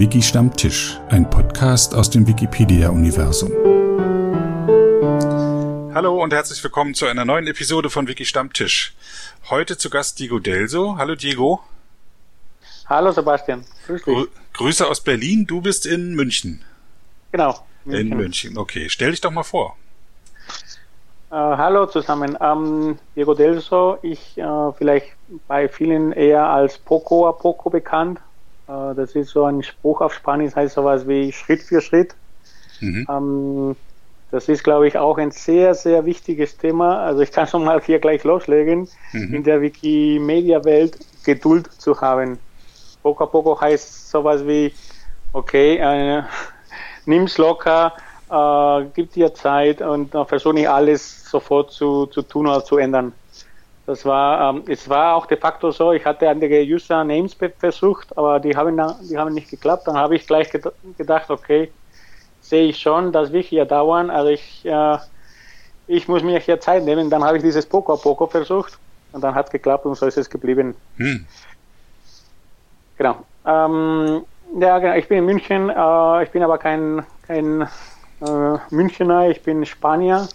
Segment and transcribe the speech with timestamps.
[0.00, 3.50] Wiki Stammtisch, ein Podcast aus dem Wikipedia-Universum.
[5.92, 8.94] Hallo und herzlich willkommen zu einer neuen Episode von Wiki Stammtisch.
[9.50, 10.96] Heute zu Gast Diego Delso.
[10.96, 11.60] Hallo Diego.
[12.86, 13.66] Hallo Sebastian.
[13.86, 14.28] Grüß dich.
[14.54, 15.46] Grüße aus Berlin.
[15.46, 16.64] Du bist in München.
[17.30, 17.58] Genau.
[17.84, 18.12] München.
[18.12, 18.56] In München.
[18.56, 18.88] Okay.
[18.88, 19.76] Stell dich doch mal vor.
[21.30, 22.36] Uh, hallo zusammen.
[22.36, 25.08] Um, Diego Delso, ich uh, vielleicht
[25.46, 28.18] bei vielen eher als Poco a Poco bekannt.
[28.70, 32.14] Uh, das ist so ein Spruch auf Spanisch, heißt sowas wie Schritt für Schritt.
[32.78, 33.04] Mhm.
[33.08, 33.76] Um,
[34.30, 37.04] das ist, glaube ich, auch ein sehr, sehr wichtiges Thema.
[37.04, 39.34] Also ich kann schon mal hier gleich loslegen, mhm.
[39.34, 42.38] in der Wikimedia-Welt Geduld zu haben.
[43.02, 44.72] Poco a poco heißt sowas wie,
[45.32, 46.22] okay, äh,
[47.06, 47.92] nimm's locker,
[48.30, 52.76] äh, gib dir Zeit und äh, versuche nicht alles sofort zu, zu tun oder zu
[52.76, 53.12] ändern.
[53.90, 58.38] Das war, ähm, es war auch de facto so, ich hatte andere User-Names versucht, aber
[58.38, 59.88] die haben, die haben nicht geklappt.
[59.88, 60.48] Dann habe ich gleich
[60.96, 61.72] gedacht, okay,
[62.40, 64.08] sehe ich schon, das wird hier dauern.
[64.08, 64.98] Also ich, äh,
[65.88, 67.10] ich muss mir hier Zeit nehmen.
[67.10, 68.78] Dann habe ich dieses Poco a Poco versucht
[69.10, 70.76] und dann hat es geklappt und so ist es geblieben.
[70.96, 71.26] Hm.
[72.96, 73.16] Genau.
[73.44, 74.24] Ähm,
[74.56, 74.94] ja, genau.
[74.94, 75.68] Ich bin in München.
[75.68, 77.62] Äh, ich bin aber kein, kein
[78.20, 79.30] äh, Münchner.
[79.30, 80.28] Ich bin Spanier.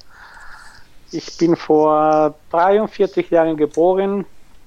[1.16, 4.26] Ich bin vor 43 Jahren geboren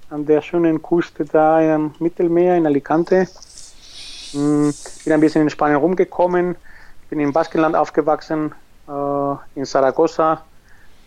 [0.08, 3.28] an der schönen Küste da im Mittelmeer in Alicante.
[4.32, 4.72] Hm,
[5.04, 6.56] bin ein bisschen in Spanien rumgekommen
[7.08, 8.54] bin im Baskenland aufgewachsen,
[8.86, 10.44] äh, in Saragossa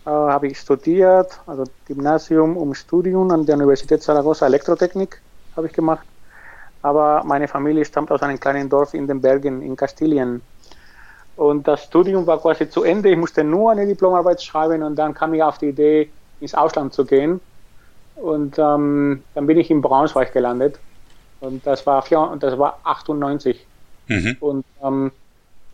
[0.05, 5.21] äh, habe ich studiert, also Gymnasium um Studium an der Universität Saragossa Elektrotechnik
[5.55, 6.05] habe ich gemacht.
[6.81, 10.41] Aber meine Familie stammt aus einem kleinen Dorf in den Bergen in Kastilien.
[11.35, 13.09] Und das Studium war quasi zu Ende.
[13.09, 16.93] Ich musste nur eine Diplomarbeit schreiben und dann kam ich auf die Idee, ins Ausland
[16.93, 17.39] zu gehen.
[18.15, 20.79] Und ähm, dann bin ich in Braunschweig gelandet.
[21.39, 23.65] Und das war, und das war 98.
[24.07, 24.37] Mhm.
[24.39, 25.11] Und ähm,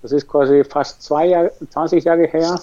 [0.02, 2.60] das ist quasi fast zwei Jahre, 20 Jahre her.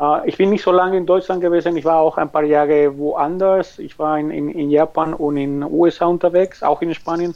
[0.00, 1.76] Äh, ich bin nicht so lange in Deutschland gewesen.
[1.76, 3.78] Ich war auch ein paar Jahre woanders.
[3.78, 7.34] Ich war in, in, in Japan und in den USA unterwegs, auch in Spanien.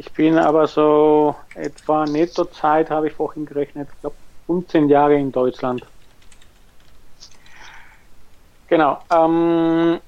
[0.00, 4.16] Ich bin aber so etwa Nettozeit, habe ich vorhin gerechnet, ich glaube
[4.46, 5.84] 15 Jahre in Deutschland.
[8.68, 9.02] Genau.
[9.10, 10.00] Ähm,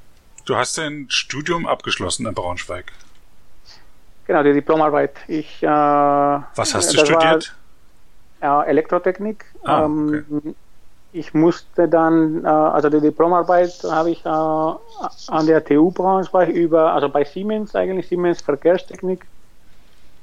[0.47, 2.91] du hast dein Studium abgeschlossen in Braunschweig.
[4.27, 5.15] Genau, die Diplomarbeit.
[5.29, 7.55] Ich, äh, Was hast du studiert?
[8.41, 9.45] äh, Elektrotechnik.
[9.63, 10.55] Ah, ähm, okay.
[11.13, 16.95] Ich musste dann, äh, also die Diplomarbeit habe ich äh, an der TU Braunschweig über,
[16.95, 19.27] also bei Siemens eigentlich, Siemens Verkehrstechnik,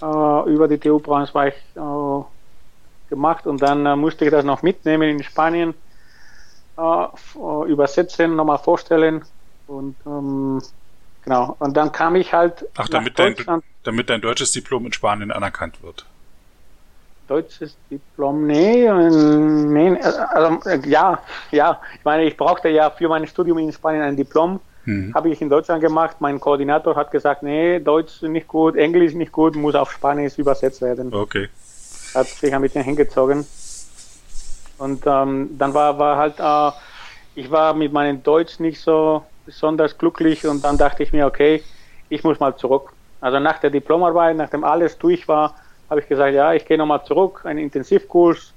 [0.02, 1.80] äh, über die TU Braunschweig äh,
[3.10, 5.74] gemacht und dann äh, musste ich das noch mitnehmen in Spanien,
[7.68, 9.26] übersetzen, nochmal vorstellen
[9.68, 10.62] und ähm,
[11.26, 11.58] genau.
[11.60, 12.66] Und dann kam ich halt.
[12.78, 13.36] Ach, damit dein,
[13.84, 16.06] damit dein deutsches Diplom in Spanien anerkannt wird
[17.30, 21.22] deutsches Diplom, nee, nee also, ja,
[21.52, 25.14] ja, ich meine, ich brauchte ja für mein Studium in Spanien ein Diplom, mhm.
[25.14, 29.32] habe ich in Deutschland gemacht, mein Koordinator hat gesagt, nee, Deutsch nicht gut, Englisch nicht
[29.32, 31.14] gut, muss auf Spanisch übersetzt werden.
[31.14, 31.50] Okay.
[32.14, 33.46] Hat sich ein bisschen hingezogen.
[34.78, 39.98] Und ähm, dann war, war halt, äh, ich war mit meinem Deutsch nicht so besonders
[39.98, 41.64] glücklich und dann dachte ich mir, okay,
[42.10, 42.94] ich muss mal zurück.
[43.22, 45.56] Also nach der Diplomarbeit, nachdem alles durch war,
[45.90, 48.54] habe ich gesagt, ja, ich gehe nochmal zurück, einen Intensivkurs.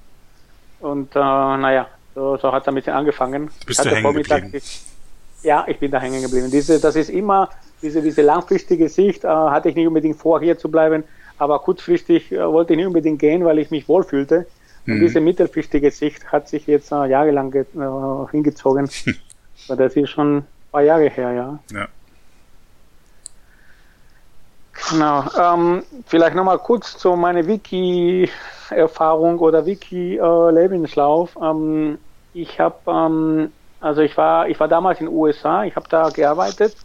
[0.80, 3.50] Und äh, naja, so, so hat es ein bisschen angefangen.
[3.66, 4.60] Bist du hängen geblieben?
[5.42, 6.50] Ja, ich bin da hängen geblieben.
[6.50, 7.50] Diese, das ist immer,
[7.82, 11.04] diese, diese langfristige Sicht äh, hatte ich nicht unbedingt vor, hier zu bleiben,
[11.38, 14.46] aber kurzfristig äh, wollte ich nicht unbedingt gehen, weil ich mich wohlfühlte.
[14.86, 15.00] Und mhm.
[15.00, 17.64] diese mittelfristige Sicht hat sich jetzt äh, jahrelang äh,
[18.30, 18.88] hingezogen.
[19.68, 21.58] das ist schon ein paar Jahre her, ja.
[21.72, 21.88] ja.
[24.90, 25.24] Genau.
[25.38, 31.36] Ähm, vielleicht nochmal kurz zu meiner Wiki-Erfahrung oder Wiki-Lebenslauf.
[31.40, 31.98] Ähm,
[32.34, 36.08] ich habe, ähm, also ich war, ich war damals in den USA, ich habe da
[36.08, 36.76] gearbeitet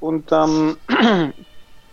[0.00, 0.78] und ähm,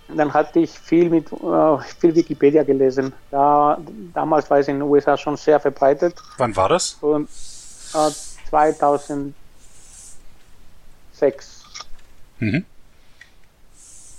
[0.07, 3.11] dann hatte ich viel mit äh, viel Wikipedia gelesen.
[3.29, 3.77] Da,
[4.13, 6.15] damals war es in den USA schon sehr verbreitet.
[6.37, 6.93] Wann war das?
[7.01, 7.27] Und,
[7.93, 8.09] äh,
[8.49, 9.33] 2006.
[12.39, 12.65] Mhm.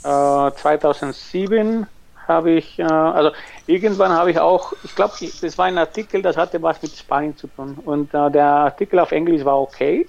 [0.02, 1.86] 2007 äh,
[2.28, 3.30] habe ich, äh, also
[3.66, 7.36] irgendwann habe ich auch, ich glaube, das war ein Artikel, das hatte was mit Spanien
[7.36, 7.78] zu tun.
[7.84, 10.06] Und äh, der Artikel auf Englisch war okay,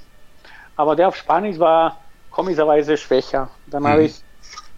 [0.75, 1.97] aber der auf Spanisch war
[2.31, 3.49] komischerweise schwächer.
[3.67, 3.87] Dann mhm.
[3.87, 4.21] habe ich,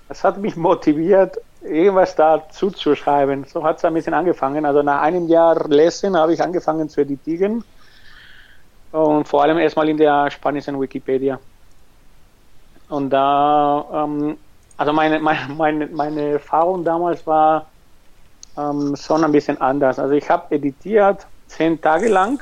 [0.07, 3.45] das hat mich motiviert, irgendwas dazu zu schreiben.
[3.45, 4.65] So hat es ein bisschen angefangen.
[4.65, 7.63] Also nach einem Jahr Lesen habe ich angefangen zu editieren.
[8.91, 11.39] Und vor allem erstmal in der spanischen Wikipedia.
[12.89, 14.37] Und da ähm,
[14.79, 17.65] also meine, meine, meine, meine Erfahrung damals war,
[18.57, 19.99] ähm, schon ein bisschen anders.
[19.99, 22.41] Also ich habe editiert zehn Tage lang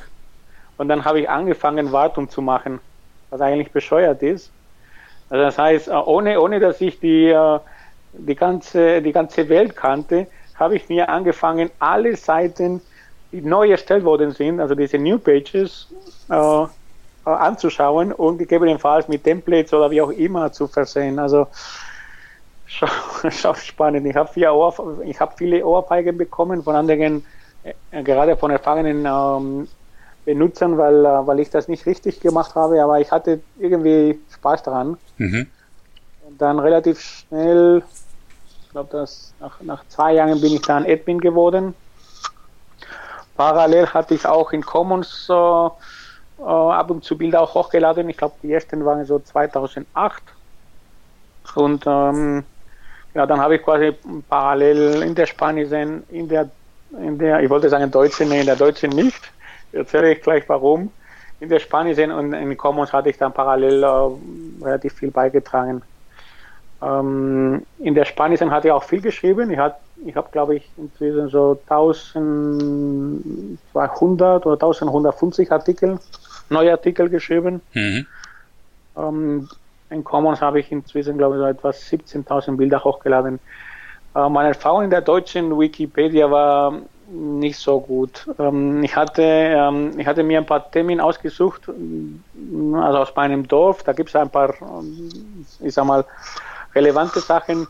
[0.77, 2.79] und dann habe ich angefangen, Wartung zu machen,
[3.31, 4.51] was eigentlich bescheuert ist.
[5.31, 7.59] Also das heißt, äh, ohne, ohne dass ich die, äh,
[8.13, 12.81] die, ganze, die ganze Welt kannte, habe ich mir angefangen, alle Seiten,
[13.31, 15.87] die neu erstellt worden sind, also diese New Pages,
[16.29, 16.65] äh,
[17.25, 21.17] anzuschauen und gegebenenfalls mit Templates oder wie auch immer zu versehen.
[21.17, 21.47] Also
[22.67, 22.89] schon,
[23.31, 24.05] schon spannend.
[24.05, 27.25] Ich habe Ohr, ich habe viele Ohrfeigen bekommen von anderen,
[27.63, 29.67] äh, gerade von erfahrenen ähm,
[30.25, 34.63] Benutzern, weil, äh, weil ich das nicht richtig gemacht habe, aber ich hatte irgendwie Spaß
[34.63, 34.97] daran.
[35.17, 35.47] Mhm.
[36.27, 37.81] Und dann relativ schnell,
[38.61, 41.73] ich glaube, dass nach, nach zwei Jahren bin ich dann Admin geworden.
[43.37, 45.69] Parallel hatte ich auch in Commons äh, äh,
[46.41, 48.09] ab und zu Bilder auch hochgeladen.
[48.09, 50.23] Ich glaube, die ersten waren so 2008.
[51.55, 52.43] Und ähm,
[53.17, 53.95] ja, dann habe ich quasi
[54.29, 56.51] parallel in der spanischen, in der,
[56.91, 59.33] in der, ich wollte sagen deutschen, nee, in der deutschen nicht.
[59.71, 60.91] Erzähle ich gleich warum.
[61.39, 64.09] In der spanischen und in Commons hatte ich dann parallel äh,
[64.63, 65.81] relativ viel beigetragen.
[66.79, 69.49] Ähm, in der spanischen hatte ich auch viel geschrieben.
[69.49, 75.97] Ich, hat, ich habe, glaube ich, inzwischen so 1200 oder 1150 Artikel
[76.49, 77.61] neue Artikel geschrieben.
[77.73, 78.05] Mhm.
[78.95, 79.49] Ähm,
[79.89, 83.39] in Commons habe ich inzwischen, glaube ich, so etwas 17.000 Bilder hochgeladen.
[84.15, 88.27] Äh, meine Erfahrung in der deutschen Wikipedia war nicht so gut.
[88.39, 93.83] Ähm, ich, hatte, ähm, ich hatte mir ein paar Themen ausgesucht, also aus meinem Dorf.
[93.83, 96.05] Da gibt es ein paar, ähm, ich sag mal,
[96.75, 97.67] relevante Sachen.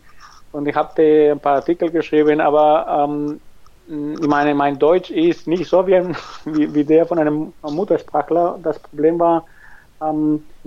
[0.52, 1.02] Und ich habe
[1.34, 3.42] ein paar Artikel geschrieben, aber ähm,
[3.86, 5.94] ich meine, mein Deutsch ist nicht so wie,
[6.46, 8.60] wie, wie der von einem Muttersprachler.
[8.64, 9.46] Das Problem war,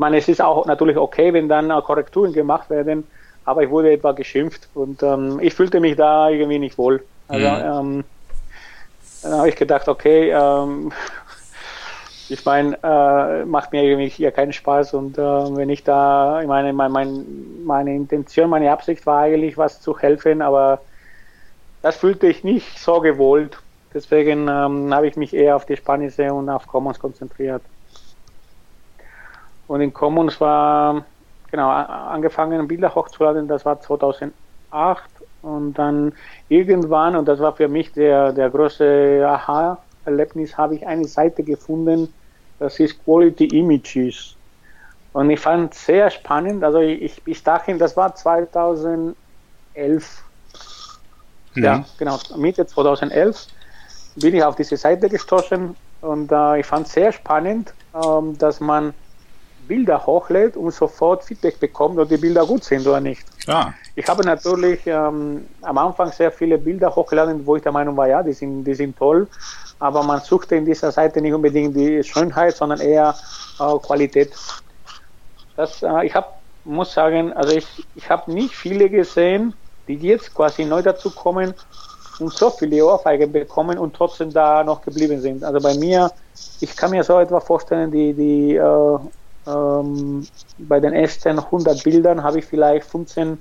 [0.00, 3.06] meine, es ist auch natürlich okay, wenn dann Korrekturen gemacht werden,
[3.44, 7.05] aber ich wurde etwa geschimpft und ähm, ich fühlte mich da irgendwie nicht wohl.
[7.29, 7.99] Also mhm.
[7.99, 8.05] ähm,
[9.23, 10.93] dann habe ich gedacht, okay, ähm,
[12.29, 16.49] ich meine, äh, macht mir irgendwie hier keinen Spaß und äh, wenn ich da, ich
[16.49, 17.26] meine, mein, mein,
[17.64, 20.81] meine Intention, meine Absicht war eigentlich, was zu helfen, aber
[21.82, 23.58] das fühlte ich nicht so gewollt.
[23.93, 27.62] Deswegen ähm, habe ich mich eher auf die spanische und auf Commons konzentriert.
[29.70, 31.05] Und in Commons war,
[31.49, 34.32] genau, angefangen Bilder hochzuladen, das war 2008
[35.43, 36.12] und dann
[36.49, 42.12] irgendwann, und das war für mich der, der große Aha-Erlebnis, habe ich eine Seite gefunden,
[42.58, 44.34] das ist Quality Images.
[45.12, 49.14] Und ich fand es sehr spannend, also ich, bis dahin, das war 2011,
[51.55, 51.64] Mhm.
[51.64, 52.19] Ja, genau.
[52.37, 53.46] Mitte 2011
[54.16, 58.58] bin ich auf diese Seite gestoßen und äh, ich fand es sehr spannend, ähm, dass
[58.61, 58.94] man
[59.66, 63.24] Bilder hochlädt und sofort Feedback bekommt, ob die Bilder gut sind oder nicht.
[63.46, 63.72] Ah.
[63.94, 68.08] Ich habe natürlich ähm, am Anfang sehr viele Bilder hochgeladen, wo ich der Meinung war,
[68.08, 69.28] ja, die sind, die sind toll,
[69.78, 73.14] aber man suchte in dieser Seite nicht unbedingt die Schönheit, sondern eher
[73.58, 74.32] äh, Qualität.
[75.56, 79.54] Das, äh, ich hab, muss sagen, also ich, ich habe nicht viele gesehen,
[79.88, 81.54] die jetzt quasi neu dazu kommen
[82.20, 85.42] und so viele Ohrfeigen bekommen und trotzdem da noch geblieben sind.
[85.42, 86.10] Also bei mir,
[86.60, 88.98] ich kann mir so etwa vorstellen, die, die äh,
[89.46, 90.26] ähm,
[90.58, 93.38] bei den ersten 100 Bildern habe ich vielleicht 15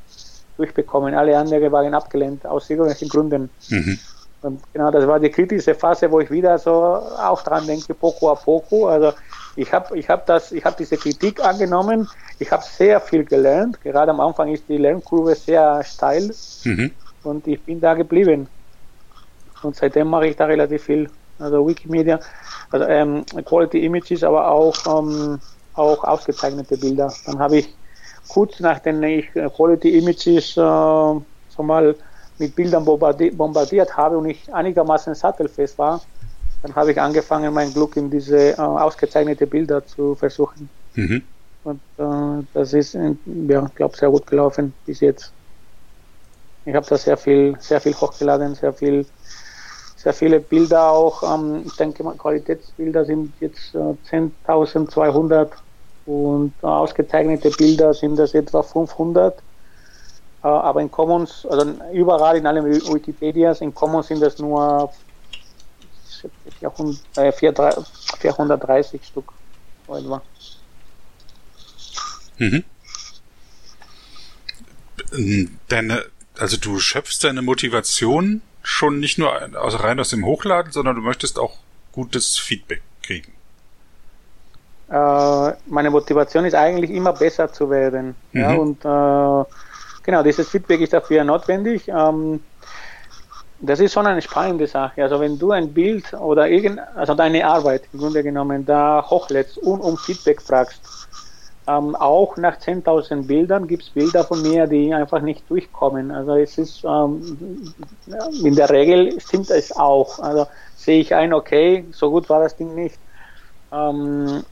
[0.57, 1.13] durchbekommen.
[1.13, 3.49] Alle anderen waren abgelehnt, aus irgendwelchen Gründen.
[3.69, 3.99] Mhm.
[4.41, 8.29] Und genau, das war die kritische Phase, wo ich wieder so auch dran denke, poco
[8.31, 8.87] a poco.
[8.87, 9.13] Also
[9.55, 12.07] ich habe ich hab das, ich habe diese Kritik angenommen.
[12.39, 13.81] Ich habe sehr viel gelernt.
[13.81, 16.31] Gerade am Anfang ist die Lernkurve sehr steil
[16.63, 16.91] mhm.
[17.23, 18.47] und ich bin da geblieben.
[19.61, 21.09] Und seitdem mache ich da relativ viel.
[21.37, 22.19] Also Wikimedia,
[22.71, 25.39] also ähm, Quality Images, aber auch ähm,
[25.79, 27.13] auch ausgezeichnete Bilder.
[27.25, 27.75] Dann habe ich
[28.27, 31.95] kurz nachdem ich äh, Quality Images äh, so mal
[32.37, 36.01] mit Bildern bombardiert, bombardiert habe und ich einigermaßen sattelfest war,
[36.63, 40.69] dann habe ich angefangen, mein Glück in diese äh, ausgezeichnete Bilder zu versuchen.
[40.95, 41.23] Mhm.
[41.63, 45.33] Und äh, das ist, ja, glaube sehr gut gelaufen bis jetzt.
[46.65, 49.05] Ich habe da sehr viel, sehr viel hochgeladen, sehr viel,
[49.95, 51.23] sehr viele Bilder auch.
[51.23, 55.49] Ähm, ich denke mal, Qualitätsbilder sind jetzt äh, 10.200
[56.09, 59.37] und ausgezeichnete Bilder sind das etwa 500.
[59.37, 59.41] Äh,
[60.47, 64.91] aber in Commons, also überall in allen Wikipedias, in Commons sind das nur
[66.57, 69.31] 430 äh, Stück
[69.87, 70.23] etwa.
[72.39, 72.63] Mhm.
[75.67, 76.05] Deine,
[76.39, 81.37] also du schöpfst deine Motivation schon nicht nur rein aus dem Hochladen, sondern du möchtest
[81.37, 81.59] auch
[81.91, 82.81] gutes Feedback.
[84.89, 88.15] Äh, meine Motivation ist eigentlich immer besser zu werden.
[88.31, 88.41] Mhm.
[88.41, 89.49] Ja, und äh,
[90.03, 91.87] genau, dieses Feedback ist dafür notwendig.
[91.87, 92.41] Ähm,
[93.61, 95.03] das ist schon eine spannende Sache.
[95.03, 99.57] Also wenn du ein Bild oder irgend, also deine Arbeit im Grunde genommen da hochlädst
[99.57, 100.81] und um Feedback fragst,
[101.67, 106.09] ähm, auch nach 10.000 Bildern gibt es Bilder von mir, die einfach nicht durchkommen.
[106.09, 107.75] Also es ist ähm,
[108.43, 110.19] in der Regel stimmt es auch.
[110.19, 112.99] Also sehe ich ein, okay, so gut war das Ding nicht.
[113.71, 114.43] Ähm,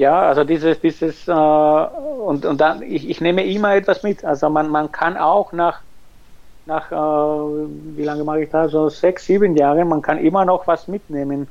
[0.00, 4.24] ja, also dieses, dieses äh, und, und dann ich, ich nehme immer etwas mit.
[4.24, 5.82] Also man, man kann auch nach
[6.66, 6.96] nach, äh,
[7.96, 8.68] wie lange mache ich da?
[8.68, 11.48] So sechs, sieben Jahren, man kann immer noch was mitnehmen.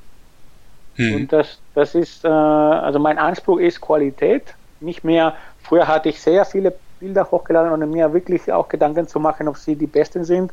[0.95, 1.15] Hm.
[1.15, 6.21] Und das, das ist, äh, also mein Anspruch ist Qualität, nicht mehr, früher hatte ich
[6.21, 10.23] sehr viele Bilder hochgeladen und mir wirklich auch Gedanken zu machen, ob sie die besten
[10.23, 10.51] sind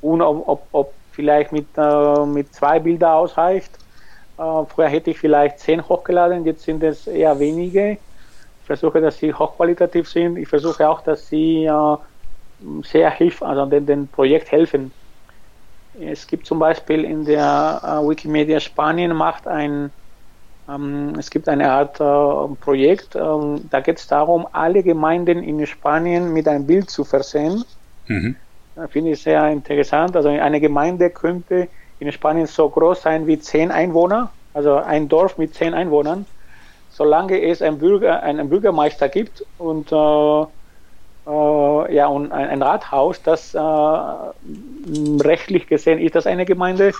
[0.00, 3.78] und ob, ob, ob vielleicht mit, äh, mit zwei Bildern ausreicht.
[4.36, 7.98] Äh, früher hätte ich vielleicht zehn hochgeladen, jetzt sind es eher wenige.
[8.60, 10.36] Ich versuche, dass sie hochqualitativ sind.
[10.36, 11.96] Ich versuche auch, dass sie äh,
[12.82, 14.92] sehr hilf, also den, den Projekt helfen.
[15.94, 19.92] Es gibt zum Beispiel in der äh, Wikimedia Spanien macht ein,
[20.68, 25.66] ähm, es gibt eine Art äh, Projekt, ähm, da geht es darum, alle Gemeinden in
[25.66, 27.64] Spanien mit einem Bild zu versehen.
[28.06, 28.36] Mhm.
[28.88, 30.16] Finde ich sehr interessant.
[30.16, 31.68] Also eine Gemeinde könnte
[32.02, 36.26] in Spanien so groß sein wie zehn Einwohner, also ein Dorf mit zehn Einwohnern,
[36.90, 40.42] solange es einen, Bürger, einen Bürgermeister gibt und äh,
[41.24, 46.92] äh, ja, und ein, ein, Rathaus, das äh, rechtlich gesehen ist das eine Gemeinde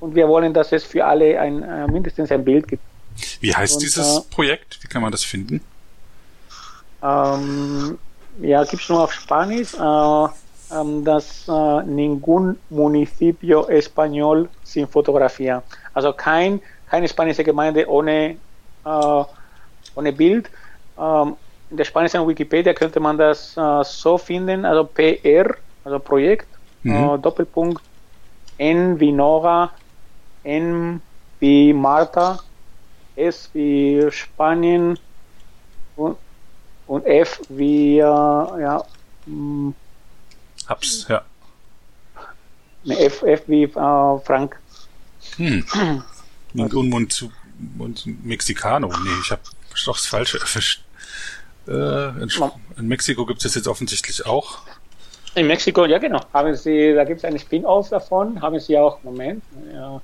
[0.00, 2.82] und wir wollen, dass es für alle ein, äh, mindestens ein Bild gibt.
[3.40, 4.82] Wie heißt und, dieses äh, Projekt?
[4.82, 5.60] Wie kann man das finden?
[7.02, 7.98] Ähm,
[8.40, 9.74] ja, gibt es nur auf Spanisch.
[10.72, 15.62] Äh, ähm, das äh, Ningún Municipio Español sin Fotografía.
[15.94, 16.60] Also kein,
[16.90, 18.36] keine spanische Gemeinde ohne,
[18.84, 20.50] ohne Bild.
[20.98, 21.36] Ähm,
[21.70, 26.48] in der spanischen Wikipedia könnte man das äh, so finden, also PR, also Projekt,
[26.82, 27.14] mhm.
[27.14, 27.82] äh, Doppelpunkt
[28.58, 29.70] N wie Nora,
[30.44, 31.00] N
[31.40, 32.38] wie Marta,
[33.16, 34.98] S wie Spanien
[35.96, 36.16] und,
[36.86, 38.84] und F wie, äh, ja,
[39.24, 39.72] mh,
[40.68, 41.22] Hab's, ja.
[42.86, 44.58] F, F wie äh, Frank.
[45.36, 45.64] Hm.
[46.54, 47.30] Und, und,
[47.78, 48.88] und Mexicano.
[48.88, 49.42] Nee, ich habe
[49.86, 50.82] doch das Falsche erwischt.
[51.68, 51.72] Äh,
[52.22, 52.30] in,
[52.76, 54.58] in, Mexiko gibt es jetzt offensichtlich auch.
[55.34, 56.20] In Mexiko, ja genau.
[56.32, 59.42] Haben Sie, da gibt es einen Spin-off davon, haben Sie auch, Moment,
[59.72, 60.00] ja,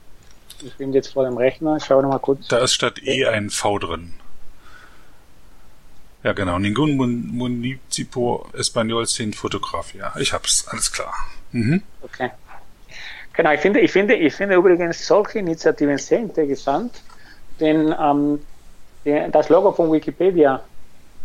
[0.63, 2.49] ich bin jetzt vor dem Rechner, schau noch mal kurz.
[2.49, 4.15] Da ist statt E ein V drin.
[6.29, 10.13] Ja genau, Ningún Municipio Español sin Fotografía.
[10.21, 11.15] Ich hab's, alles klar.
[11.53, 11.83] Mhm.
[12.03, 12.31] Okay.
[13.33, 17.01] Genau, ich finde, ich finde, ich finde übrigens solche Initiativen sehr interessant,
[17.61, 18.41] denn ähm,
[19.33, 20.63] das Logo von Wikipedia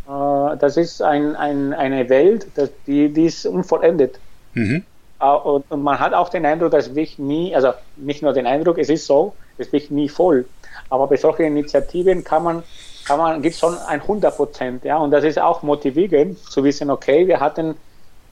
[0.07, 2.47] äh, das ist ein, ein, eine Welt,
[2.87, 4.19] die, die ist unvollendet.
[4.53, 4.85] Mhm.
[5.19, 8.47] Äh, und, und, man hat auch den Eindruck, dass wir nie, also nicht nur den
[8.47, 10.45] Eindruck, es ist so, es wird nie voll.
[10.89, 12.63] Aber bei solchen Initiativen kann man,
[13.05, 16.63] kann man, gibt es schon ein 100 Prozent, ja, und das ist auch motivierend zu
[16.63, 17.75] wissen, okay, wir hatten,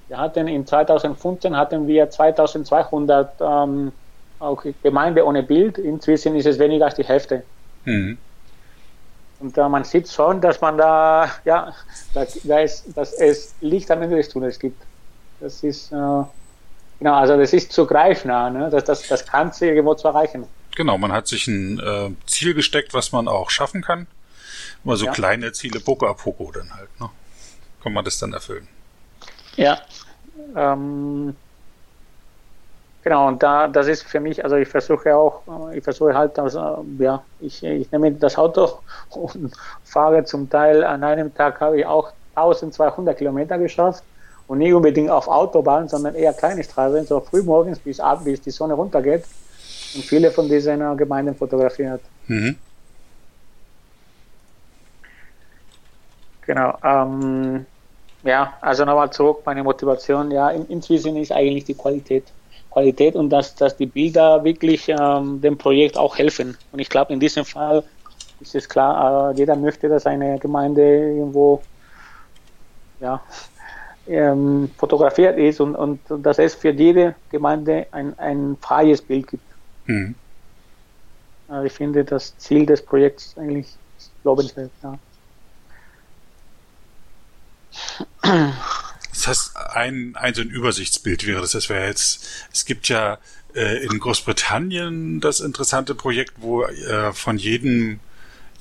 [0.07, 3.91] wir hatten in 2015 hatten wir 2200 ähm,
[4.81, 7.43] Gemeinde ohne Bild, inzwischen ist es weniger als die Hälfte.
[7.85, 8.17] Mhm.
[9.39, 11.73] Und äh, man sieht schon, dass man da, ja,
[12.13, 14.81] da, da ist, dass es Licht am Ende des Tunnels gibt.
[15.39, 18.69] Das ist, äh, genau, also das ist zu greifnah, ne?
[18.69, 20.45] das, das, das kann sie irgendwo zu erreichen.
[20.75, 24.07] Genau, man hat sich ein äh, Ziel gesteckt, was man auch schaffen kann.
[24.83, 25.11] Immer so ja.
[25.11, 27.09] kleine Ziele, Poco a Poco dann halt, ne?
[27.83, 28.67] Kann man das dann erfüllen.
[29.55, 29.79] Ja.
[30.55, 31.35] Ähm,
[33.03, 36.37] Genau, und da, das ist für mich, also ich versuche auch, äh, ich versuche halt,
[36.37, 39.51] also, ja, ich, ich nehme das Auto und
[39.83, 44.03] fahre zum Teil, an einem Tag habe ich auch 1200 Kilometer geschafft
[44.47, 48.41] und nicht unbedingt auf Autobahn, sondern eher kleine Straßen, so früh morgens bis abends, bis
[48.41, 49.23] die Sonne runtergeht
[49.95, 52.01] und viele von diesen Gemeinden fotografiert.
[52.27, 52.55] Mhm.
[56.41, 57.65] Genau, ähm,
[58.23, 62.33] ja, also nochmal zurück, meine Motivation, ja, inzwischen ist eigentlich die Qualität.
[62.71, 66.57] Qualität und dass, dass die Bilder wirklich ähm, dem Projekt auch helfen.
[66.71, 67.83] Und ich glaube, in diesem Fall
[68.39, 71.61] ist es klar, äh, jeder möchte, dass eine Gemeinde irgendwo
[72.99, 73.21] ja,
[74.07, 79.27] ähm, fotografiert ist und, und, und, dass es für jede Gemeinde ein, ein freies Bild
[79.27, 79.43] gibt.
[79.85, 80.15] Mhm.
[81.47, 83.77] Also ich finde das Ziel des Projekts eigentlich
[84.23, 84.71] lobenswert.
[84.81, 84.97] Ja.
[88.21, 91.51] Das heißt, ein, ein so ein Übersichtsbild wäre das.
[91.51, 93.17] Das wäre jetzt, es gibt ja
[93.53, 97.99] äh, in Großbritannien das interessante Projekt, wo äh, von jedem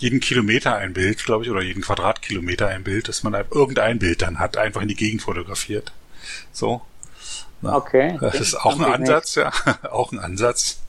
[0.00, 4.23] jeden Kilometer ein Bild, glaube ich, oder jeden Quadratkilometer ein Bild, dass man irgendein Bild
[4.23, 5.93] dann hat, einfach in die Gegend fotografiert.
[6.52, 6.81] So.
[7.61, 8.17] Na, okay.
[8.19, 9.52] Das ist auch ein Ansatz, ja.
[9.90, 10.81] auch ein Ansatz.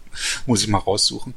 [0.46, 1.34] Muss ich mal raussuchen.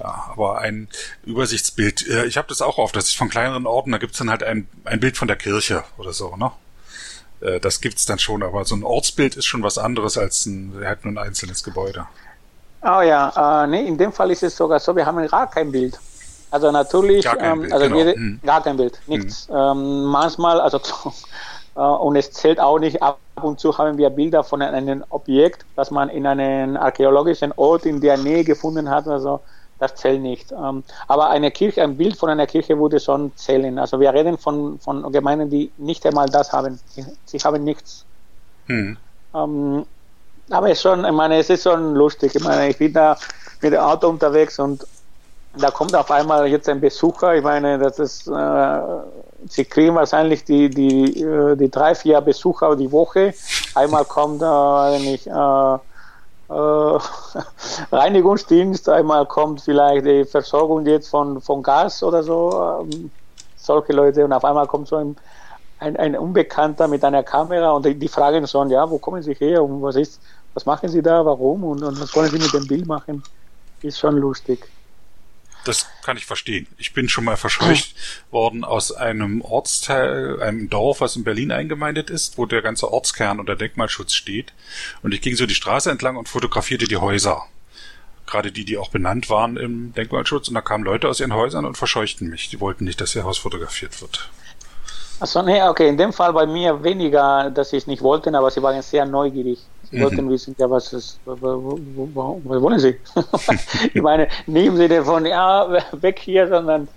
[0.00, 0.88] Ja, aber ein
[1.24, 2.08] Übersichtsbild.
[2.08, 4.42] Äh, ich habe das auch oft, dass ich von kleineren Orten, da gibt's dann halt
[4.42, 6.52] ein, ein Bild von der Kirche oder so, ne?
[7.40, 10.72] Äh, das gibt's dann schon, aber so ein Ortsbild ist schon was anderes als ein,
[10.82, 12.06] halt nur ein einzelnes Gebäude.
[12.82, 15.70] Oh ja, äh, nee, in dem Fall ist es sogar so, wir haben gar kein
[15.70, 15.98] Bild.
[16.50, 17.98] Also natürlich, ähm, Bild, also genau.
[17.98, 18.40] jede, hm.
[18.44, 19.48] gar kein Bild, nichts.
[19.48, 19.56] Hm.
[19.56, 20.80] Ähm, manchmal, also
[21.76, 25.66] äh, und es zählt auch nicht, ab und zu haben wir Bilder von einem Objekt,
[25.76, 29.06] das man in einem archäologischen Ort in der Nähe gefunden hat.
[29.06, 29.40] Also
[29.80, 30.52] das zählt nicht.
[30.52, 33.78] Ähm, aber eine Kirche, ein Bild von einer Kirche würde schon zählen.
[33.78, 36.78] Also wir reden von, von Gemeinden, die nicht einmal das haben.
[37.24, 38.04] Sie haben nichts.
[38.66, 38.96] Hm.
[39.34, 39.86] Ähm,
[40.50, 42.34] aber es schon, ich meine, es ist schon lustig.
[42.34, 43.16] Ich meine, ich bin da
[43.62, 44.86] mit dem Auto unterwegs und
[45.56, 47.34] da kommt auf einmal jetzt ein Besucher.
[47.34, 48.80] Ich meine, das ist, äh,
[49.48, 53.34] sie kriegen wahrscheinlich die, die, äh, die drei, vier Besucher die Woche.
[53.74, 55.74] Einmal kommt äh, nicht, äh,
[56.52, 56.98] äh,
[57.92, 63.10] Reinigungsdienst, einmal kommt vielleicht die Versorgung jetzt von, von Gas oder so, ähm,
[63.56, 65.16] solche Leute und auf einmal kommt so ein,
[65.78, 69.34] ein, ein Unbekannter mit einer Kamera und die, die, fragen schon, ja, wo kommen Sie
[69.34, 70.20] her und was ist,
[70.54, 73.22] was machen Sie da, warum und, und was wollen Sie mit dem Bild machen,
[73.82, 74.66] ist schon lustig.
[75.64, 76.66] Das kann ich verstehen.
[76.78, 77.94] Ich bin schon mal verscheucht
[78.30, 83.40] worden aus einem Ortsteil, einem Dorf, was in Berlin eingemeindet ist, wo der ganze Ortskern
[83.40, 84.52] unter Denkmalschutz steht.
[85.02, 87.42] Und ich ging so die Straße entlang und fotografierte die Häuser.
[88.30, 90.48] Gerade die, die auch benannt waren im Denkmalschutz.
[90.48, 92.48] Und da kamen Leute aus ihren Häusern und verscheuchten mich.
[92.48, 94.30] Die wollten nicht, dass ihr Haus fotografiert wird.
[95.20, 95.88] Achso, nee, okay.
[95.88, 99.04] In dem Fall bei mir weniger, dass sie es nicht wollten, aber sie waren sehr
[99.04, 99.58] neugierig.
[99.90, 100.02] Sie mhm.
[100.02, 102.96] wollten wissen, ja, was ist, was wollen Sie?
[103.94, 106.88] ich meine, nehmen Sie den von, ja, weg hier, sondern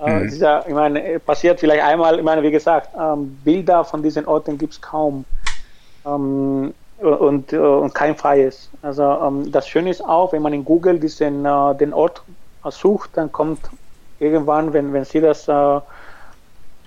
[0.00, 0.36] äh, mhm.
[0.36, 4.58] ja, ich meine, passiert vielleicht einmal, ich meine, wie gesagt, ähm, Bilder von diesen Orten
[4.58, 5.24] gibt es kaum
[6.06, 8.70] ähm, und, äh, und kein freies.
[8.82, 12.22] Also ähm, das Schöne ist auch, wenn man in Google diesen, äh, den Ort
[12.70, 13.60] sucht, dann kommt
[14.18, 15.80] irgendwann, wenn, wenn Sie das, äh,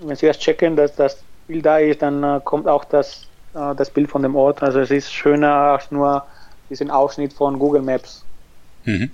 [0.02, 3.28] wenn Sie das checken, dass das Bild da ist, dann äh, kommt auch das
[3.58, 4.64] äh, das Bild von dem Ort.
[4.64, 6.26] Also es ist schöner als nur
[6.70, 8.26] diesen Ausschnitt von Google Maps.
[8.84, 9.12] Mhm.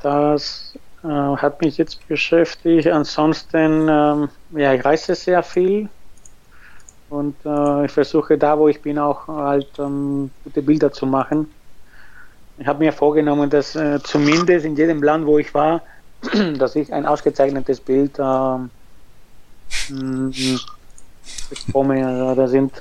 [0.00, 2.88] Das äh, hat mich jetzt beschäftigt.
[2.88, 5.88] Ansonsten, ähm, ja, ich reise sehr viel
[7.12, 11.46] und äh, ich versuche da, wo ich bin, auch halt ähm, gute Bilder zu machen.
[12.56, 15.82] Ich habe mir vorgenommen, dass äh, zumindest in jedem Land, wo ich war,
[16.58, 18.58] dass ich ein ausgezeichnetes Bild äh,
[21.50, 22.06] bekomme.
[22.06, 22.72] Also da sind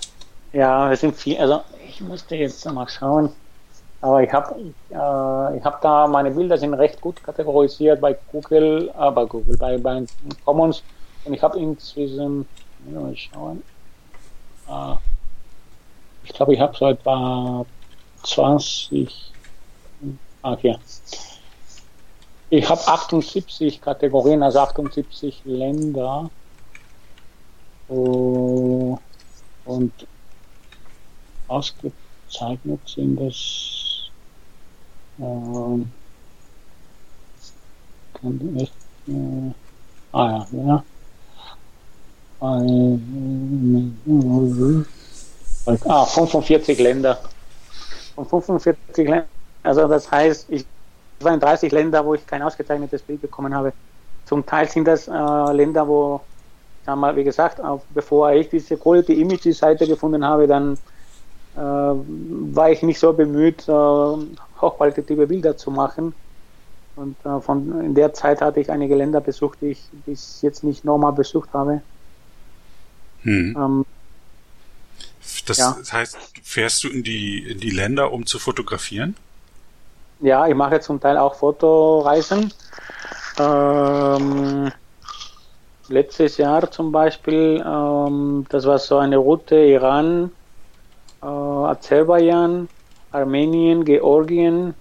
[0.54, 3.30] ja, es sind viel, also ich musste jetzt mal schauen.
[4.00, 4.56] Aber ich habe
[4.91, 9.58] äh, ich hab da, meine Bilder sind recht gut kategorisiert bei Google, äh, bei Google,
[9.58, 10.06] bei, bei
[10.46, 10.84] Commons.
[11.26, 12.48] Und ich habe inzwischen,
[12.89, 13.62] mal schauen,
[14.72, 14.96] äh,
[16.24, 17.66] ich glaube, ich habe so etwa
[18.24, 19.34] 20,
[20.42, 20.80] ah, hier.
[22.50, 26.30] Ich habe 78 Kategorien, also 78 Länder.
[27.88, 28.98] Oh,
[29.66, 30.08] und
[31.48, 34.10] ausgezeichnet sind es
[35.20, 35.92] ähm,
[38.58, 38.74] echt,
[39.08, 39.52] äh,
[40.14, 40.90] ah ja, ja.
[45.86, 47.19] Ah, 45 Länder.
[48.15, 49.27] Von 45 Ländern.
[49.62, 50.65] Also das heißt, ich
[51.19, 53.73] war in 30 Länder, wo ich kein ausgezeichnetes Bild bekommen habe.
[54.25, 55.12] Zum Teil sind das äh,
[55.54, 56.21] Länder, wo,
[56.84, 60.80] sagen mal, wie gesagt, auch bevor ich diese Quality Image Seite gefunden habe, dann
[61.56, 66.15] äh, war ich nicht so bemüht, äh, hochqualitative Bilder zu machen.
[66.95, 70.63] Und äh, von in der Zeit hatte ich einige Länder besucht, die ich bis jetzt
[70.63, 71.84] nicht nochmal besucht habe.
[73.24, 73.56] Hm.
[73.58, 73.86] Ähm,
[75.46, 75.78] das ja.
[75.92, 79.16] heißt, fährst du in die, in die Länder, um zu fotografieren?
[80.20, 82.54] Ja, ich mache zum Teil auch Fotoreisen.
[83.40, 84.72] Ähm,
[85.88, 90.32] letztes Jahr zum Beispiel, ähm, das war so eine Route Iran,
[91.22, 92.70] äh, Aserbaidschan,
[93.12, 94.74] Armenien, Georgien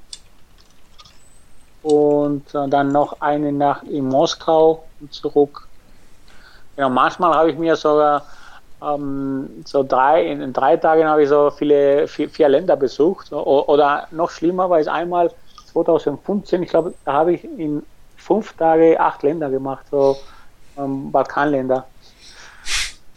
[1.82, 5.68] und äh, dann noch eine Nacht in Moskau und zurück.
[6.76, 8.24] Ja, manchmal habe ich mir sogar
[8.82, 13.32] ähm, so drei, in drei Tagen habe ich so viele, vier, vier Länder besucht.
[13.32, 15.30] Oder noch schlimmer war es einmal
[15.72, 17.82] 2015, ich glaube, da habe ich in
[18.16, 20.18] fünf Tagen acht Länder gemacht, so
[20.76, 21.86] ähm, Balkanländer.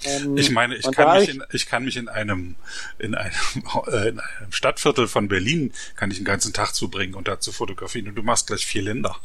[0.06, 2.56] Ähm, ich meine, ich kann, mich in, ich kann mich in einem,
[3.00, 3.34] in einem,
[3.88, 8.10] äh, in einem Stadtviertel von Berlin kann ich einen ganzen Tag zubringen und dazu fotografieren
[8.10, 9.16] und du machst gleich vier Länder.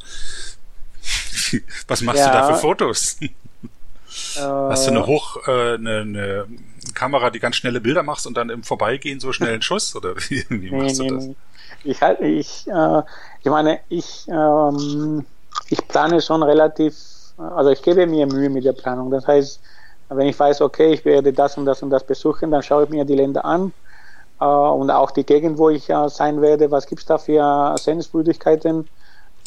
[1.87, 2.27] Was machst ja.
[2.27, 3.17] du da für Fotos?
[4.37, 6.45] Äh, Hast du eine hoch, äh, eine, eine
[6.93, 9.95] Kamera, die ganz schnelle Bilder machst und dann im Vorbeigehen so schnell einen Schuss?
[9.95, 11.25] Oder wie, wie machst nee, du das?
[11.25, 11.35] Nee.
[11.83, 13.01] Ich halte, ich, äh,
[13.41, 15.25] ich meine, ich, ähm,
[15.69, 16.95] ich plane schon relativ,
[17.37, 19.11] also ich gebe mir Mühe mit der Planung.
[19.11, 19.61] Das heißt,
[20.09, 22.89] wenn ich weiß, okay, ich werde das und das und das besuchen, dann schaue ich
[22.89, 23.71] mir die Länder an
[24.41, 27.75] äh, und auch die Gegend, wo ich äh, sein werde, was gibt es da für
[27.77, 28.87] Sehenswürdigkeiten.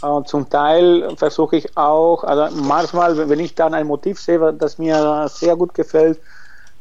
[0.03, 4.79] Äh, zum Teil versuche ich auch, also manchmal, wenn ich dann ein Motiv sehe, das
[4.79, 6.21] mir sehr gut gefällt,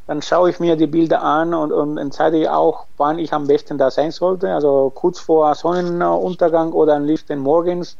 [0.06, 3.78] dann schaue ich mir die Bilder an und, und entscheide auch, wann ich am besten
[3.78, 4.52] da sein sollte.
[4.52, 7.96] Also kurz vor Sonnenuntergang oder am liebsten morgens.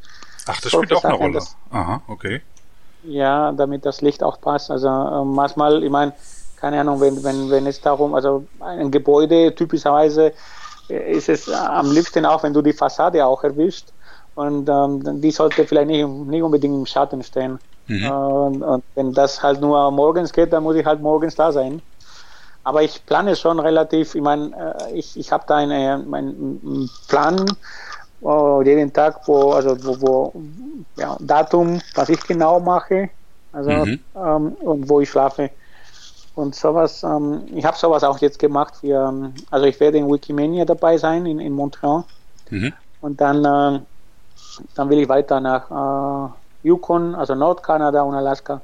[0.48, 1.34] Ach, das spielt auch eine Rolle.
[1.34, 2.42] Das, Aha, okay.
[3.04, 4.70] Ja, damit das Licht auch passt.
[4.72, 6.12] Also äh, manchmal, ich meine,
[6.56, 10.32] keine Ahnung, wenn, wenn, wenn es darum, also ein Gebäude typischerweise
[10.88, 13.92] äh, ist es am liebsten auch, wenn du die Fassade auch erwischt
[14.34, 17.58] und ähm, die sollte vielleicht nicht, nicht unbedingt im Schatten stehen.
[17.86, 18.10] Mhm.
[18.10, 21.82] Und, und, wenn das halt nur morgens geht, dann muss ich halt morgens da sein.
[22.64, 27.44] Aber ich plane schon relativ, ich meine, äh, ich, ich habe da einen, einen Plan,
[28.22, 30.32] uh, jeden Tag, wo, also wo, wo
[30.96, 33.10] ja, Datum, was ich genau mache,
[33.52, 34.00] also mhm.
[34.14, 35.50] ähm, und wo ich schlafe.
[36.34, 38.76] Und sowas, ähm, ich habe sowas auch jetzt gemacht.
[38.76, 42.04] Für, ähm, also ich werde in Wikimania dabei sein in, in Montreal.
[42.48, 42.72] Mhm.
[43.00, 43.80] Und dann, äh,
[44.74, 48.60] dann will ich weiter nach äh, Yukon, also Nordkanada und Alaska.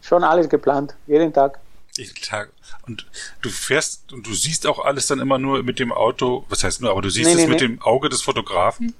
[0.00, 1.60] Schon alles geplant, jeden Tag.
[1.96, 2.50] Jeden Tag.
[2.86, 3.06] Und
[3.42, 6.80] du fährst und du siehst auch alles dann immer nur mit dem Auto, was heißt
[6.80, 7.68] nur, aber du siehst nee, es nee, mit nee.
[7.68, 8.94] dem Auge des Fotografen?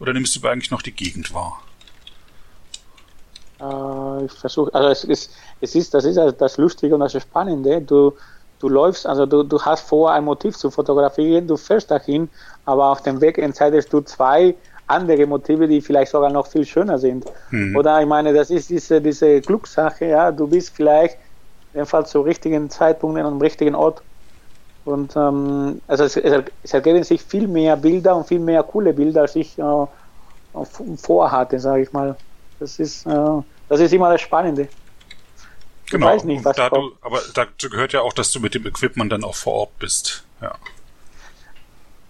[0.00, 1.62] Oder nimmst du eigentlich noch die Gegend wahr?
[3.60, 7.80] Äh, ich versuche, also es ist, es ist, das ist das Lustige und das Spannende.
[7.80, 8.14] Du,
[8.58, 12.28] du läufst, also du, du hast vor, ein Motiv zu fotografieren, du fährst dahin,
[12.64, 14.54] aber auf dem Weg entscheidest du zwei
[14.92, 17.24] andere Motive, die vielleicht sogar noch viel schöner sind.
[17.50, 17.76] Mhm.
[17.76, 21.16] Oder ich meine, das ist diese, diese Glückssache, ja, du bist vielleicht
[21.74, 24.02] jedenfalls zu richtigen Zeitpunkten am richtigen Ort.
[24.84, 29.22] Und ähm, also es, es, ergeben sich viel mehr Bilder und viel mehr coole Bilder,
[29.22, 29.86] als ich äh,
[30.96, 32.16] vorhatte, sage ich mal.
[32.58, 34.68] Das ist, äh, das ist immer das Spannende.
[35.84, 38.54] Ich genau, weiß nicht, was da du, aber dazu gehört ja auch, dass du mit
[38.54, 40.24] dem Equipment dann auch vor Ort bist.
[40.40, 40.52] Ja.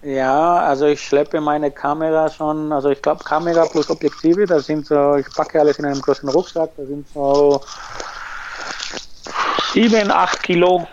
[0.03, 4.87] Ja, also ich schleppe meine Kamera schon, also ich glaube Kamera plus Objektive, das sind
[4.87, 7.61] so, ich packe alles in einem großen Rucksack, da sind so
[9.73, 10.87] 7, 8 Kilo.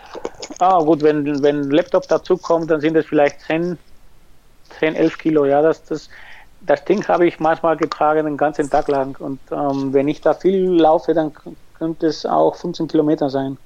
[0.58, 3.78] Ah, gut, wenn, wenn Laptop dazu kommt, dann sind es vielleicht 10,
[4.78, 5.44] 10 11 Kilo.
[5.44, 6.08] Ja, das, das,
[6.60, 9.16] das Ding habe ich manchmal getragen den ganzen Tag lang.
[9.20, 11.32] Und ähm, wenn ich da viel laufe, dann
[11.74, 13.58] könnte es auch 15 Kilometer sein.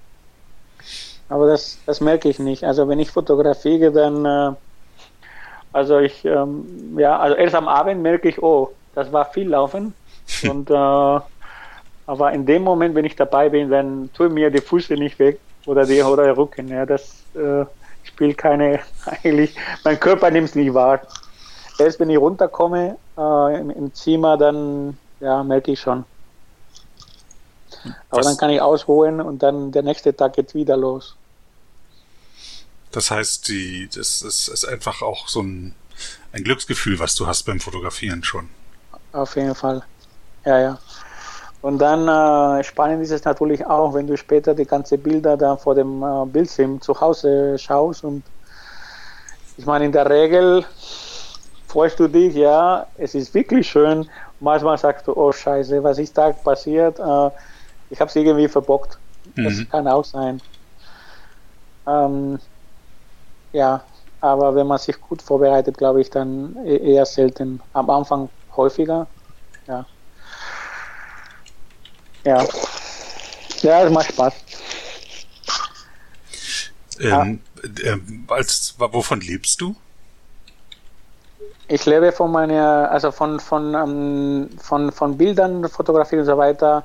[1.29, 2.65] Aber das, das merke ich nicht.
[2.65, 4.57] Also wenn ich fotografiere, dann, äh,
[5.75, 9.93] also ich, ähm, ja, also erst am Abend merke ich, oh, das war viel Laufen.
[10.49, 11.21] Und äh,
[12.07, 15.41] aber in dem Moment, wenn ich dabei bin, dann tue mir die Füße nicht weg
[15.67, 16.69] oder die oder der Rücken.
[16.69, 17.65] Ja, das äh,
[18.05, 18.79] spielt keine,
[19.25, 21.01] eigentlich, mein Körper nimmt es nicht wahr.
[21.79, 26.05] Erst wenn ich runterkomme äh, im, im, Zimmer, dann ja, merke ich schon.
[28.11, 28.27] Aber was?
[28.27, 31.17] dann kann ich ausruhen und dann der nächste Tag geht wieder los.
[32.95, 35.75] Das heißt, die, das ist, ist einfach auch so ein,
[36.33, 38.49] ein Glücksgefühl, was du hast beim Fotografieren schon.
[39.13, 39.83] Auf jeden Fall.
[40.45, 40.79] Ja, ja.
[41.61, 45.57] Und dann äh, spannend ist es natürlich auch, wenn du später die ganzen Bilder da
[45.57, 48.05] vor dem äh, Bildschirm zu Hause schaust.
[48.05, 48.23] Und
[49.57, 50.65] ich meine, in der Regel
[51.67, 54.09] freust du dich, ja, es ist wirklich schön.
[54.39, 57.01] Manchmal sagst du, oh Scheiße, was ist da passiert?
[57.01, 57.31] Äh,
[57.91, 58.99] ich habe es irgendwie verbockt.
[59.35, 59.45] Mhm.
[59.45, 60.41] Das kann auch sein.
[61.89, 62.39] Ähm,
[63.55, 63.85] ja,
[64.21, 67.63] aber wenn man sich gut vorbereitet, glaube ich, dann e-, eher selten.
[67.73, 69.07] Am Anfang häufiger.
[69.67, 69.87] Ja.
[72.25, 72.45] Ja.
[73.61, 74.35] Ja, es macht Spaß.
[77.01, 77.41] Ähm,
[77.81, 77.93] ja.
[77.93, 79.77] äh, als, wovon lebst du?
[81.69, 86.85] Ich lebe von meiner, also von, von, ähm, von, von Bildern, Fotografie und so weiter,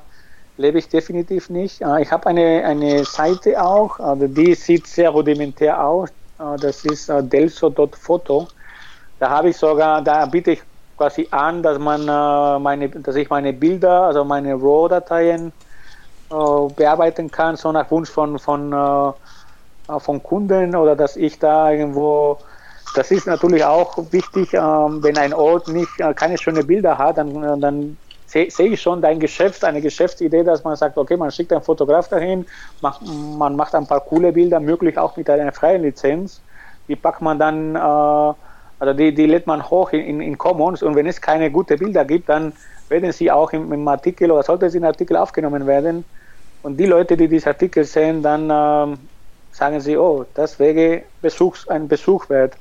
[0.56, 1.80] lebe ich definitiv nicht.
[1.80, 6.10] Äh, ich habe eine, eine Seite auch, also die sieht sehr rudimentär aus.
[6.40, 8.48] Äh, das ist äh, delso.foto.
[9.18, 10.62] Da habe ich sogar, da biete ich
[10.96, 15.52] quasi an, dass man äh, meine, dass ich meine Bilder, also meine RAW-Dateien
[16.30, 18.72] äh, bearbeiten kann, so nach Wunsch von, von,
[19.98, 22.38] von Kunden oder dass ich da irgendwo
[22.94, 27.60] das ist natürlich auch wichtig, ähm, wenn ein Ort nicht keine schönen Bilder hat, dann,
[27.60, 27.98] dann
[28.30, 31.62] sehe seh ich schon dein Geschäft, eine Geschäftsidee, dass man sagt, okay, man schickt einen
[31.62, 32.46] Fotograf dahin,
[32.80, 36.40] macht, man macht ein paar coole Bilder, möglich auch mit einer freien Lizenz.
[36.88, 38.34] Die packt man dann äh,
[38.80, 42.04] also die, die lädt man hoch in, in Commons und wenn es keine guten Bilder
[42.06, 42.54] gibt, dann
[42.88, 46.06] werden sie auch im, im Artikel oder sollte sie in Artikel aufgenommen werden.
[46.62, 48.98] Und die Leute, die diesen Artikel sehen, dann ähm,
[49.50, 52.56] sagen sie, oh, das wäre Besuchs, ein Besuch wert.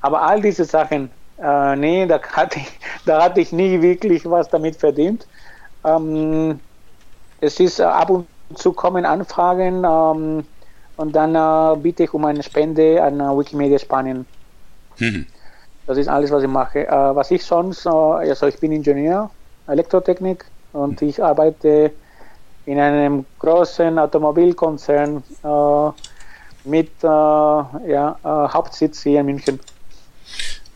[0.00, 4.48] Aber all diese Sachen, äh, nee, da hatte, ich, da hatte ich nie wirklich was
[4.48, 5.26] damit verdient.
[5.84, 6.60] Ähm,
[7.40, 10.44] es ist äh, ab und zu kommen Anfragen ähm,
[10.96, 14.26] und dann äh, biete ich um eine Spende an äh, Wikimedia Spanien.
[14.98, 15.26] Mhm.
[15.86, 16.86] Das ist alles, was ich mache.
[16.86, 19.30] Äh, was ich sonst, äh, also ich bin Ingenieur,
[19.66, 21.92] Elektrotechnik und ich arbeite
[22.66, 25.22] in einem großen Automobilkonzern
[26.64, 29.58] mit ja, Hauptsitz hier in München.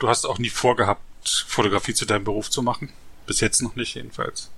[0.03, 2.89] Du hast auch nie vorgehabt, Fotografie zu deinem Beruf zu machen?
[3.25, 4.51] Bis jetzt noch nicht jedenfalls.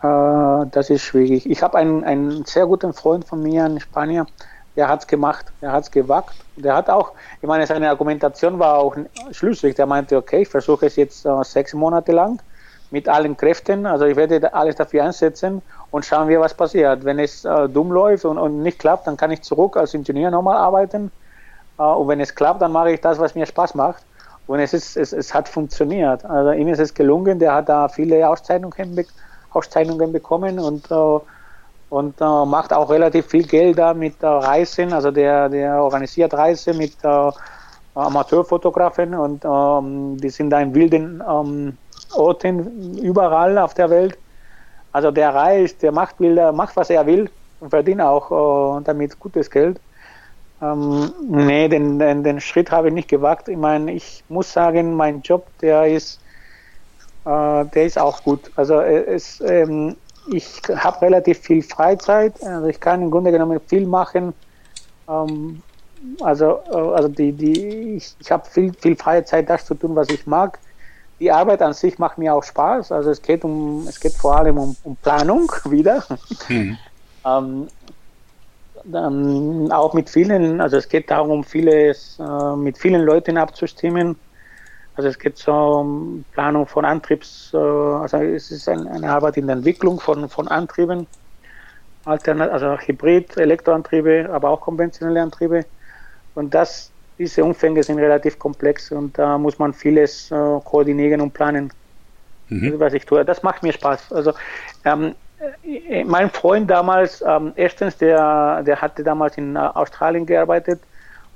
[0.00, 1.50] Äh, das ist schwierig.
[1.50, 4.28] Ich habe einen, einen sehr guten Freund von mir, einen Spanier,
[4.76, 6.36] der hat es gemacht, der hat es gewagt.
[6.54, 7.10] Der hat auch,
[7.42, 8.94] ich meine, seine Argumentation war auch
[9.32, 9.74] schlüssig.
[9.74, 12.40] Der meinte, okay, ich versuche es jetzt äh, sechs Monate lang
[12.92, 13.84] mit allen Kräften.
[13.84, 17.04] Also ich werde alles dafür einsetzen und schauen wir, was passiert.
[17.04, 20.30] Wenn es äh, dumm läuft und, und, nicht klappt, dann kann ich zurück als Ingenieur
[20.30, 21.10] nochmal arbeiten.
[21.78, 24.04] Äh, und wenn es klappt, dann mache ich das, was mir Spaß macht.
[24.46, 26.24] Und es, ist, es, es hat funktioniert.
[26.24, 29.04] Also ihm ist es gelungen, der hat da viele Auszeichnungen,
[29.52, 31.18] Auszeichnungen bekommen und äh,
[31.88, 34.92] und äh, macht auch relativ viel Geld da mit äh, Reisen.
[34.92, 36.96] Also der, der organisiert Reisen mit
[37.94, 41.78] Amateurfotografen und ähm, die sind da in wilden ähm,
[42.14, 44.18] Orten überall auf der Welt.
[44.92, 49.50] Also der reist, der macht Bilder, macht was er will und verdient auch damit gutes
[49.50, 49.78] Geld.
[50.62, 53.48] Ähm, nee, den, den, den Schritt habe ich nicht gewagt.
[53.48, 56.18] Ich meine, ich muss sagen, mein Job, der ist,
[57.24, 58.50] äh, der ist auch gut.
[58.56, 59.96] Also äh, es, ähm,
[60.30, 62.42] ich habe relativ viel Freizeit.
[62.42, 64.32] Also ich kann im Grunde genommen viel machen.
[65.08, 65.62] Ähm,
[66.20, 69.94] also, äh, also die, die, ich, ich habe viel, viel freie Zeit, das zu tun,
[69.94, 70.58] was ich mag.
[71.20, 72.92] Die Arbeit an sich macht mir auch Spaß.
[72.92, 76.02] Also es geht um, es geht vor allem um, um Planung wieder.
[76.48, 76.78] Mhm.
[77.24, 77.68] ähm,
[78.90, 84.16] dann auch mit vielen, also es geht darum, vieles äh, mit vielen Leuten abzustimmen
[84.96, 89.46] also es geht so um Planung von Antriebs, äh, also es ist eine Arbeit in
[89.46, 91.06] der Entwicklung von, von Antrieben,
[92.06, 95.66] Alternat also Hybrid, Elektroantriebe, aber auch konventionelle Antriebe.
[96.34, 101.34] Und das, diese Umfänge sind relativ komplex und da muss man vieles äh, koordinieren und
[101.34, 101.72] planen.
[102.48, 102.78] Mhm.
[102.78, 103.24] Was ich tue.
[103.24, 104.12] Das macht mir Spaß.
[104.12, 104.32] Also
[104.84, 105.14] ähm, äh,
[106.04, 110.80] mein Freund damals, ähm, erstens, der, der hatte damals in Australien gearbeitet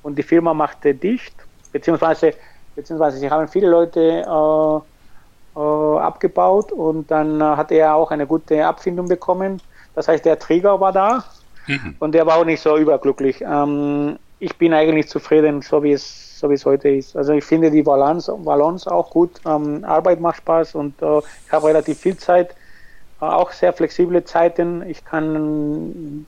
[0.03, 1.35] und die Firma machte dicht,
[1.73, 2.35] beziehungsweise
[2.77, 8.27] beziehungsweise sie haben viele Leute äh, äh, abgebaut und dann äh, hat er auch eine
[8.27, 9.61] gute Abfindung bekommen.
[9.95, 11.25] Das heißt, der Träger war da
[11.67, 11.97] mhm.
[11.99, 13.43] und der war auch nicht so überglücklich.
[13.43, 17.15] Ähm, ich bin eigentlich zufrieden, so wie es so wie es heute ist.
[17.17, 19.33] Also ich finde die Balance, Balance auch gut.
[19.45, 22.55] Ähm, Arbeit macht Spaß und äh, ich habe relativ viel Zeit, äh,
[23.21, 24.83] auch sehr flexible Zeiten.
[24.89, 26.27] Ich kann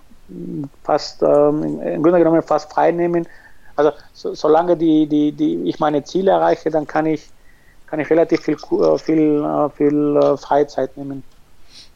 [0.83, 3.27] fast ähm, im Grunde genommen fast frei nehmen.
[3.77, 7.31] Also so, solange die, die, die ich meine Ziele erreiche, dann kann ich,
[7.87, 11.23] kann ich relativ viel, äh, viel, äh, viel äh, Freizeit nehmen.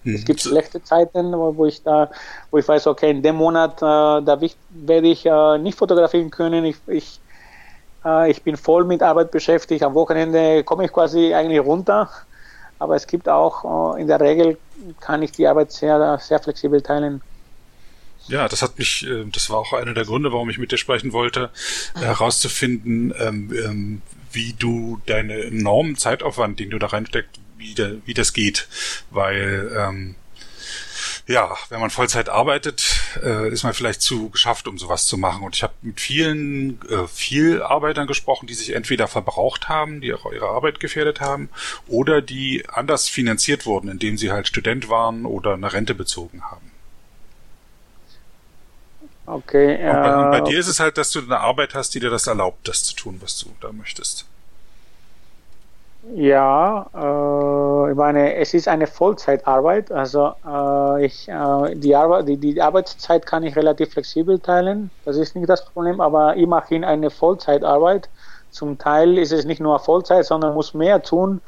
[0.04, 0.14] Mhm.
[0.14, 2.10] Es gibt schlechte Zeiten, wo ich da,
[2.50, 5.24] wo ich weiß, okay, in dem Monat, da werde ich
[5.60, 6.64] nicht fotografieren können.
[6.64, 7.20] Ich, ich,
[8.28, 9.82] ich bin voll mit Arbeit beschäftigt.
[9.82, 12.08] Am Wochenende komme ich quasi eigentlich runter.
[12.78, 14.58] Aber es gibt auch, in der Regel
[15.00, 17.22] kann ich die Arbeit sehr, sehr flexibel teilen.
[18.28, 20.78] Ja, das hat mich, äh, das war auch einer der Gründe, warum ich mit dir
[20.78, 21.50] sprechen wollte,
[21.94, 28.68] herauszufinden, ähm, ähm, wie du deine enormen Zeitaufwand, den du da reinsteckst, wie das geht.
[29.10, 30.14] Weil, ähm,
[31.26, 35.42] ja, wenn man Vollzeit arbeitet, äh, ist man vielleicht zu geschafft, um sowas zu machen.
[35.42, 40.14] Und ich habe mit vielen, äh, viel Arbeitern gesprochen, die sich entweder verbraucht haben, die
[40.14, 41.48] auch ihre Arbeit gefährdet haben,
[41.88, 46.70] oder die anders finanziert wurden, indem sie halt Student waren oder eine Rente bezogen haben.
[49.26, 49.74] Okay.
[49.74, 52.10] Und bei, und bei, dir ist es halt, dass du eine Arbeit hast, die dir
[52.10, 54.26] das erlaubt, das zu tun, was du da möchtest.
[56.14, 59.90] Ja, äh, ich meine, es ist eine Vollzeitarbeit.
[59.90, 64.90] Also äh, ich, äh, die, Arbeit, die, die Arbeitszeit kann ich relativ flexibel teilen.
[65.04, 68.08] Das ist nicht das Problem, aber immerhin eine Vollzeitarbeit.
[68.50, 71.40] Zum Teil ist es nicht nur Vollzeit, sondern muss mehr tun.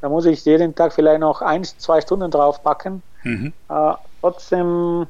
[0.00, 3.02] Da muss ich jeden Tag vielleicht noch ein, zwei Stunden draufpacken.
[3.22, 3.52] Mhm.
[3.68, 5.06] Äh, trotzdem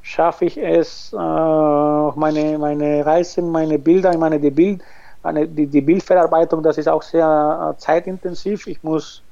[0.00, 4.82] schaffe ich es, äh, meine, meine Reisen, meine Bilder, meine die, Bild,
[5.22, 8.66] meine, die, die Bildverarbeitung, das ist auch sehr äh, zeitintensiv.
[8.66, 9.22] Ich muss,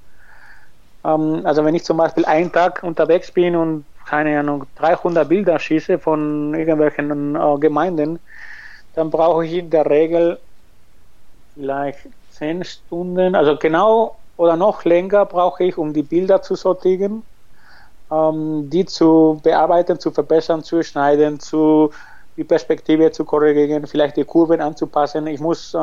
[1.05, 5.59] ähm, also wenn ich zum Beispiel einen Tag unterwegs bin und keine Ahnung, 300 Bilder
[5.59, 8.18] schieße von irgendwelchen äh, Gemeinden,
[8.94, 10.38] dann brauche ich in der Regel
[11.55, 17.22] vielleicht 10 Stunden, also genau oder noch länger brauche ich, um die Bilder zu sortieren
[18.11, 21.92] ähm, die zu bearbeiten, zu verbessern, zu schneiden, zu
[22.40, 25.26] die Perspektive zu korrigieren, vielleicht die Kurven anzupassen.
[25.26, 25.79] Ich muss, äh,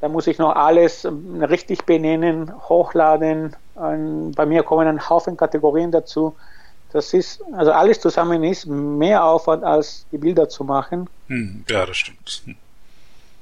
[0.00, 3.54] da muss ich noch alles ähm, richtig benennen, hochladen.
[3.80, 6.34] Ähm, bei mir kommen ein Haufen Kategorien dazu.
[6.92, 11.08] Das ist, also alles zusammen ist mehr Aufwand als die Bilder zu machen.
[11.28, 12.42] Hm, ja, das stimmt.
[12.46, 12.56] Hm.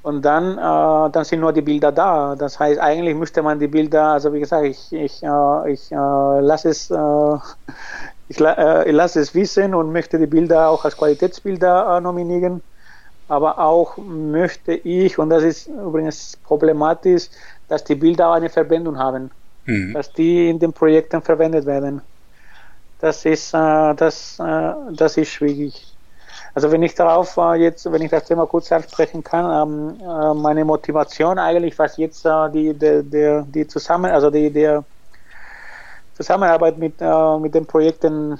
[0.03, 2.35] Und dann, äh, dann sind nur die Bilder da.
[2.35, 5.95] Das heißt, eigentlich müsste man die Bilder, also wie gesagt, ich, ich, äh, ich äh,
[5.95, 7.37] lasse es, äh,
[8.27, 12.61] ich, äh, ich lasse es wissen und möchte die Bilder auch als Qualitätsbilder äh, nominieren.
[13.27, 17.29] Aber auch möchte ich, und das ist übrigens problematisch,
[17.67, 19.31] dass die Bilder auch eine Verbindung haben,
[19.65, 19.93] mhm.
[19.93, 22.01] dass die in den Projekten verwendet werden.
[22.99, 25.93] Das ist, äh, das, äh, das ist schwierig.
[26.55, 30.33] Also wenn ich darauf äh, jetzt, wenn ich das Thema kurz ansprechen kann, ähm, äh,
[30.33, 34.83] meine Motivation eigentlich, was jetzt die, die, die, die zusammen, also die, der
[36.13, 38.39] Zusammenarbeit mit, äh, mit den Projekten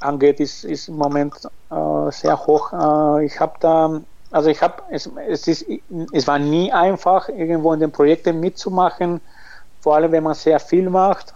[0.00, 1.34] angeht, ist, ist im Moment
[1.70, 2.72] äh, sehr hoch.
[2.72, 5.66] Äh, ich habe da, also ich habe, es, es ist,
[6.12, 9.20] es war nie einfach, irgendwo in den Projekten mitzumachen,
[9.80, 11.34] vor allem wenn man sehr viel macht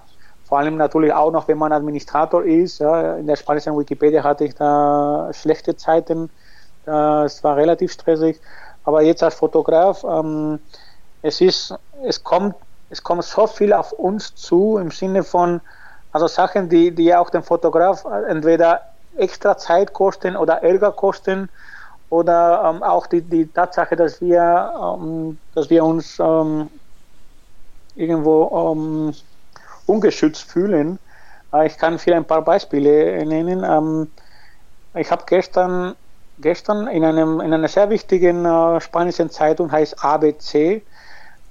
[0.48, 2.78] vor allem natürlich auch noch, wenn man Administrator ist.
[2.78, 6.30] Ja, in der spanischen Wikipedia hatte ich da schlechte Zeiten.
[6.86, 8.40] Es war relativ stressig.
[8.82, 10.60] Aber jetzt als Fotograf, ähm,
[11.20, 12.54] es ist, es kommt,
[12.90, 15.60] es kommt so viel auf uns zu im Sinne von,
[16.12, 18.80] also Sachen, die, die auch den Fotograf entweder
[19.16, 21.48] extra Zeit kosten oder Ärger kosten
[22.10, 26.70] oder ähm, auch die, die Tatsache, dass wir, ähm, dass wir uns ähm,
[27.94, 29.14] irgendwo ähm,
[29.86, 30.98] ungeschützt fühlen.
[31.52, 33.64] Äh, ich kann viel ein paar Beispiele nennen.
[33.64, 34.10] Ähm,
[34.94, 35.94] ich habe gestern,
[36.38, 40.82] gestern in, einem, in einer sehr wichtigen äh, spanischen Zeitung, heißt ABC,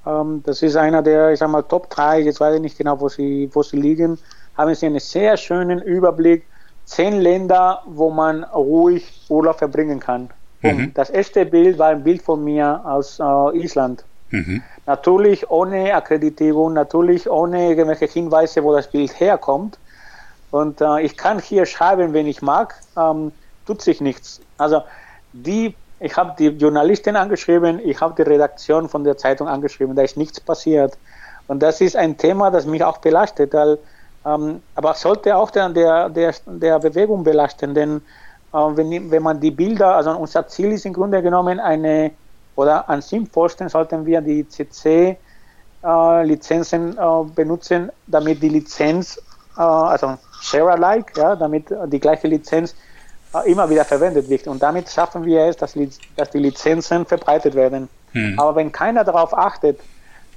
[0.07, 2.99] ähm, das ist einer der, ich sag mal, Top 3, jetzt weiß ich nicht genau,
[2.99, 4.17] wo sie, wo sie liegen,
[4.55, 6.45] haben sie einen sehr schönen Überblick,
[6.85, 10.29] zehn Länder, wo man ruhig Urlaub verbringen kann.
[10.61, 10.93] Mhm.
[10.93, 14.03] Das erste Bild war ein Bild von mir aus äh, Island.
[14.31, 14.63] Mhm.
[14.85, 19.77] Natürlich ohne Akkreditierung, natürlich ohne irgendwelche Hinweise, wo das Bild herkommt.
[20.51, 23.31] Und äh, ich kann hier schreiben, wenn ich mag, ähm,
[23.65, 24.41] tut sich nichts.
[24.57, 24.81] Also
[25.33, 30.03] die, ich habe die Journalistin angeschrieben, ich habe die Redaktion von der Zeitung angeschrieben, da
[30.03, 30.97] ist nichts passiert.
[31.47, 33.79] Und das ist ein Thema, das mich auch belastet, weil,
[34.25, 38.01] ähm, aber sollte auch der, der, der, der Bewegung belasten, denn
[38.53, 42.12] äh, wenn, wenn man die Bilder, also unser Ziel ist im Grunde genommen eine
[42.55, 49.21] oder an sinnvollsten sollten wir die CC-Lizenzen äh, äh, benutzen, damit die Lizenz,
[49.57, 52.75] äh, also Share-alike, ja, damit die gleiche Lizenz
[53.45, 54.47] immer wieder verwendet wird.
[54.47, 55.76] Und damit schaffen wir es, dass,
[56.15, 57.89] dass die Lizenzen verbreitet werden.
[58.13, 58.39] Hm.
[58.39, 59.80] Aber wenn keiner darauf achtet,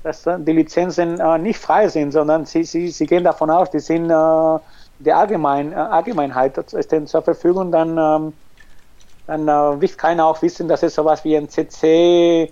[0.03, 3.81] dass die Lizenzen äh, nicht frei sind, sondern sie, sie, sie gehen davon aus, die
[3.81, 4.59] sind äh,
[4.99, 8.33] der Allgemein, Allgemeinheit stehen zur Verfügung, dann ähm,
[9.31, 12.51] dann äh, wird keiner auch wissen, dass es sowas wie ein CC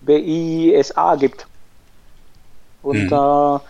[0.00, 1.46] BISA gibt.
[2.82, 3.60] Und, mhm.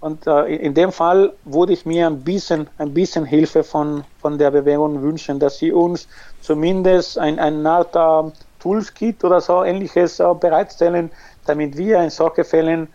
[0.00, 4.38] Und äh, in dem Fall würde ich mir ein bisschen, ein bisschen Hilfe von, von
[4.38, 6.08] der Bewegung wünschen, dass sie uns
[6.40, 11.10] zumindest ein, ein Art äh, Toolskit oder so ähnliches äh, bereitstellen,
[11.46, 12.88] damit wir in solchen Fällen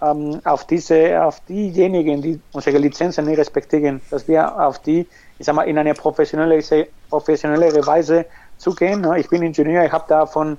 [0.00, 5.06] ähm, auf diese, auf diejenigen, die unsere Lizenzen nicht respektieren, dass wir auf die
[5.38, 6.62] ich sag mal, in eine professionelle,
[7.08, 9.00] professionellere Weise zu gehen.
[9.00, 9.18] Ne?
[9.18, 10.58] Ich bin Ingenieur, ich habe davon,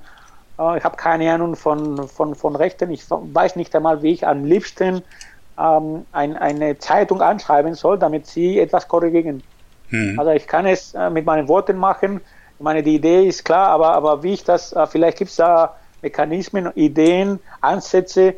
[0.59, 2.91] äh, ich habe keine Ahnung von, von, von Rechten.
[2.91, 5.01] Ich weiß nicht einmal, wie ich am liebsten
[5.59, 9.43] ähm, ein, eine Zeitung anschreiben soll, damit sie etwas korrigieren.
[9.89, 10.19] Hm.
[10.19, 12.21] Also ich kann es äh, mit meinen Worten machen.
[12.57, 15.37] Ich meine, die Idee ist klar, aber, aber wie ich das, äh, vielleicht gibt es
[15.37, 18.35] da Mechanismen, Ideen, Ansätze,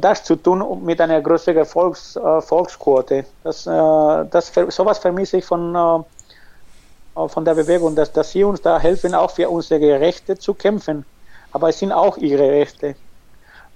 [0.00, 3.24] das zu tun mit einer größeren Volks, äh, Volksquote.
[3.44, 8.60] Das, äh, das, sowas vermisse ich von, äh, von der Bewegung, dass, dass sie uns
[8.60, 11.04] da helfen, auch für unsere Rechte zu kämpfen.
[11.52, 12.96] Aber es sind auch ihre Rechte.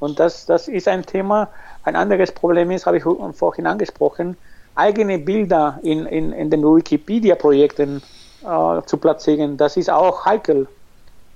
[0.03, 1.49] Und das, das ist ein Thema.
[1.85, 3.05] Ein anderes Problem ist, habe ich
[3.37, 4.37] vorhin angesprochen,
[4.75, 8.03] eigene Bilder in, in, in den Wikipedia-Projekten
[8.43, 9.57] äh, zu platzieren.
[9.57, 10.67] Das ist auch heikel.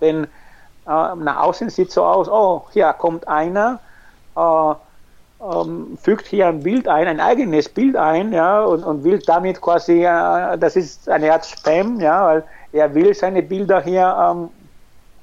[0.01, 0.29] Denn äh,
[0.87, 3.79] nach außen sieht so aus, oh, hier kommt einer,
[4.37, 4.75] äh,
[5.45, 9.61] ähm, fügt hier ein Bild ein, ein eigenes Bild ein, ja, und, und will damit
[9.61, 14.49] quasi, äh, das ist eine Art Spam, ja, weil er will seine Bilder hier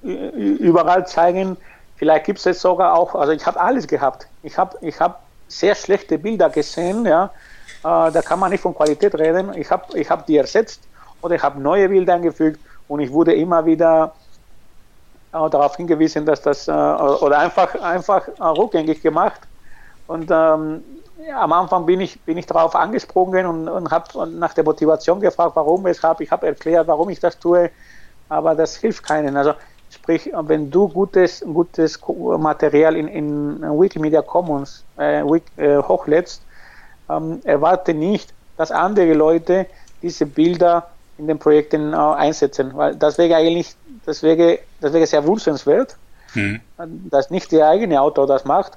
[0.06, 1.58] ähm, überall zeigen.
[1.96, 4.28] Vielleicht gibt es sogar auch, also ich habe alles gehabt.
[4.42, 7.26] Ich habe ich hab sehr schlechte Bilder gesehen, ja,
[7.84, 9.54] äh, da kann man nicht von Qualität reden.
[9.56, 10.90] Ich habe ich hab die ersetzt
[11.22, 14.20] oder ich habe neue Bilder eingefügt und ich wurde immer wieder
[15.32, 19.42] äh, darauf hingewiesen, dass das äh, oder einfach einfach äh, rückgängig gemacht
[20.06, 20.84] und ähm,
[21.36, 25.56] am Anfang bin ich, bin ich darauf angesprungen und, und habe nach der Motivation gefragt,
[25.56, 26.22] warum, weshalb.
[26.22, 27.72] Ich habe erklärt, warum ich das tue,
[28.28, 29.38] aber das hilft keinen.
[29.38, 29.54] Also
[29.94, 32.00] sprich, wenn du gutes, gutes
[32.40, 36.42] Material in, in Wikimedia Commons äh, äh, hochlädst,
[37.10, 39.66] ähm, erwarte nicht, dass andere Leute
[40.02, 40.88] diese Bilder
[41.18, 43.76] in den Projekten äh, einsetzen, weil das wäre eigentlich,
[44.06, 45.96] das wäre, das wäre sehr wünschenswert,
[46.34, 46.60] mhm.
[47.10, 48.74] dass nicht der eigene Autor das macht.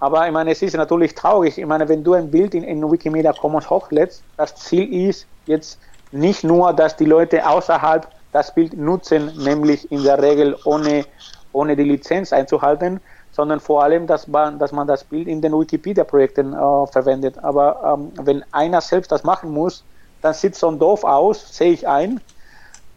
[0.00, 1.56] Aber ich meine, es ist natürlich traurig.
[1.56, 5.78] Ich meine, wenn du ein Bild in, in Wikimedia Commons hochlädst, das Ziel ist jetzt
[6.12, 11.06] nicht nur, dass die Leute außerhalb das Bild nutzen, nämlich in der Regel ohne,
[11.52, 15.52] ohne die Lizenz einzuhalten, sondern vor allem, dass man, dass man das Bild in den
[15.52, 17.38] Wikipedia-Projekten äh, verwendet.
[17.42, 19.84] Aber ähm, wenn einer selbst das machen muss,
[20.20, 22.20] dann sieht so ein Dorf aus, sehe ich ein.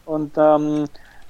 [0.06, 0.88] Und, ähm,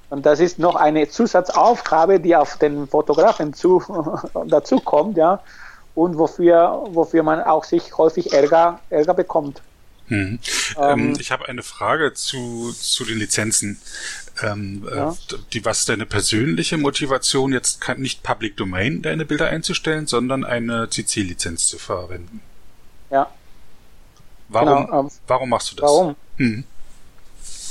[0.09, 3.83] und das ist noch eine Zusatzaufgabe, die auf den Fotografen zu,
[4.45, 5.41] dazu kommt, ja,
[5.95, 9.63] und wofür, wofür man auch sich häufig Ärger, Ärger bekommt.
[10.07, 10.39] Hm.
[10.77, 13.81] Ähm, ich habe eine Frage zu, zu den Lizenzen.
[14.41, 15.15] Ähm, äh, ja.
[15.51, 20.45] die, was ist deine persönliche Motivation, jetzt kann, nicht Public Domain deine Bilder einzustellen, sondern
[20.45, 22.41] eine CC-Lizenz zu verwenden?
[23.09, 23.29] Ja.
[24.49, 25.83] Warum, genau, ähm, warum machst du das?
[25.83, 26.15] Warum?
[26.37, 26.63] Hm.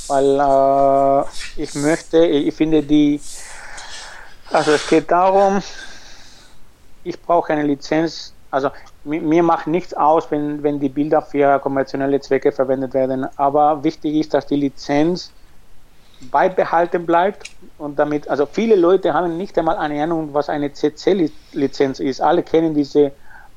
[0.09, 3.21] Weil äh, ich möchte, ich finde die,
[4.51, 5.63] also es geht darum,
[7.03, 8.71] ich brauche eine Lizenz, also
[9.07, 14.15] mir macht nichts aus, wenn, wenn die Bilder für kommerzielle Zwecke verwendet werden, aber wichtig
[14.17, 15.33] ist, dass die Lizenz
[16.31, 22.01] beibehalten bleibt und damit, also viele Leute haben nicht einmal eine Ahnung, was eine CC-Lizenz
[22.01, 22.21] ist.
[22.21, 23.13] Alle kennen diese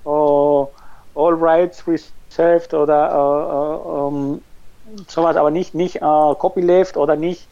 [0.06, 0.68] uh,
[1.16, 4.41] All Rights Reserved oder uh, uh, um,
[5.08, 7.47] sowas, aber nicht, nicht uh, Copyleft oder nicht,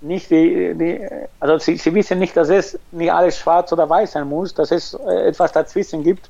[0.00, 1.08] nicht die, die
[1.40, 4.70] also sie, sie, wissen nicht, dass es nicht alles schwarz oder weiß sein muss, dass
[4.70, 6.28] es etwas dazwischen gibt.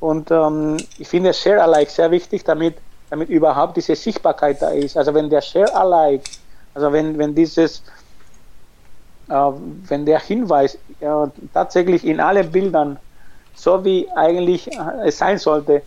[0.00, 2.76] Und um, ich finde Share Alike sehr wichtig, damit,
[3.10, 4.96] damit überhaupt diese Sichtbarkeit da ist.
[4.96, 6.24] Also wenn der Share Alike
[6.76, 7.82] also wenn, wenn dieses,
[9.30, 11.08] äh, wenn der Hinweis äh,
[11.54, 12.98] tatsächlich in allen Bildern,
[13.54, 15.80] so wie eigentlich äh, es sein sollte,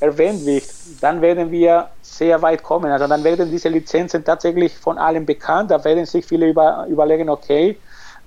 [0.00, 0.64] erwähnt wird,
[1.00, 2.90] dann werden wir sehr weit kommen.
[2.90, 5.70] Also dann werden diese Lizenzen tatsächlich von allen bekannt.
[5.70, 7.78] Da werden sich viele über, überlegen, okay,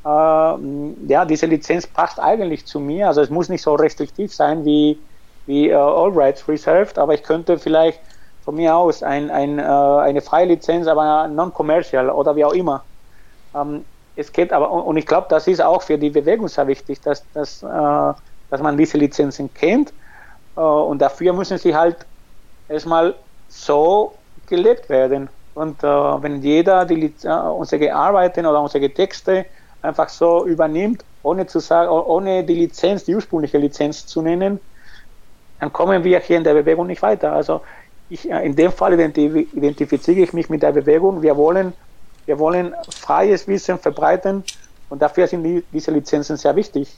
[0.06, 3.10] äh, ja, diese Lizenz passt eigentlich zu mir.
[3.10, 4.98] Also es muss nicht so restriktiv sein wie,
[5.46, 8.00] wie uh, All Rights Reserved, aber ich könnte vielleicht
[8.44, 12.86] von mir aus ein, ein, äh, eine freie Lizenz, aber non-commercial oder wie auch immer.
[13.56, 13.86] Ähm,
[14.16, 17.30] es geht aber, und ich glaube, das ist auch für die Bewegung sehr wichtig, dass,
[17.32, 17.68] dass, äh,
[18.50, 19.94] dass man diese Lizenzen kennt
[20.54, 22.06] und dafür müssen sie halt
[22.70, 23.14] erstmal
[23.50, 24.14] so
[24.48, 25.30] gelebt werden.
[25.54, 29.48] Und wenn jeder die, unsere Arbeiten oder unsere Texte
[29.82, 34.62] einfach so übernimmt, ohne zu sagen, ohne die Lizenz, die ursprüngliche Lizenz zu nennen,
[35.66, 37.34] dann kommen wir hier in der Bewegung nicht weiter.
[37.34, 37.62] Also
[38.08, 41.24] ich, äh, in dem Fall identifiziere ich mich mit der Bewegung.
[41.24, 41.74] Wir wollen,
[42.28, 44.44] wir wollen freies Wissen verbreiten
[44.90, 46.90] und dafür sind die, diese Lizenzen sehr wichtig.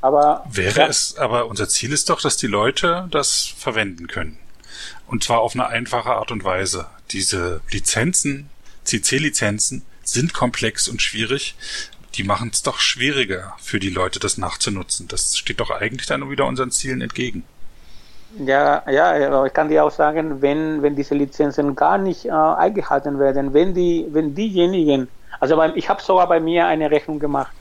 [0.00, 0.86] Aber wäre ja.
[0.88, 4.36] es, aber unser Ziel ist doch, dass die Leute das verwenden können.
[5.06, 6.88] Und zwar auf eine einfache Art und Weise.
[7.12, 8.50] Diese Lizenzen,
[8.82, 11.54] CC-Lizenzen, sind komplex und schwierig.
[12.14, 15.08] Die machen es doch schwieriger für die Leute, das nachzunutzen.
[15.08, 17.44] Das steht doch eigentlich dann wieder unseren Zielen entgegen.
[18.38, 23.18] Ja, ja, ich kann dir auch sagen, wenn, wenn diese Lizenzen gar nicht äh, eingehalten
[23.18, 25.08] werden, wenn die, wenn diejenigen,
[25.38, 27.52] also bei, ich habe sogar bei mir eine Rechnung gemacht.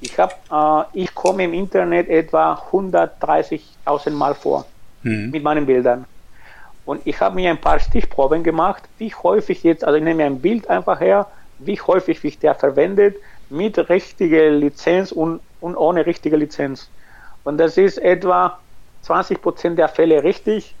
[0.00, 4.66] Ich habe, äh, ich komme im Internet etwa 130.000 Mal vor
[5.02, 5.30] mhm.
[5.30, 6.04] mit meinen Bildern.
[6.84, 10.40] Und ich habe mir ein paar Stichproben gemacht, wie häufig jetzt, also ich nehme ein
[10.40, 11.26] Bild einfach her,
[11.58, 13.16] wie häufig wird der verwendet
[13.52, 16.88] mit richtiger Lizenz und, und ohne richtige Lizenz.
[17.44, 18.58] Und das ist etwa
[19.02, 20.74] 20 Prozent der Fälle richtig,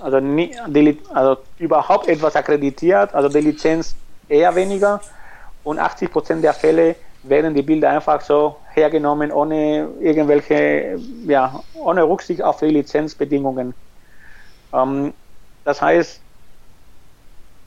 [0.00, 3.96] also, die, also überhaupt etwas akkreditiert, also die Lizenz
[4.28, 5.00] eher weniger
[5.64, 6.94] und 80 Prozent der Fälle
[7.24, 13.74] werden die Bilder einfach so hergenommen, ohne irgendwelche, ja, ohne Rücksicht auf die Lizenzbedingungen.
[14.72, 15.12] Ähm,
[15.64, 16.20] das heißt,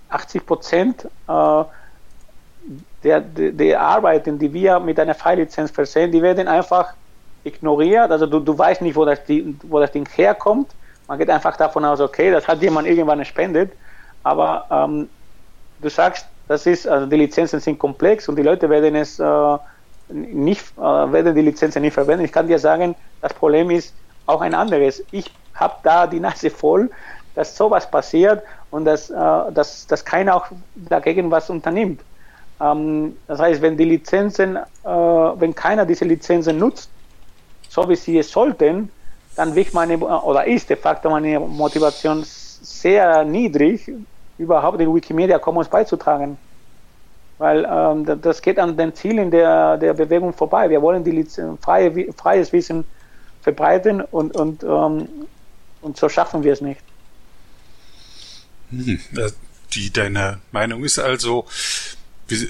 [0.10, 1.64] 80 Prozent äh,
[3.04, 6.94] der, der Arbeiten, die wir mit einer Freilizenz versehen, die werden einfach
[7.44, 8.12] ignoriert.
[8.12, 10.72] Also du, du weißt nicht, wo das, die, wo das Ding herkommt.
[11.08, 13.72] Man geht einfach davon aus, okay, das hat jemand irgendwann gespendet.
[14.24, 15.10] Aber ähm,
[15.82, 19.58] du sagst, das ist, also die Lizenzen sind komplex und die Leute werden es äh,
[20.10, 22.26] nicht, äh, werden die Lizenzen nicht verwenden.
[22.26, 23.96] Ich kann dir sagen, das Problem ist
[24.26, 25.04] auch ein anderes.
[25.12, 26.90] Ich habe da die Nase voll,
[27.36, 29.16] dass sowas passiert und dass, äh,
[29.54, 32.02] dass, dass keiner auch dagegen was unternimmt.
[32.62, 36.90] Ähm, das heißt, wenn die Lizenzen, äh, wenn keiner diese Lizenzen nutzt,
[37.70, 38.90] so wie sie es sollten,
[39.36, 43.92] dann wiegt meine, oder ist de facto meine Motivation sehr niedrig,
[44.38, 46.38] überhaupt in Wikimedia Commons beizutragen.
[47.38, 50.70] Weil ähm, das geht an den Zielen der, der Bewegung vorbei.
[50.70, 51.26] Wir wollen die
[51.62, 52.84] freie, freies Wissen
[53.42, 55.08] verbreiten und, und, ähm,
[55.82, 56.82] und so schaffen wir es nicht.
[58.70, 59.00] Hm,
[59.74, 61.46] die, deine Meinung ist also,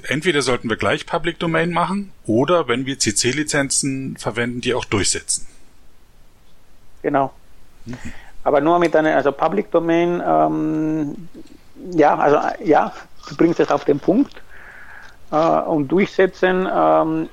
[0.08, 5.48] entweder sollten wir gleich Public Domain machen oder wenn wir CC-Lizenzen verwenden, die auch durchsetzen.
[7.02, 7.34] Genau.
[7.86, 7.98] Mhm.
[8.44, 11.30] Aber nur mit einer, also Public Domain, ähm,
[11.94, 12.94] ja, also ja,
[13.30, 14.42] du bringst es auf den Punkt.
[15.32, 17.30] Äh, und durchsetzen, ähm,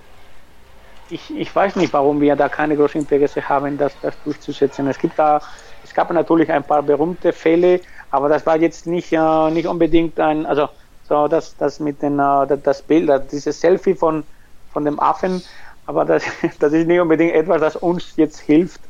[1.11, 4.87] ich, ich weiß nicht, warum wir da keine große Interesse haben, das, das durchzusetzen.
[4.87, 5.41] Es gibt da,
[5.83, 7.81] es gab natürlich ein paar berühmte Fälle,
[8.11, 10.69] aber das war jetzt nicht, äh, nicht unbedingt ein, also
[11.09, 14.25] so das, das mit den, äh, das Bild, dieses Selfie von,
[14.73, 15.43] von dem Affen,
[15.87, 16.23] aber das,
[16.61, 18.81] das ist nicht unbedingt etwas, das uns jetzt hilft.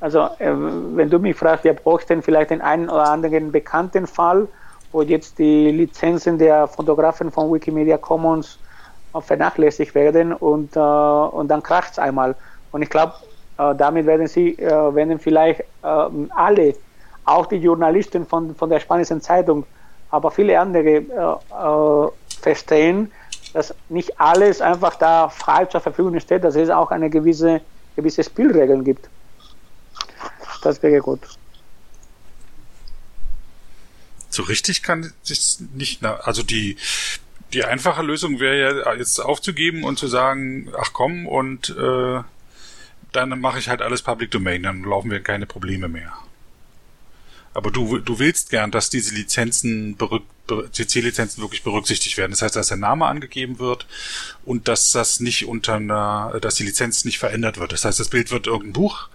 [0.00, 4.06] Also äh, wenn du mich fragst, wer braucht denn vielleicht den einen oder anderen bekannten
[4.06, 4.48] Fall,
[4.92, 8.58] wo jetzt die Lizenzen der Fotografen von Wikimedia Commons
[9.14, 12.34] äh, vernachlässigt werden und, und dann kracht es einmal.
[12.72, 13.14] Und ich glaube,
[13.56, 16.74] damit werden sie, werden vielleicht ähm, alle
[17.24, 19.64] auch die Journalisten von, von der spanischen Zeitung,
[20.10, 23.10] aber viele andere äh, äh, verstehen,
[23.52, 27.60] dass nicht alles einfach da frei zur Verfügung steht, dass es auch eine gewisse,
[27.96, 29.08] gewisse Spielregeln gibt.
[30.62, 31.20] Das wäre gut.
[34.28, 36.76] So richtig kann sich nicht, also die,
[37.52, 42.20] die einfache Lösung wäre ja jetzt aufzugeben und zu sagen, ach komm, und äh,
[43.12, 46.12] dann mache ich halt alles Public Domain, dann laufen wir keine Probleme mehr.
[47.56, 49.96] Aber du, du willst gern, dass diese Lizenzen,
[50.72, 52.32] CC-Lizenzen wirklich berücksichtigt werden.
[52.32, 53.86] Das heißt, dass der Name angegeben wird
[54.44, 57.72] und dass das nicht unter einer, dass die Lizenz nicht verändert wird.
[57.72, 59.08] Das heißt, das Bild wird irgendein Buch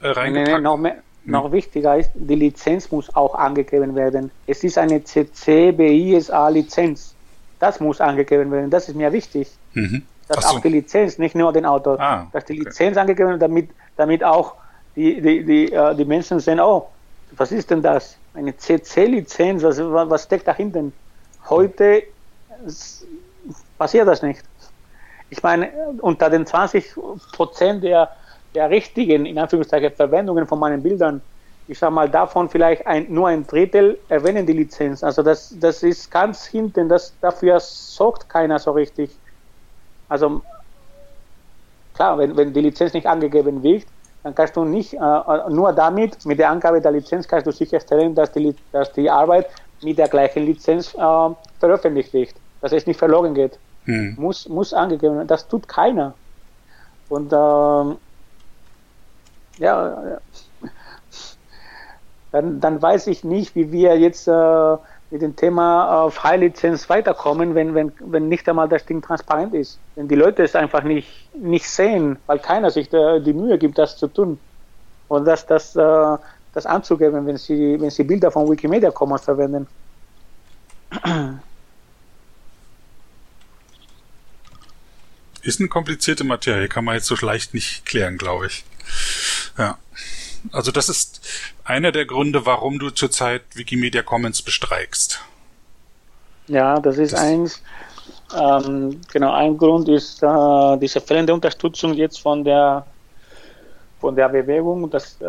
[0.00, 0.48] äh, reingepackt.
[0.48, 1.52] Nee, nee, noch, mehr, noch hm.
[1.52, 4.30] wichtiger ist, die Lizenz muss auch angegeben werden.
[4.46, 7.16] Es ist eine CC BISA Lizenz.
[7.58, 8.70] Das muss angegeben werden.
[8.70, 9.48] Das ist mir wichtig.
[9.74, 10.02] Mhm.
[10.28, 10.56] Dass so.
[10.56, 13.00] auch die Lizenz, nicht nur den Autor, ah, dass die Lizenz okay.
[13.00, 14.54] angegeben wird, damit, damit auch
[14.94, 16.86] die, die, die, äh, die Menschen sehen, oh,
[17.36, 18.16] was ist denn das?
[18.34, 20.84] Eine CC-Lizenz, was, was steckt dahinter?
[21.48, 22.04] Heute
[23.78, 24.42] passiert das nicht.
[25.30, 25.70] Ich meine,
[26.00, 26.94] unter den 20
[27.32, 28.10] Prozent der,
[28.54, 31.22] der richtigen, in Anführungszeichen, Verwendungen von meinen Bildern,
[31.68, 35.04] ich sage mal, davon vielleicht ein, nur ein Drittel erwähnen die Lizenz.
[35.04, 39.10] Also das, das ist ganz hinten, das, dafür sorgt keiner so richtig.
[40.08, 40.42] Also
[41.94, 43.86] klar, wenn, wenn die Lizenz nicht angegeben wird,
[44.22, 47.52] dann kannst du nicht, äh, äh, nur damit, mit der Angabe der Lizenz, kannst du
[47.52, 49.48] sicherstellen, dass die, dass die Arbeit
[49.82, 53.58] mit der gleichen Lizenz äh, veröffentlicht wird, dass es nicht verloren geht.
[53.84, 54.14] Hm.
[54.18, 55.28] Muss, muss angegeben werden.
[55.28, 56.14] Das tut keiner.
[57.08, 57.96] Und ähm,
[59.58, 60.18] ja,
[62.32, 64.76] dann, dann weiß ich nicht, wie wir jetzt äh,
[65.10, 69.78] mit dem Thema äh, Freilizenz weiterkommen, wenn, wenn, wenn nicht einmal das Ding transparent ist.
[69.96, 73.78] Wenn die Leute es einfach nicht, nicht sehen, weil keiner sich da, die Mühe gibt,
[73.78, 74.38] das zu tun.
[75.08, 76.16] Und das, das, äh,
[76.54, 79.66] das anzugeben, wenn sie, wenn sie Bilder von Wikimedia Commons verwenden.
[85.42, 88.64] Ist eine komplizierte Materie, kann man jetzt so leicht nicht klären, glaube ich.
[89.56, 89.78] Ja.
[90.52, 91.20] Also das ist
[91.64, 95.20] einer der Gründe, warum du zurzeit Wikimedia Commons bestreikst.
[96.48, 97.62] Ja, das ist das eins.
[98.38, 102.86] Ähm, genau, ein Grund ist äh, diese fehlende Unterstützung jetzt von der
[104.00, 105.26] von der Bewegung, dass äh,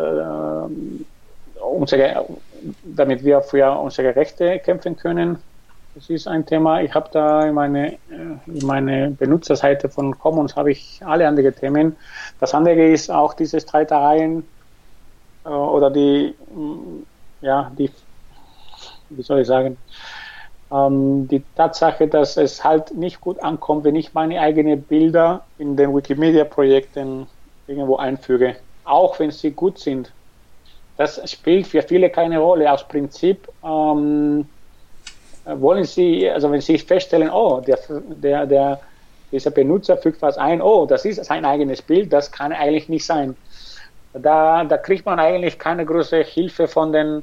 [1.60, 2.26] unsere,
[2.82, 5.38] damit wir für unsere Rechte kämpfen können.
[5.94, 6.80] Das ist ein Thema.
[6.80, 7.98] Ich habe da in meine, äh,
[8.46, 11.96] in meine Benutzerseite von Commons habe ich alle anderen Themen.
[12.40, 14.42] Das andere ist auch diese Streitereien
[15.44, 17.02] oder die, mm,
[17.40, 17.90] ja, die,
[19.10, 19.76] wie soll ich sagen,
[20.72, 25.76] ähm, die Tatsache, dass es halt nicht gut ankommt, wenn ich meine eigenen Bilder in
[25.76, 27.26] den Wikimedia-Projekten
[27.66, 30.12] irgendwo einfüge, auch wenn sie gut sind.
[30.96, 32.70] Das spielt für viele keine Rolle.
[32.70, 34.46] Aus Prinzip ähm,
[35.44, 38.80] wollen sie, also wenn sie feststellen, oh, der, der, der,
[39.30, 43.04] dieser Benutzer fügt was ein, oh, das ist sein eigenes Bild, das kann eigentlich nicht
[43.04, 43.36] sein
[44.14, 47.22] da, da kriegt man eigentlich keine große Hilfe von den,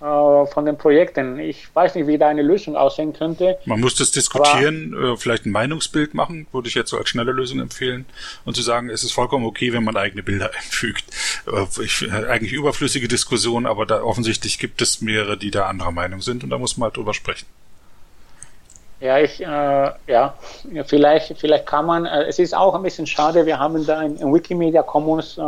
[0.00, 1.38] äh, von den Projekten.
[1.38, 3.58] Ich weiß nicht, wie da eine Lösung aussehen könnte.
[3.64, 7.08] Man muss das diskutieren, aber, äh, vielleicht ein Meinungsbild machen, würde ich jetzt so als
[7.08, 8.06] schnelle Lösung empfehlen.
[8.44, 11.04] Und zu sagen, es ist vollkommen okay, wenn man eigene Bilder einfügt.
[11.46, 16.20] Äh, ich, eigentlich überflüssige Diskussion, aber da offensichtlich gibt es mehrere, die da anderer Meinung
[16.20, 17.46] sind und da muss man halt drüber sprechen.
[19.00, 19.44] Ja, ich, äh,
[20.06, 20.34] ja,
[20.86, 24.16] vielleicht, vielleicht kann man, äh, es ist auch ein bisschen schade, wir haben da in,
[24.16, 25.42] in Wikimedia Commons, äh,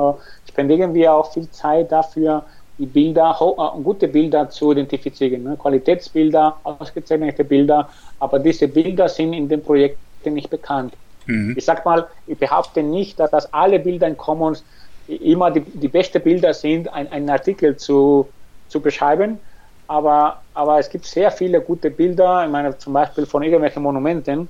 [0.48, 2.44] spendieren wir auch viel Zeit dafür,
[2.78, 5.56] die Bilder, äh, gute Bilder zu identifizieren, ne?
[5.56, 7.88] Qualitätsbilder, ausgezeichnete Bilder,
[8.18, 10.94] aber diese Bilder sind in den Projekten nicht bekannt.
[11.26, 11.54] Mhm.
[11.56, 14.64] Ich sag mal, ich behaupte nicht, dass, dass alle Bilder in Commons
[15.06, 18.28] immer die, die besten Bilder sind, ein, einen Artikel zu,
[18.68, 19.38] zu beschreiben,
[19.86, 24.48] aber, aber es gibt sehr viele gute Bilder, ich meine zum Beispiel von irgendwelchen Monumenten.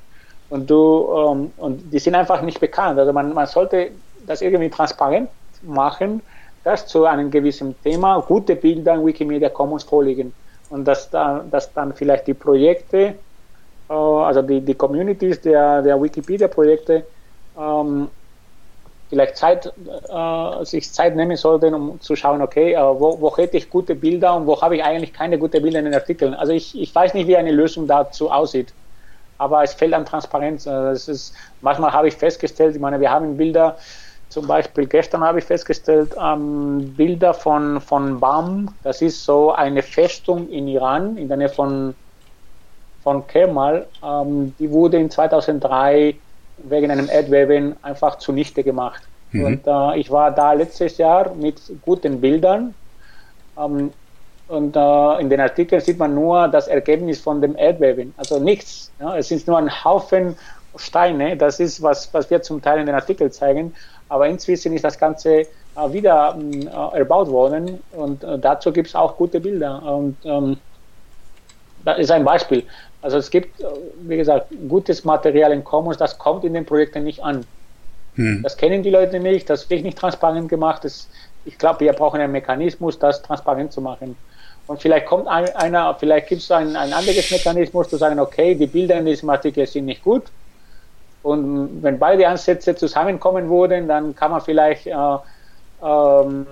[0.49, 2.99] Und du ähm, und die sind einfach nicht bekannt.
[2.99, 3.91] Also man, man sollte
[4.27, 5.29] das irgendwie transparent
[5.63, 6.23] machen,
[6.63, 8.21] dass zu einem gewissen Thema.
[8.21, 10.33] Gute Bilder in Wikimedia Commons vorliegen.
[10.69, 13.15] Und dass, da, dass dann vielleicht die Projekte,
[13.89, 17.07] äh, also die, die Communities der, der Wikipedia-Projekte
[17.57, 18.09] ähm,
[19.09, 23.57] vielleicht Zeit, äh, sich Zeit nehmen sollten, um zu schauen, okay, äh, wo, wo hätte
[23.57, 26.35] ich gute Bilder und wo habe ich eigentlich keine guten Bilder in den Artikeln.
[26.35, 28.73] Also ich, ich weiß nicht, wie eine Lösung dazu aussieht,
[29.39, 30.67] aber es fehlt an Transparenz.
[30.67, 33.77] Also ist, manchmal habe ich festgestellt, ich meine, wir haben Bilder,
[34.29, 39.83] zum Beispiel gestern habe ich festgestellt, ähm, Bilder von, von BAM, das ist so eine
[39.83, 41.95] Festung in Iran, in der Nähe von,
[43.03, 46.17] von Kermal, ähm, die wurde in 2003
[46.59, 49.03] wegen einem Erdbeben einfach zunichte gemacht.
[49.33, 49.45] Mhm.
[49.45, 52.75] Und äh, ich war da letztes Jahr mit guten Bildern.
[53.59, 53.93] Ähm,
[54.49, 58.15] und äh, in den Artikeln sieht man nur das Ergebnis von dem Erdbeben.
[58.17, 58.93] Also nichts.
[59.01, 59.17] Ja?
[59.17, 60.37] Es sind nur ein Haufen
[60.77, 61.37] Steine.
[61.37, 63.75] Das ist, was, was wir zum Teil in den Artikeln zeigen.
[64.09, 65.47] Aber inzwischen ist das Ganze äh,
[65.91, 67.81] wieder äh, erbaut worden.
[67.93, 69.83] Und äh, dazu gibt es auch gute Bilder.
[69.83, 70.59] Und ähm,
[71.85, 72.65] das ist ein Beispiel.
[73.03, 73.63] Also es gibt,
[74.01, 77.45] wie gesagt, gutes Material in Commons, das kommt in den Projekten nicht an.
[78.15, 78.43] Hm.
[78.43, 80.85] Das kennen die Leute nicht, das wird nicht transparent gemacht.
[80.85, 81.09] Das,
[81.45, 84.17] ich glaube, wir brauchen einen Mechanismus, das transparent zu machen.
[84.67, 88.55] Und vielleicht kommt ein, einer, vielleicht gibt es ein, ein anderes Mechanismus, zu sagen, okay,
[88.55, 90.25] die Bilder in diesem Artikel sind nicht gut.
[91.23, 94.93] Und wenn beide Ansätze zusammenkommen würden, dann kann man vielleicht äh,
[95.83, 96.47] ähm,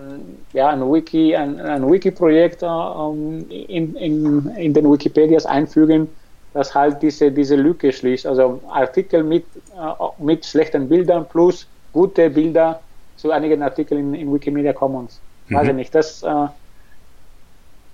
[0.52, 6.08] ja, ein Wiki, ein, ein Wiki-Projekt äh, in, in, in den Wikipedias einfügen,
[6.54, 8.26] das halt diese, diese Lücke schließt.
[8.26, 9.44] Also Artikel mit,
[9.76, 12.80] äh, mit schlechten Bildern plus gute Bilder
[13.16, 15.20] zu einigen Artikeln in, in Wikimedia Commons.
[15.48, 15.56] Mhm.
[15.56, 15.94] Weiß ich nicht.
[15.94, 16.46] Das, äh,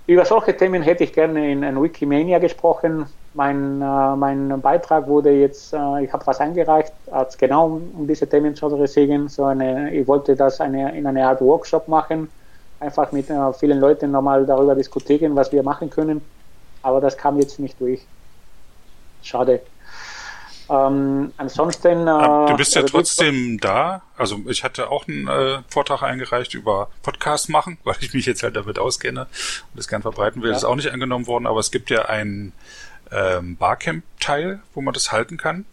[0.07, 3.05] über solche Themen hätte ich gerne in, in Wikimania gesprochen.
[3.33, 8.07] Mein, äh, mein Beitrag wurde jetzt, äh, ich habe was eingereicht, als genau um, um,
[8.07, 9.29] diese Themen zu adressieren.
[9.29, 12.29] So eine, ich wollte das eine, in einer Art Workshop machen,
[12.79, 16.21] einfach mit äh, vielen Leuten nochmal darüber diskutieren, was wir machen können.
[16.83, 18.05] Aber das kam jetzt nicht durch.
[19.21, 19.61] Schade.
[20.71, 22.07] Ähm, ansonsten.
[22.07, 24.01] Äh, du bist ja also trotzdem da.
[24.17, 28.43] Also ich hatte auch einen äh, Vortrag eingereicht über Podcast machen, weil ich mich jetzt
[28.43, 30.49] halt damit auskenne und das gern verbreiten will.
[30.49, 30.53] Ja.
[30.53, 32.53] Das ist auch nicht angenommen worden, aber es gibt ja einen
[33.11, 35.65] ähm, Barcamp-Teil, wo man das halten kann.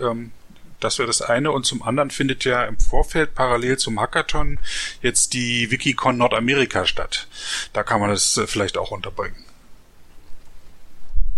[0.00, 0.30] Ähm,
[0.78, 1.50] das wäre das eine.
[1.50, 4.58] Und zum anderen findet ja im Vorfeld parallel zum Hackathon
[5.02, 7.26] jetzt die Wikicon Nordamerika statt.
[7.72, 9.44] Da kann man das äh, vielleicht auch unterbringen.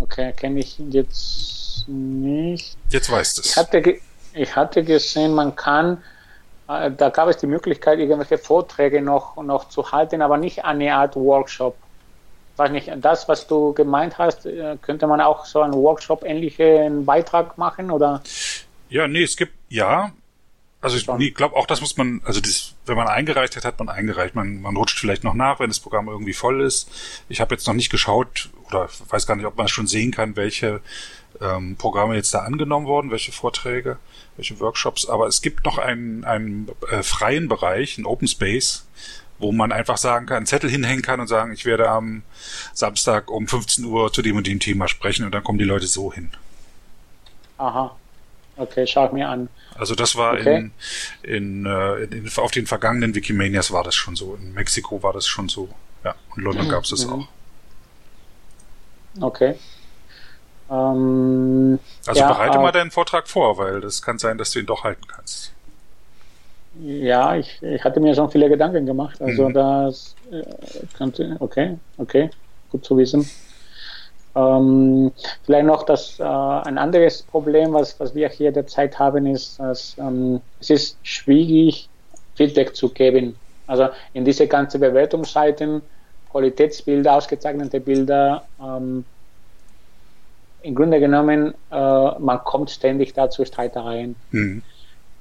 [0.02, 2.76] Okay, kenne ich jetzt nicht.
[2.88, 3.50] Jetzt weißt du es.
[3.50, 3.98] Ich hatte,
[4.34, 6.02] ich hatte gesehen, man kann,
[6.68, 10.92] äh, da gab es die Möglichkeit, irgendwelche Vorträge noch, noch zu halten, aber nicht eine
[10.92, 11.76] Art Workshop.
[12.56, 17.56] Weiß nicht, das, was du gemeint hast, äh, könnte man auch so einen Workshop-ähnlichen Beitrag
[17.56, 18.22] machen, oder?
[18.90, 20.10] Ja, nee, es gibt, ja,
[20.82, 23.78] also ich nee, glaube auch, das muss man, also das, wenn man eingereicht hat, hat
[23.78, 24.34] man eingereicht.
[24.34, 26.90] Man, man rutscht vielleicht noch nach, wenn das Programm irgendwie voll ist.
[27.28, 30.34] Ich habe jetzt noch nicht geschaut oder weiß gar nicht, ob man schon sehen kann,
[30.34, 30.80] welche
[31.40, 33.98] ähm, Programme jetzt da angenommen wurden, welche Vorträge,
[34.36, 35.08] welche Workshops.
[35.08, 38.84] Aber es gibt noch einen, einen äh, freien Bereich, einen Open Space,
[39.38, 42.22] wo man einfach sagen kann, einen Zettel hinhängen kann und sagen, ich werde am
[42.74, 45.86] Samstag um 15 Uhr zu dem und dem Thema sprechen und dann kommen die Leute
[45.86, 46.32] so hin.
[47.56, 47.96] Aha.
[48.56, 49.48] Okay, schau ich mir an.
[49.76, 50.70] Also das war okay.
[51.22, 54.34] in, in, äh, in, auf den vergangenen Wikimanias war das schon so.
[54.34, 55.68] In Mexiko war das schon so.
[56.04, 56.70] Ja, und London mhm.
[56.70, 57.12] gab es das mhm.
[57.12, 57.28] auch.
[59.20, 59.54] Okay.
[60.70, 64.58] Ähm, also ja, bereite äh, mal deinen Vortrag vor, weil das kann sein, dass du
[64.58, 65.52] ihn doch halten kannst.
[66.80, 69.20] Ja, ich, ich hatte mir schon viele Gedanken gemacht.
[69.20, 69.54] Also mhm.
[69.54, 70.42] das äh,
[70.96, 72.30] könnte, okay, okay,
[72.70, 73.28] gut zu wissen.
[74.34, 75.12] Ähm,
[75.44, 79.96] vielleicht noch das, äh, ein anderes Problem, was, was wir hier derzeit haben, ist, dass
[79.98, 81.88] ähm, es ist schwierig,
[82.34, 83.36] Feedback zu geben.
[83.66, 85.82] Also in diese ganzen Bewertungsseiten,
[86.30, 89.04] Qualitätsbilder, ausgezeichnete Bilder, ähm,
[90.62, 94.16] im Grunde genommen, äh, man kommt ständig da zu Streitereien.
[94.30, 94.62] Mhm.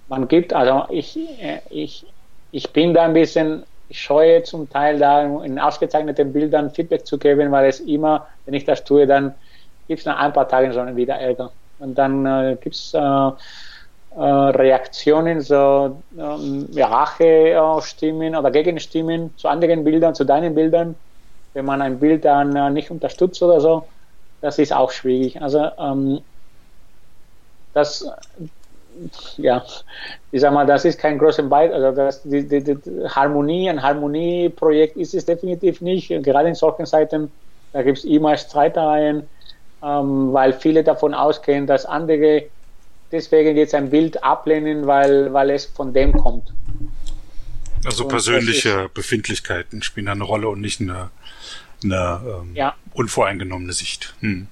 [0.07, 2.05] Man gibt, also ich, äh, ich,
[2.51, 7.17] ich bin da ein bisschen ich scheue zum Teil da in ausgezeichneten Bildern Feedback zu
[7.17, 9.35] geben, weil es immer, wenn ich das tue, dann
[9.89, 11.51] gibt es nach ein paar Tagen schon wieder Ärger.
[11.77, 19.83] Und dann äh, gibt es äh, äh, Reaktionen, so ähm, Rache-Stimmen oder Gegenstimmen zu anderen
[19.83, 20.95] Bildern, zu deinen Bildern.
[21.53, 23.89] Wenn man ein Bild dann äh, nicht unterstützt oder so,
[24.39, 25.41] das ist auch schwierig.
[25.41, 26.21] Also ähm,
[27.73, 28.09] das,
[29.37, 29.63] ja,
[30.31, 32.79] ich sag mal, das ist kein großer Beitrag, also das, die, die, die
[33.09, 36.09] Harmonie, ein Harmonieprojekt ist es definitiv nicht.
[36.09, 37.31] Gerade in solchen Zeiten,
[37.73, 39.23] da gibt es immer Streitereien,
[39.83, 42.45] ähm, weil viele davon ausgehen, dass andere
[43.11, 46.53] deswegen jetzt ein Bild ablehnen, weil, weil es von dem kommt.
[47.85, 51.09] Also und persönliche Befindlichkeiten spielen eine Rolle und nicht eine,
[51.83, 52.75] eine ähm, ja.
[52.93, 54.13] unvoreingenommene Sicht.
[54.21, 54.47] Hm.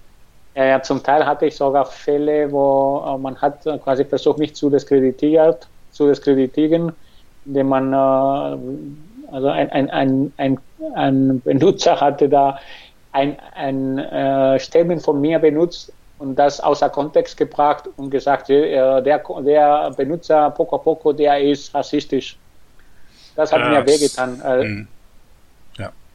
[0.66, 4.56] Ja, zum Teil hatte ich sogar Fälle, wo äh, man hat äh, quasi versucht, mich
[4.56, 6.92] zu diskreditiert, zu diskreditieren,
[7.46, 10.60] indem man, äh, also ein, ein, ein, ein,
[10.96, 12.60] ein Benutzer hatte da
[13.14, 19.02] ein, ein äh, Statement von mir benutzt und das außer Kontext gebracht und gesagt, äh,
[19.02, 22.38] der, der Benutzer Poco Poco, der ist rassistisch.
[23.38, 24.42] Das hat ja, mir wehgetan.
[24.42, 24.86] Äh, ja.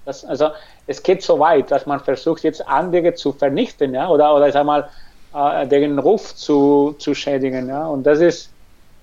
[0.05, 0.51] Das, also
[0.87, 4.53] es geht so weit, dass man versucht, jetzt andere zu vernichten, ja, oder, oder ich
[4.53, 4.89] sag mal,
[5.35, 8.51] äh, deren Ruf zu, zu schädigen, ja, und das ist,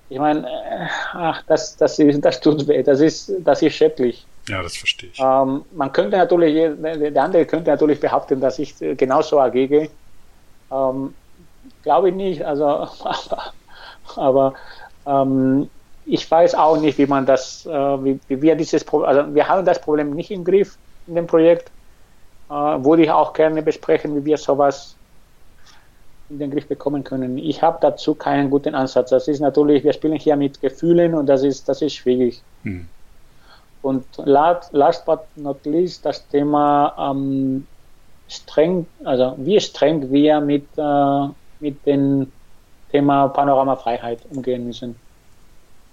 [0.09, 4.25] ich meine, äh, ach, das, das, ist, das tut weh, das ist, das ist schrecklich.
[4.47, 5.19] Ja, das verstehe ich.
[5.19, 9.89] Ähm, man könnte natürlich, der andere könnte natürlich behaupten, dass ich genauso agiere.
[10.71, 11.13] Ähm,
[11.83, 12.65] Glaube ich nicht, also,
[13.03, 13.53] aber,
[14.15, 14.53] aber
[15.05, 15.69] ähm,
[16.05, 19.47] ich weiß auch nicht, wie man das, äh, wie, wie wir dieses Problem, also wir
[19.47, 20.77] haben das Problem nicht im Griff
[21.07, 21.71] in dem Projekt.
[22.49, 24.95] Äh, würde ich auch gerne besprechen, wie wir sowas
[26.29, 27.37] in den Griff bekommen können.
[27.37, 29.09] Ich habe dazu keinen guten Ansatz.
[29.09, 32.41] Das ist natürlich, wir spielen hier mit Gefühlen und das ist, das ist schwierig.
[32.63, 32.87] Hm.
[33.81, 37.65] Und last, but not least das Thema ähm,
[38.27, 41.27] streng, also wie streng wir mit, äh,
[41.59, 42.31] mit dem
[42.91, 44.95] Thema Panoramafreiheit umgehen müssen.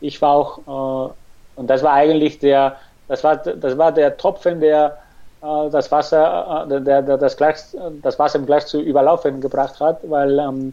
[0.00, 1.12] Ich war auch, äh,
[1.60, 2.76] und das war eigentlich der,
[3.08, 4.98] das war, das war der Tropfen, der
[5.42, 7.56] äh, das Wasser, äh, der, der, das, gleich,
[8.02, 10.72] das Wasser gleich zu überlaufen gebracht hat, weil ähm,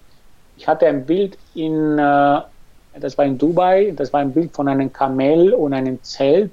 [0.58, 2.42] ich hatte ein Bild in, äh,
[3.00, 6.52] das war in Dubai, das war ein Bild von einem Kamel und einem Zelt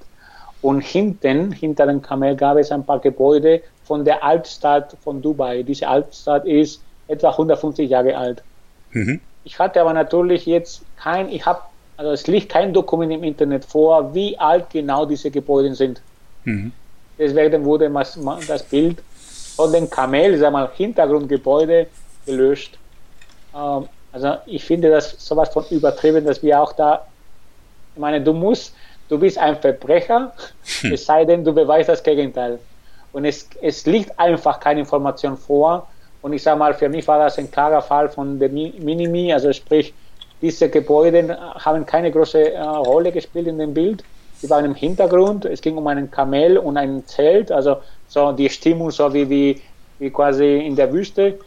[0.61, 5.63] und hinten, hinter dem Kamel gab es ein paar Gebäude von der Altstadt von Dubai.
[5.63, 8.43] Diese Altstadt ist etwa 150 Jahre alt.
[8.93, 9.21] Mhm.
[9.45, 11.61] Ich hatte aber natürlich jetzt kein, ich habe
[12.03, 16.01] also es liegt kein Dokument im Internet vor, wie alt genau diese Gebäude sind.
[16.45, 16.73] Mhm.
[17.17, 17.89] Deswegen wurde
[18.49, 18.99] das Bild
[19.55, 21.87] von den Kamel, sag mal, Hintergrundgebäude
[22.27, 22.77] gelöscht.
[23.55, 27.07] Ähm, also ich finde das sowas von übertrieben, dass wir auch da,
[27.95, 28.75] ich meine, du musst,
[29.09, 30.33] du bist ein Verbrecher,
[30.81, 30.93] hm.
[30.93, 32.59] es sei denn, du beweist das Gegenteil.
[33.13, 35.87] Und es, es liegt einfach keine Information vor.
[36.21, 39.53] Und ich sage mal, für mich war das ein klarer Fall von der Minimi, also
[39.53, 39.95] sprich,
[40.43, 44.03] diese Gebäude haben keine große äh, Rolle gespielt in dem Bild.
[44.39, 45.45] Sie waren im Hintergrund.
[45.45, 47.77] Es ging um einen Kamel und ein Zelt, also
[48.09, 49.63] so die Stimmung so wie, wie,
[50.01, 51.39] wie quasi in der Wüste.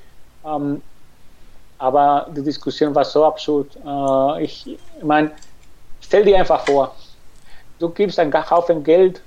[0.46, 0.82] Ähm,
[1.78, 3.78] aber die Diskussion war so absurd.
[3.86, 5.32] Äh, ich, meine,
[6.00, 6.96] stell dir einfach vor,
[7.80, 9.22] du gibst einen Haufen Geld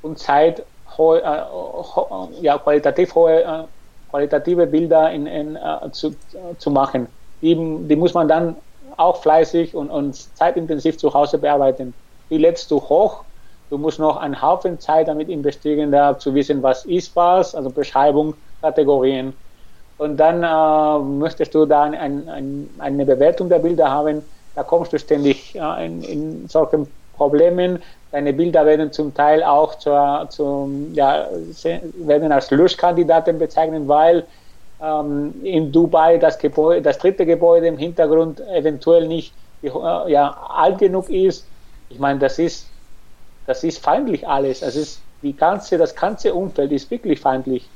[0.00, 0.64] und Zeit,
[0.96, 3.64] ho, äh, ho, ja, qualitativ hohe, äh,
[4.08, 6.16] qualitative Bilder in, in, äh, zu,
[6.56, 7.06] zu machen.
[7.42, 8.56] Die, die muss man dann
[9.00, 11.94] auch fleißig und, und zeitintensiv zu Hause bearbeiten.
[12.28, 13.24] Wie lädst du hoch?
[13.70, 17.70] Du musst noch einen Haufen Zeit damit investieren, da zu wissen, was ist was, also
[17.70, 19.32] Beschreibung, Kategorien.
[19.96, 21.94] Und dann äh, möchtest du da ein,
[22.28, 24.22] ein, eine Bewertung der Bilder haben.
[24.54, 27.82] Da kommst du ständig äh, in, in solchen Problemen.
[28.10, 31.28] Deine Bilder werden zum Teil auch zur, zum, ja,
[31.98, 34.26] werden als Löschkandidaten bezeichnet, weil
[34.80, 40.78] ähm, in Dubai das, Gebäude, das dritte Gebäude im Hintergrund eventuell nicht äh, ja, alt
[40.78, 41.46] genug ist.
[41.88, 42.66] Ich meine, das ist,
[43.46, 44.62] das ist feindlich alles.
[44.62, 47.68] Es ist die ganze, das ganze Umfeld ist wirklich feindlich.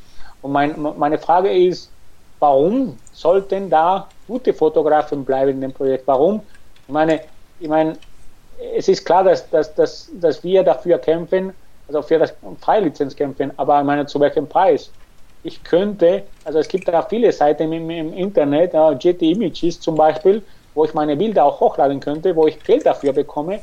[0.42, 1.90] Und mein, meine Frage ist,
[2.38, 6.07] warum sollten da gute Fotografen bleiben in dem Projekt?
[6.07, 6.42] Warum?
[6.86, 7.20] Ich meine,
[7.59, 7.98] ich meine,
[8.76, 11.52] es ist klar, dass, dass, dass, dass wir dafür kämpfen,
[11.88, 14.90] also für das Freilizenz kämpfen, aber ich meine, zu welchem Preis?
[15.45, 19.95] Ich könnte, also es gibt da viele Seiten im, im Internet, uh, GT Images zum
[19.95, 20.42] Beispiel,
[20.74, 23.61] wo ich meine Bilder auch hochladen könnte, wo ich Geld dafür bekomme,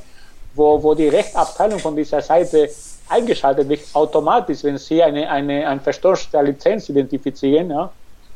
[0.53, 2.69] wo, wo die Rechtsabteilung von dieser Seite
[3.09, 7.71] eingeschaltet wird, automatisch, wenn sie eine, eine, ein Verstoß der Lizenz identifizieren.
[7.71, 7.91] Ja.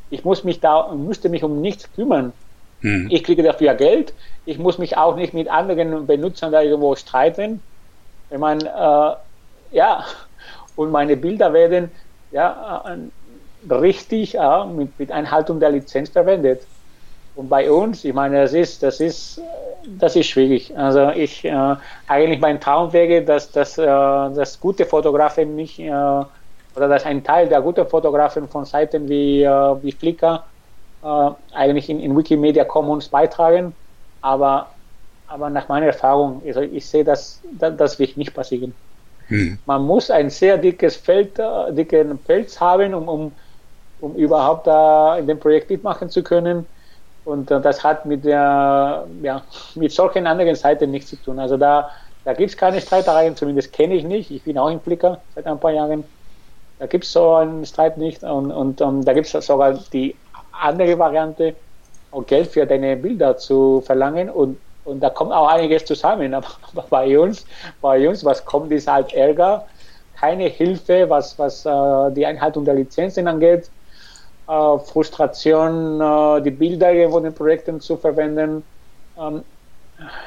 [0.10, 2.34] Ich muss mich da, müsste mich um nichts kümmern.
[2.82, 3.08] Hm.
[3.12, 4.14] Ich kriege dafür Geld.
[4.46, 7.62] Ich muss mich auch nicht mit anderen Benutzern da irgendwo streiten.
[8.32, 10.04] Ich meine, äh, ja,
[10.76, 11.92] und meine Bilder werden
[12.32, 12.84] ja,
[13.70, 16.62] richtig äh, mit, mit Einhaltung der Lizenz verwendet.
[17.36, 19.42] Und bei uns, ich meine, das ist, das ist,
[20.00, 20.76] das ist schwierig.
[20.78, 21.76] Also ich äh,
[22.08, 27.24] eigentlich mein Traum wäre, dass, dass, äh, dass gute Fotografen nicht äh, oder dass ein
[27.24, 30.44] Teil der guten Fotografen von Seiten wie, äh, wie Flickr
[31.04, 33.74] äh, eigentlich in, in Wikimedia Commons beitragen.
[34.22, 34.68] Aber,
[35.28, 38.74] aber nach meiner Erfahrung, also ich sehe, dass, dass das wird nicht passieren.
[39.28, 39.58] Hm.
[39.66, 43.32] Man muss ein sehr dickes Feld, äh, dicken Pelz haben, um, um,
[44.06, 46.68] um überhaupt da in dem Projekt mitmachen zu können.
[47.24, 49.44] Und äh, das hat mit der, ja,
[49.76, 51.40] mit solchen anderen Seiten nichts zu tun.
[51.40, 51.90] Also da,
[52.24, 54.30] da gibt es keine Streitereien, zumindest kenne ich nicht.
[54.32, 56.04] Ich bin auch in Flickr seit ein paar Jahren.
[56.78, 58.24] Da gibt es so einen Streit nicht.
[58.24, 61.58] Und, und um, da gibt es sogar die andere Variante,
[62.12, 64.30] auch Geld für deine Bilder zu verlangen.
[64.30, 66.34] Und, und da kommt auch einiges zusammen.
[66.36, 67.46] Aber, aber bei uns,
[67.82, 69.68] bei uns, was kommt, ist halt Ärger.
[70.14, 73.72] Keine Hilfe, was, was äh, die Einhaltung der Lizenzen angeht
[74.48, 78.64] äh, Frustration, äh, die Bilder von den Projekten zu verwenden.
[79.18, 79.44] Ähm,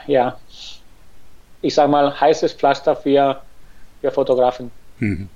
[0.07, 0.39] ja,
[1.61, 3.43] ich sage mal, heißes Pflaster für,
[4.01, 4.71] für Fotografen.
[4.99, 5.29] Mhm.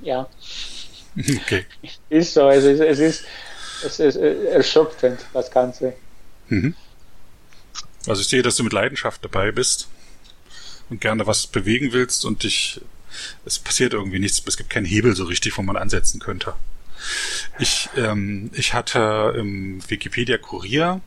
[0.00, 0.26] Ja.
[1.16, 1.64] Okay.
[2.08, 3.24] Ist so, es ist, es ist,
[3.84, 5.92] es ist erschöpfend, das Ganze.
[6.48, 6.74] Mhm.
[8.08, 9.88] Also ich sehe, dass du mit Leidenschaft dabei bist
[10.90, 12.80] und gerne was bewegen willst und dich
[13.44, 16.54] es passiert irgendwie nichts, es gibt keinen Hebel so richtig, wo man ansetzen könnte.
[17.58, 21.00] Ich, ähm, ich hatte im Wikipedia Kurier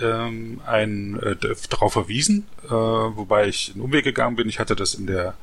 [0.00, 1.36] ähm, ein, äh,
[1.68, 4.48] darauf verwiesen, äh, wobei ich einen Umweg gegangen bin.
[4.48, 5.34] Ich hatte das in der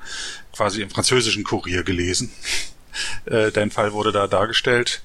[0.54, 2.32] quasi im französischen Kurier gelesen.
[3.26, 5.02] äh, dein Fall wurde da dargestellt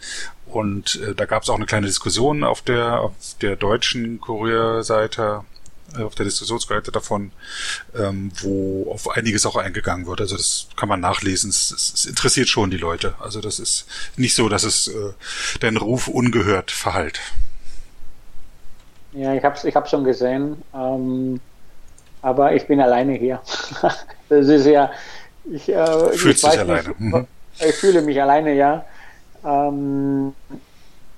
[0.46, 5.44] und äh, da gab es auch eine kleine Diskussion auf der auf der deutschen Kurierseite
[5.98, 7.32] auf der Diskussionsseite davon,
[7.96, 10.20] ähm, wo auf einiges auch eingegangen wird.
[10.20, 11.50] Also das kann man nachlesen.
[11.50, 13.14] Es, es, interessiert schon die Leute.
[13.20, 15.12] Also das ist nicht so, dass es äh,
[15.62, 17.20] den Ruf ungehört verhallt.
[19.12, 21.40] Ja, ich habe es ich hab schon gesehen, ähm,
[22.22, 23.40] aber ich bin alleine hier.
[24.28, 24.90] das ist ja,
[25.44, 26.94] ich, äh, Fühlst ich dich alleine.
[26.98, 27.26] Mhm.
[27.60, 28.84] Ich fühle mich alleine, ja.
[29.44, 30.34] Ähm,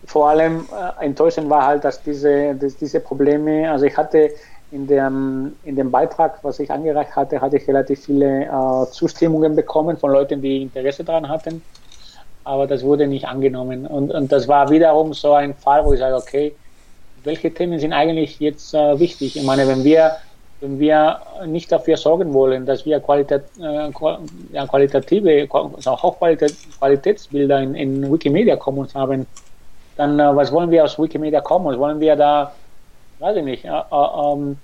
[0.04, 4.30] vor allem äh, enttäuschend war halt, dass diese, dass diese Probleme, also ich hatte
[4.76, 9.56] in dem, in dem Beitrag, was ich angereicht hatte, hatte ich relativ viele äh, Zustimmungen
[9.56, 11.62] bekommen von Leuten, die Interesse daran hatten.
[12.44, 13.86] Aber das wurde nicht angenommen.
[13.86, 16.54] Und, und das war wiederum so ein Fall, wo ich sage, okay,
[17.24, 19.36] welche Themen sind eigentlich jetzt äh, wichtig?
[19.36, 20.12] Ich meine, wenn wir,
[20.60, 28.12] wenn wir nicht dafür sorgen wollen, dass wir Qualität, äh, qualitative, also Hochqualitätsbilder in, in
[28.12, 29.26] Wikimedia Commons haben,
[29.96, 31.78] dann äh, was wollen wir aus Wikimedia Commons?
[31.78, 32.52] Wollen wir da
[33.18, 34.58] weiß ich nicht, äh, ähm,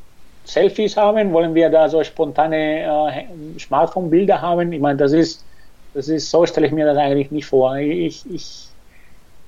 [0.45, 1.33] Selfies haben?
[1.33, 4.73] Wollen wir da so spontane äh, Smartphone-Bilder haben?
[4.73, 5.47] Ich meine, das ist,
[5.95, 7.77] das ist, so stelle ich mir das eigentlich nicht vor.
[7.77, 8.75] Ich, ich,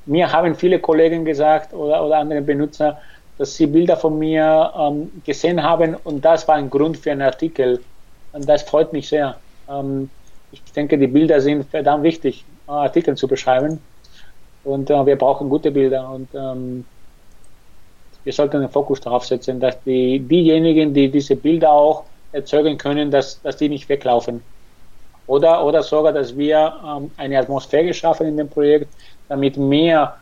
[0.05, 3.01] mir haben viele Kollegen gesagt oder, oder andere Benutzer,
[3.37, 7.23] dass sie Bilder von mir ähm, gesehen haben und das war ein Grund für einen
[7.23, 7.85] Artikel.
[8.33, 9.43] Und das freut mich sehr.
[9.69, 10.11] Ähm,
[10.51, 13.89] ich denke, die Bilder sind verdammt wichtig, Artikel zu beschreiben.
[14.63, 16.11] Und äh, wir brauchen gute Bilder.
[16.11, 16.89] Und ähm,
[18.25, 23.11] wir sollten den Fokus darauf setzen, dass die, diejenigen, die diese Bilder auch erzeugen können,
[23.11, 24.43] dass, dass die nicht weglaufen.
[25.27, 28.89] Oder, oder sogar, dass wir ähm, eine Atmosphäre schaffen in dem Projekt,
[29.29, 30.17] damit mehr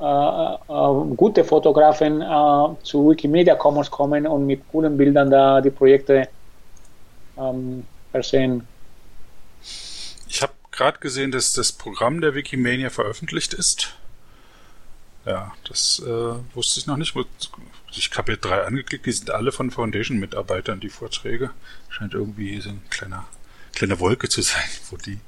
[0.00, 5.70] äh, äh, gute Fotografen äh, zu Wikimedia Commons kommen und mit coolen Bildern da die
[5.70, 6.28] Projekte
[7.38, 8.66] ähm, versehen.
[10.28, 13.94] Ich habe gerade gesehen, dass das Programm der Wikimania veröffentlicht ist.
[15.26, 17.14] Ja, das äh, wusste ich noch nicht.
[17.90, 21.50] Ich habe hier drei angeklickt, die sind alle von Foundation-Mitarbeitern, die Vorträge.
[21.88, 23.24] Scheint irgendwie so ein kleiner,
[23.74, 25.18] kleine Wolke zu sein, wo die.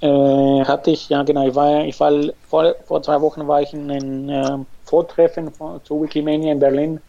[0.00, 2.12] Äh, hatte ich, ja genau, ich war, ich war
[2.48, 7.00] vor, vor zwei Wochen war ich in einem äh, Vortreffen von, zu Wikimania in Berlin.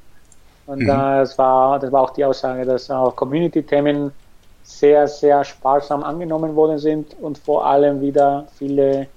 [0.66, 0.88] Und mhm.
[0.88, 4.12] das war, das war auch die Aussage, dass auch Community-Themen
[4.64, 9.08] sehr, sehr sparsam angenommen worden sind und vor allem wieder viele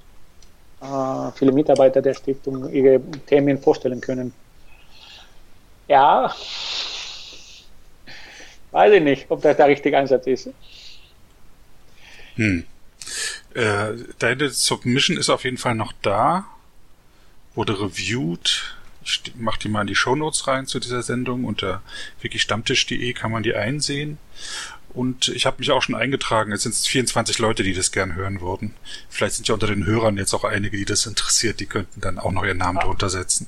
[1.34, 4.32] viele Mitarbeiter der Stiftung ihre Themen vorstellen können.
[5.88, 6.34] Ja,
[8.70, 10.50] weiß ich nicht, ob das der richtige Ansatz ist.
[12.36, 12.64] Hm.
[13.54, 16.46] Äh, deine Submission ist auf jeden Fall noch da,
[17.54, 18.76] wurde reviewed.
[19.02, 21.44] Ich mach die mal in die Shownotes rein zu dieser Sendung.
[21.44, 21.82] Unter
[22.20, 24.18] wikistammtisch.de kann man die einsehen.
[24.92, 26.50] Und ich habe mich auch schon eingetragen.
[26.52, 28.74] Jetzt sind es 24 Leute, die das gern hören würden.
[29.08, 31.60] Vielleicht sind ja unter den Hörern jetzt auch einige, die das interessiert.
[31.60, 33.46] Die könnten dann auch noch ihren Namen drunter setzen.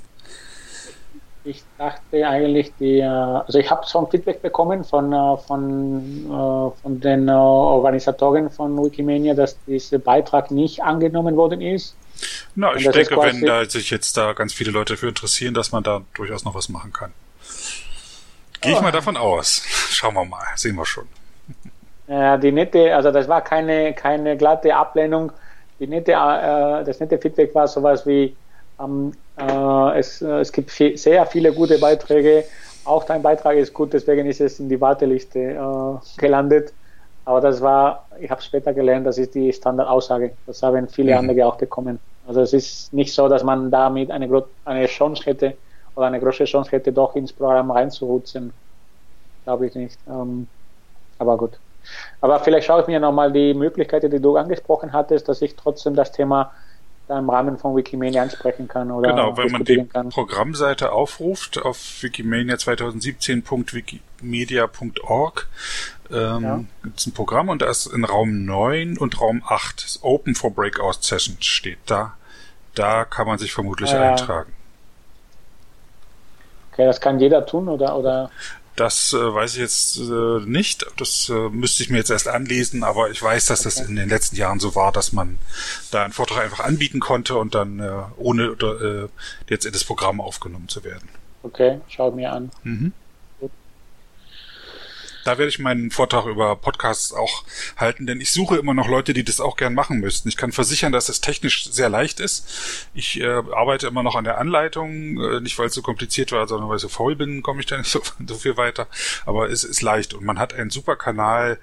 [1.44, 6.80] ich dachte eigentlich, die, äh, also ich habe ein Feedback bekommen von, äh, von, äh,
[6.80, 11.96] von den Organisatoren von Wikimania, dass dieser Beitrag nicht angenommen worden ist.
[12.54, 15.82] Na, ich denke, wenn da sich jetzt da ganz viele Leute dafür interessieren, dass man
[15.82, 17.12] da durchaus noch was machen kann.
[18.60, 19.62] Gehe ich mal davon aus.
[19.90, 21.08] Schauen wir mal, sehen wir schon.
[22.12, 25.32] Ja, die nette, also das war keine, keine glatte Ablehnung.
[25.80, 28.36] Die nette, äh, das nette Feedback war sowas wie,
[28.78, 32.44] ähm, äh, es, äh, es gibt viel, sehr viele gute Beiträge.
[32.84, 36.74] Auch dein Beitrag ist gut, deswegen ist es in die Warteliste äh, gelandet.
[37.24, 40.32] Aber das war, ich habe später gelernt, das ist die Standardaussage.
[40.46, 41.30] Das haben viele mhm.
[41.30, 41.98] andere auch bekommen.
[42.26, 45.54] Also es ist nicht so, dass man damit eine, eine Chance hätte
[45.96, 48.52] oder eine große Chance hätte, doch ins Programm reinzurutschen.
[49.44, 49.98] Glaube ich nicht.
[50.06, 50.46] Ähm,
[51.18, 51.58] aber gut.
[52.20, 55.94] Aber vielleicht schaue ich mir nochmal die Möglichkeiten, die du angesprochen hattest, dass ich trotzdem
[55.94, 56.52] das Thema
[57.08, 58.90] im Rahmen von Wikimania ansprechen kann.
[58.90, 60.08] Oder genau, wenn man die kann.
[60.10, 65.48] Programmseite aufruft auf wikimania 2017.wikimedia.org,
[66.10, 66.64] ähm, ja.
[66.84, 70.52] gibt es ein Programm und da ist in Raum 9 und Raum 8 Open for
[70.52, 72.14] Breakout Sessions steht da.
[72.74, 74.12] Da kann man sich vermutlich ja.
[74.12, 74.50] eintragen.
[76.72, 78.30] Okay, das kann jeder tun oder oder?
[78.76, 80.86] Das äh, weiß ich jetzt äh, nicht.
[80.96, 83.76] Das äh, müsste ich mir jetzt erst anlesen, aber ich weiß, dass okay.
[83.76, 85.38] das in den letzten Jahren so war, dass man
[85.90, 89.08] da einen Vortrag einfach anbieten konnte und dann äh, ohne äh,
[89.48, 91.08] jetzt in das Programm aufgenommen zu werden.
[91.42, 92.50] Okay, schau mir an.
[92.62, 92.92] Mhm.
[95.24, 97.44] Da werde ich meinen Vortrag über Podcasts auch
[97.76, 100.28] halten, denn ich suche immer noch Leute, die das auch gern machen müssten.
[100.28, 102.88] Ich kann versichern, dass es technisch sehr leicht ist.
[102.94, 106.48] Ich äh, arbeite immer noch an der Anleitung, äh, nicht weil es so kompliziert war,
[106.48, 108.88] sondern weil ich so faul bin, komme ich da nicht so, so viel weiter.
[109.26, 111.58] Aber es ist leicht und man hat einen super Kanal,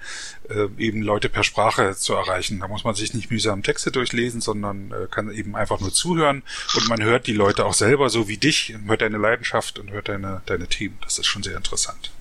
[0.49, 2.59] äh, eben Leute per Sprache zu erreichen.
[2.59, 6.43] Da muss man sich nicht mühsam Texte durchlesen, sondern äh, kann eben einfach nur zuhören
[6.75, 10.09] und man hört die Leute auch selber, so wie dich, hört deine Leidenschaft und hört
[10.09, 10.97] deine, deine Team.
[11.01, 12.11] Das ist schon sehr interessant.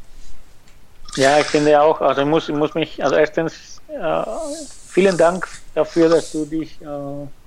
[1.16, 4.22] Ja, ich finde auch, also ich muss, ich muss mich, also erstens, äh,
[4.88, 6.86] vielen Dank dafür, dass du dich, äh,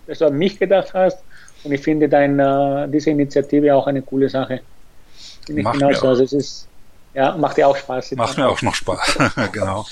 [0.07, 1.19] dass du an mich gedacht hast.
[1.63, 4.61] Und ich finde dein, äh, diese Initiative auch eine coole Sache.
[5.45, 6.07] Finde ich genauso.
[6.07, 6.67] Also es ist,
[7.13, 8.11] ja, macht dir auch Spaß.
[8.11, 9.19] Macht mir auch noch Spaß,
[9.51, 9.85] genau.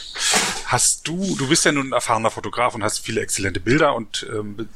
[0.66, 4.26] Hast du, du bist ja nun ein erfahrener Fotograf und hast viele exzellente Bilder und
[4.32, 4.68] ähm,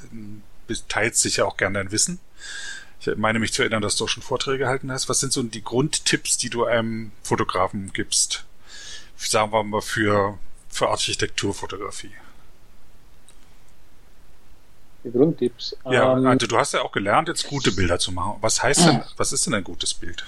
[0.88, 2.20] teilst sicher auch gerne dein Wissen.
[3.00, 5.10] Ich meine mich zu erinnern, dass du auch schon Vorträge gehalten hast.
[5.10, 8.46] Was sind so die Grundtipps, die du einem Fotografen gibst?
[9.18, 10.38] Sagen wir mal, für,
[10.70, 12.12] für Architekturfotografie?
[15.04, 15.76] Die Grundtipps.
[15.86, 18.38] Ja, ähm, also du hast ja auch gelernt, jetzt gute Bilder zu machen.
[18.42, 20.26] Was heißt denn, was ist denn ein gutes Bild?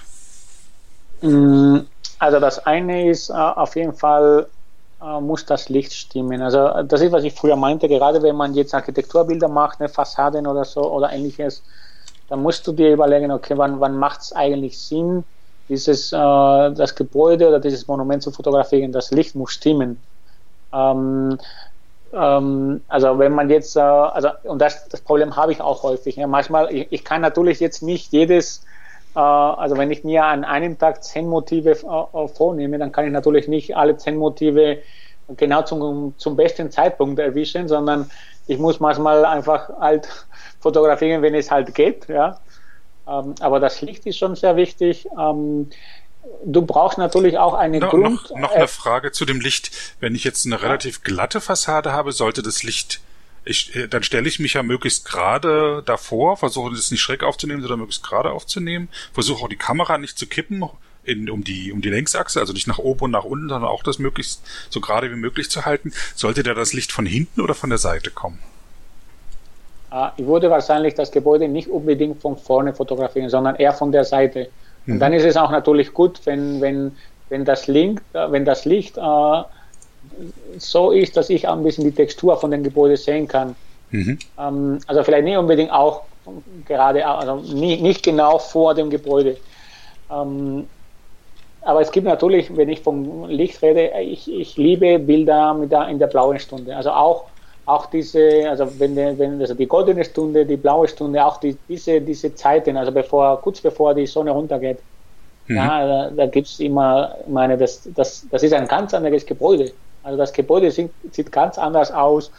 [1.22, 1.78] Mm,
[2.18, 4.48] also das eine ist äh, auf jeden Fall
[5.00, 6.42] äh, muss das Licht stimmen.
[6.42, 10.46] Also das ist, was ich früher meinte, gerade wenn man jetzt Architekturbilder macht, eine Fassaden
[10.46, 11.62] oder so oder ähnliches,
[12.28, 15.24] dann musst du dir überlegen, okay, wann, wann macht es eigentlich Sinn,
[15.68, 20.00] dieses, äh, das Gebäude oder dieses Monument zu fotografieren, das Licht muss stimmen.
[20.72, 21.38] Ähm,
[22.12, 26.16] ähm, also wenn man jetzt, äh, also und das, das Problem habe ich auch häufig.
[26.16, 26.26] Ja.
[26.26, 28.64] Manchmal, ich, ich kann natürlich jetzt nicht jedes,
[29.14, 33.12] äh, also wenn ich mir an einem Tag zehn Motive äh, vornehme, dann kann ich
[33.12, 34.78] natürlich nicht alle zehn Motive
[35.36, 38.10] genau zum, zum besten Zeitpunkt erwischen, sondern
[38.46, 40.08] ich muss manchmal einfach halt
[40.60, 42.38] fotografieren, wenn es halt geht, ja.
[43.08, 45.06] Ähm, aber das Licht ist schon sehr wichtig.
[45.18, 45.70] Ähm,
[46.44, 48.30] du brauchst natürlich auch eine no, Grund.
[48.30, 49.70] Noch, noch eine Frage zu dem Licht.
[50.00, 53.00] Wenn ich jetzt eine relativ glatte Fassade habe, sollte das Licht
[53.46, 57.62] ich, äh, dann stelle ich mich ja möglichst gerade davor, versuche das nicht schräg aufzunehmen,
[57.62, 60.64] sondern möglichst gerade aufzunehmen, versuche auch die Kamera nicht zu kippen
[61.04, 63.84] in, um die um die Längsachse, also nicht nach oben und nach unten, sondern auch
[63.84, 65.92] das möglichst so gerade wie möglich zu halten.
[66.16, 68.40] Sollte da das Licht von hinten oder von der Seite kommen?
[69.90, 74.04] Ah, ich würde wahrscheinlich das Gebäude nicht unbedingt von vorne fotografieren, sondern eher von der
[74.04, 74.48] Seite.
[74.84, 74.94] Mhm.
[74.94, 76.96] Und dann ist es auch natürlich gut, wenn, wenn,
[77.28, 79.42] wenn, das, Link, äh, wenn das Licht äh,
[80.58, 83.54] so ist, dass ich ein bisschen die Textur von dem Gebäude sehen kann.
[83.90, 84.18] Mhm.
[84.38, 86.02] Ähm, also vielleicht nicht unbedingt auch
[86.66, 89.36] gerade, also nicht, nicht genau vor dem Gebäude.
[90.10, 90.66] Ähm,
[91.60, 95.88] aber es gibt natürlich, wenn ich vom Licht rede, ich, ich liebe Bilder mit der,
[95.88, 96.76] in der blauen Stunde.
[96.76, 97.24] Also auch
[97.66, 102.00] auch diese, also wenn, wenn also die goldene Stunde, die blaue Stunde, auch die, diese,
[102.00, 104.78] diese Zeiten, also bevor, kurz bevor die Sonne runtergeht,
[105.48, 105.56] mhm.
[105.56, 109.26] ja, da, da gibt es immer, ich meine, das, das, das ist ein ganz anderes
[109.26, 109.72] Gebäude.
[110.04, 112.30] Also das Gebäude sieht, sieht ganz anders aus,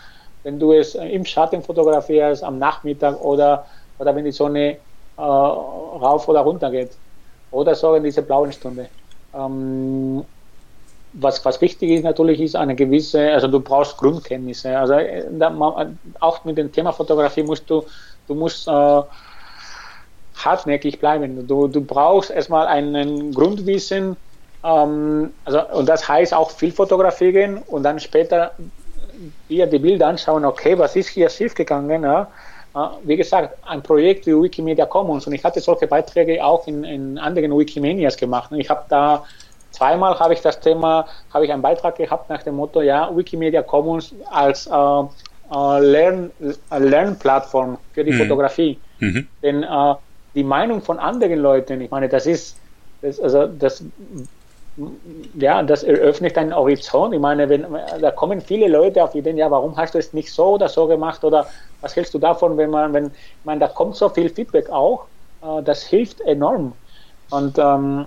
[0.44, 3.66] wenn du es im Schatten fotografierst, am Nachmittag oder,
[4.00, 4.78] oder wenn die Sonne
[5.18, 6.92] äh, rauf oder runter geht.
[7.52, 8.88] Oder so in diese blauen Stunde.
[9.34, 10.24] Ähm,
[11.14, 14.78] was, was wichtig ist natürlich, ist eine gewisse, also du brauchst Grundkenntnisse.
[14.78, 15.24] Also äh,
[16.20, 17.86] auch mit dem Thema Fotografie musst du,
[18.28, 19.02] du musst äh,
[20.36, 21.48] hartnäckig bleiben.
[21.48, 24.16] Du, du brauchst erstmal einen Grundwissen,
[24.64, 28.52] ähm, also, und das heißt auch viel fotografieren und dann später
[29.50, 32.04] dir die Bilder anschauen, okay, was ist hier schiefgegangen?
[32.04, 32.28] Ja?
[32.76, 36.84] Äh, wie gesagt, ein Projekt wie Wikimedia Commons und ich hatte solche Beiträge auch in,
[36.84, 38.52] in anderen Wikimanias gemacht.
[38.56, 39.26] Ich habe da
[39.72, 43.62] zweimal habe ich das Thema, habe ich einen Beitrag gehabt nach dem Motto, ja, Wikimedia
[43.62, 44.72] Commons als äh,
[45.52, 46.32] äh, Lern,
[46.72, 48.18] äh, Lernplattform für die mhm.
[48.18, 48.80] Fotografie.
[49.00, 49.28] Mhm.
[49.42, 49.96] Denn äh,
[50.36, 52.58] die Meinung von anderen Leuten, ich meine, das ist,
[53.02, 53.84] das, also das,
[55.36, 57.14] ja, das eröffnet einen Horizont.
[57.14, 57.66] Ich meine, wenn,
[58.00, 60.88] da kommen viele Leute auf Ideen, ja, warum hast du es nicht so oder so
[60.88, 61.48] gemacht oder
[61.82, 65.06] was hältst du davon, wenn man, wenn, ich meine, da kommt so viel Feedback auch,
[65.42, 66.74] äh, das hilft enorm.
[67.30, 68.06] Und, ähm,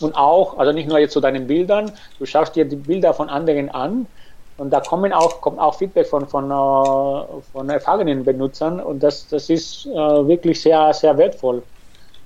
[0.00, 3.28] und auch, also nicht nur jetzt zu deinen Bildern, du schaust dir die Bilder von
[3.28, 4.06] anderen an
[4.56, 9.28] und da kommen auch, kommt auch Feedback von, von, äh, von erfahrenen Benutzern und das,
[9.28, 11.62] das ist äh, wirklich sehr, sehr wertvoll.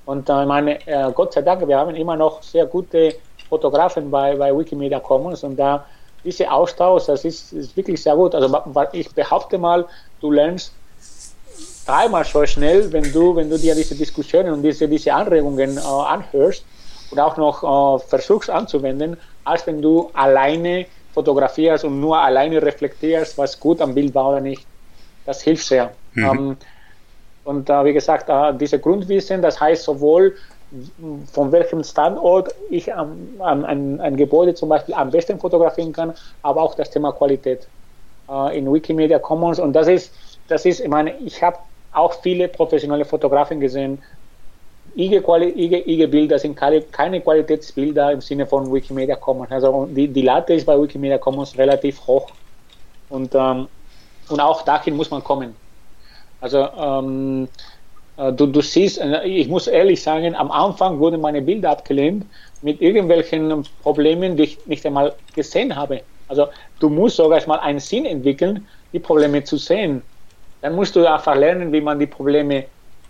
[0.07, 0.79] Und äh, ich meine,
[1.15, 3.15] Gott sei Dank, wir haben immer noch sehr gute
[3.49, 5.85] Fotografen bei, bei Wikimedia Commons und da
[6.25, 8.35] diese Austausch, das ist, ist wirklich sehr gut.
[8.35, 8.61] Also
[8.93, 9.85] ich behaupte mal,
[10.21, 10.73] du lernst
[11.87, 15.81] dreimal so schnell, wenn du, wenn du dir diese Diskussionen und diese, diese Anregungen äh,
[15.81, 16.65] anhörst
[17.13, 23.37] und auch noch äh, versuchst anzuwenden, als wenn du alleine fotografierst und nur alleine reflektierst,
[23.39, 24.67] was gut am Bild war oder nicht.
[25.27, 25.93] Das hilft sehr.
[26.15, 26.25] Mhm.
[26.25, 26.57] Ähm,
[27.45, 30.35] und äh, wie gesagt, äh, diese Grundwissen, das heißt sowohl
[31.33, 36.63] von welchem Standort ich ähm, ein, ein, Gebäude zum Beispiel am besten fotografieren kann, aber
[36.63, 37.69] auch das Thema Qualität
[38.31, 39.59] äh, in Wikimedia Commons.
[39.59, 40.15] Und das ist,
[40.49, 41.59] das ist, ich meine, ich habe
[41.93, 44.03] auch viele professionelle Fotografen gesehen.
[44.97, 49.51] IG-Bilder sind keine, keine Qualitätsbilder im Sinne von Wikimedia Commons.
[49.51, 52.31] Also die, die Latte ist bei Wikimedia Commons relativ hoch.
[53.09, 53.69] Und, ähm,
[54.29, 55.55] und auch dahin muss man kommen.
[56.41, 57.49] Also ähm,
[58.17, 62.27] äh, du, du siehst, äh, ich muss ehrlich sagen, am Anfang wurden meine Bilder abgelehnt
[62.63, 66.03] mit irgendwelchen Problemen, die ich nicht einmal gesehen habe.
[66.29, 66.49] Also
[66.81, 70.03] du musst sogar erstmal einen Sinn entwickeln, die Probleme zu sehen.
[70.61, 72.65] Dann musst du einfach lernen, wie man die Probleme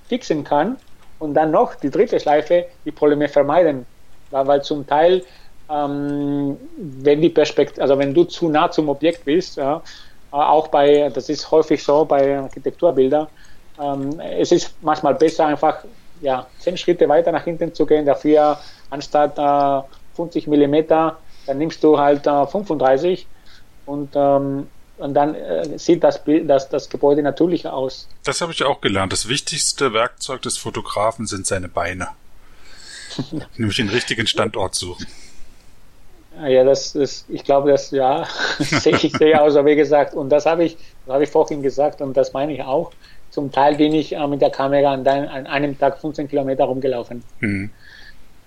[0.09, 0.76] fixen kann
[1.22, 3.86] und dann noch die dritte Schleife, die Probleme vermeiden.
[4.30, 5.22] Weil, zum Teil,
[5.70, 9.76] ähm, wenn die Perspektive, also wenn du zu nah zum Objekt bist, ja,
[10.32, 13.28] äh, auch bei, das ist häufig so bei Architekturbildern,
[13.80, 15.84] ähm, es ist manchmal besser einfach
[16.20, 18.58] ja, zehn Schritte weiter nach hinten zu gehen, dafür
[18.90, 23.28] anstatt äh, 50 Millimeter, dann nimmst du halt äh, 35
[23.84, 24.71] und ähm,
[25.03, 28.09] und dann äh, sieht das, Bild, das, das Gebäude natürlicher aus.
[28.24, 29.12] Das habe ich auch gelernt.
[29.12, 32.09] Das wichtigste Werkzeug des Fotografen sind seine Beine.
[33.57, 35.07] Nämlich den richtigen Standort suchen.
[36.46, 38.26] Ja, das ist, ich glaube, das, ja,
[38.59, 42.00] sehe ich sehr aus, wie gesagt, und das habe ich, das habe ich vorhin gesagt
[42.00, 42.90] und das meine ich auch.
[43.30, 46.64] Zum Teil bin ich äh, mit der Kamera an, dein, an, einem Tag 15 Kilometer
[46.64, 47.22] rumgelaufen.
[47.40, 47.70] Mhm.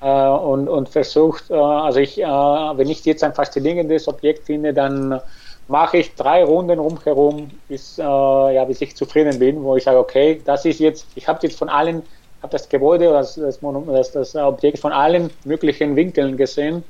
[0.02, 4.74] Äh, und, und versucht, äh, also ich, äh, wenn ich jetzt ein faszinierendes Objekt finde,
[4.74, 5.20] dann
[5.68, 9.98] mache ich drei Runden rumherum, bis, äh, ja, bis ich zufrieden bin, wo ich sage,
[9.98, 12.04] okay, das ist jetzt, ich habe jetzt von allen,
[12.42, 16.84] habe das Gebäude oder das, das, das, das, Objekt von allen möglichen Winkeln gesehen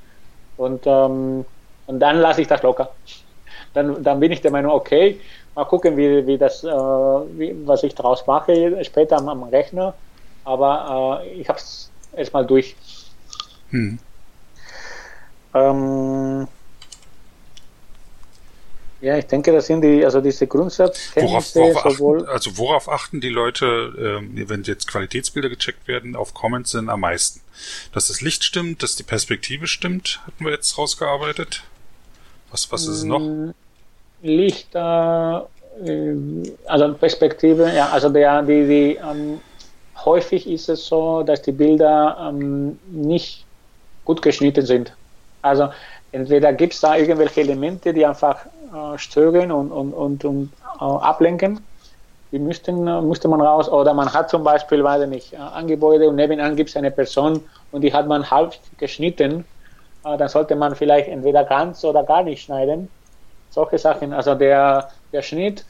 [0.57, 1.45] und, ähm,
[1.85, 2.91] und dann lasse ich das locker.
[3.73, 5.19] Dann, dann bin ich der Meinung, okay,
[5.53, 9.93] mal gucken, wie, wie das, äh, wie, was ich daraus mache später am, am Rechner,
[10.43, 12.75] aber äh, ich habe es erstmal durch.
[13.69, 13.99] Hm.
[15.53, 16.47] Ähm,
[19.05, 21.59] ja, ich denke, das sind die, also diese Grundsatzkenntnisse.
[21.59, 26.33] Worauf, worauf achten, also worauf achten die Leute, äh, wenn jetzt Qualitätsbilder gecheckt werden, auf
[26.33, 27.41] Comments sind am meisten?
[27.93, 31.61] Dass das Licht stimmt, dass die Perspektive stimmt, hatten wir jetzt rausgearbeitet.
[32.49, 33.19] Was, was ist es noch?
[33.19, 33.51] Mm,
[34.23, 34.79] Licht, äh,
[36.65, 39.39] also Perspektive, ja, also der, die, die ähm,
[40.03, 43.45] häufig ist es so, dass die Bilder ähm, nicht
[44.03, 44.93] gut geschnitten sind.
[45.43, 45.69] Also
[46.11, 50.83] entweder gibt es da irgendwelche Elemente, die einfach äh, stören und, und, und, und äh,
[50.83, 51.61] ablenken.
[52.31, 53.69] Die müssten, äh, müsste man raus.
[53.69, 56.91] Oder man hat zum Beispiel, weiß ich nicht, ein Gebäude und nebenan gibt es eine
[56.91, 57.41] Person
[57.71, 59.45] und die hat man halb geschnitten.
[60.03, 62.89] dann sollte man vielleicht entweder ganz oder gar nicht schneiden.
[63.49, 64.13] Solche Sachen.
[64.13, 65.63] Also der, der Schnitt.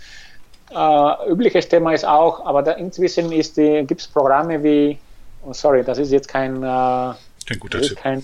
[0.72, 4.98] Äh, übliches Thema ist auch, aber da inzwischen gibt es Programme wie,
[5.45, 7.14] oh sorry, das ist jetzt kein, äh,
[7.48, 7.98] kein guter Tipp.
[7.98, 8.23] Kein,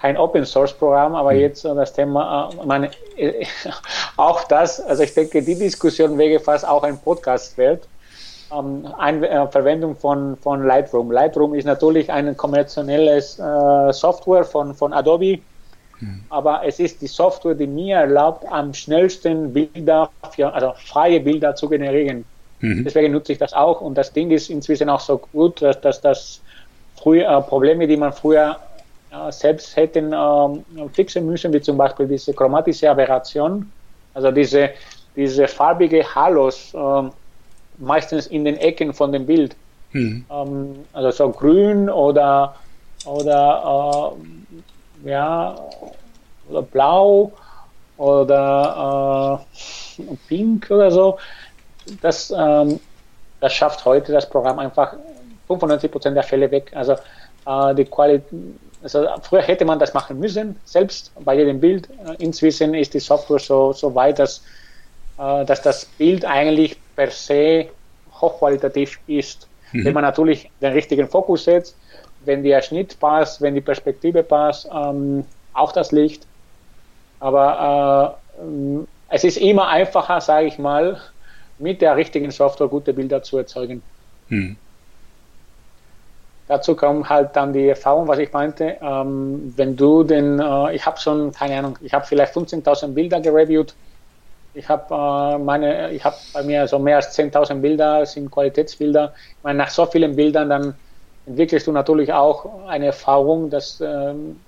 [0.00, 1.40] kein Open Source Programm, aber mhm.
[1.40, 3.44] jetzt das Thema, äh, meine, äh,
[4.16, 7.86] auch das, also ich denke, die Diskussion wäre fast auch ein Podcast wert.
[8.52, 11.12] Ähm, ein, äh, Verwendung von, von Lightroom.
[11.12, 15.38] Lightroom ist natürlich ein kommerzielles äh, Software von, von Adobe,
[16.00, 16.24] mhm.
[16.30, 21.54] aber es ist die Software, die mir erlaubt, am schnellsten Bilder, für, also freie Bilder
[21.54, 22.24] zu generieren.
[22.60, 22.84] Mhm.
[22.84, 26.00] Deswegen nutze ich das auch und das Ding ist inzwischen auch so gut, dass, dass
[26.00, 26.40] das
[27.00, 28.58] früher äh, Probleme, die man früher
[29.30, 33.70] selbst hätten äh, fixen müssen, wie zum Beispiel diese chromatische Aberration,
[34.14, 34.70] also diese,
[35.16, 37.10] diese farbige Halos, äh,
[37.78, 39.56] meistens in den Ecken von dem Bild.
[39.92, 40.24] Mhm.
[40.30, 42.54] Ähm, also so grün oder,
[43.04, 44.14] oder
[45.04, 45.56] äh, ja,
[46.48, 47.32] oder blau
[47.96, 49.44] oder
[49.98, 51.18] äh, pink oder so.
[52.00, 52.78] Das, ähm,
[53.40, 54.94] das schafft heute das Programm einfach
[55.48, 56.70] 95% der Fälle weg.
[56.74, 56.92] Also
[57.46, 58.24] äh, die Qualität,
[58.82, 61.88] also früher hätte man das machen müssen, selbst bei jedem Bild.
[61.90, 64.42] Äh, inzwischen ist die Software so, so weit, dass,
[65.18, 67.68] äh, dass das Bild eigentlich per se
[68.20, 69.48] hochqualitativ ist.
[69.72, 69.84] Mhm.
[69.84, 71.76] Wenn man natürlich den richtigen Fokus setzt,
[72.24, 76.26] wenn der Schnitt passt, wenn die Perspektive passt, ähm, auch das Licht.
[77.18, 81.00] Aber äh, es ist immer einfacher, sage ich mal,
[81.58, 83.82] mit der richtigen Software gute Bilder zu erzeugen.
[84.28, 84.56] Mhm.
[86.50, 88.76] Dazu kommt halt dann die Erfahrung, was ich meinte.
[88.82, 93.20] Ähm, wenn du den, äh, ich habe schon, keine Ahnung, ich habe vielleicht 15.000 Bilder
[93.20, 93.76] gereviewt.
[94.52, 99.14] Ich habe äh, meine, ich habe bei mir so mehr als 10.000 Bilder, sind Qualitätsbilder.
[99.38, 100.80] Ich meine, nach so vielen Bildern, dann
[101.24, 104.44] entwickelst du natürlich auch eine Erfahrung, dass ähm,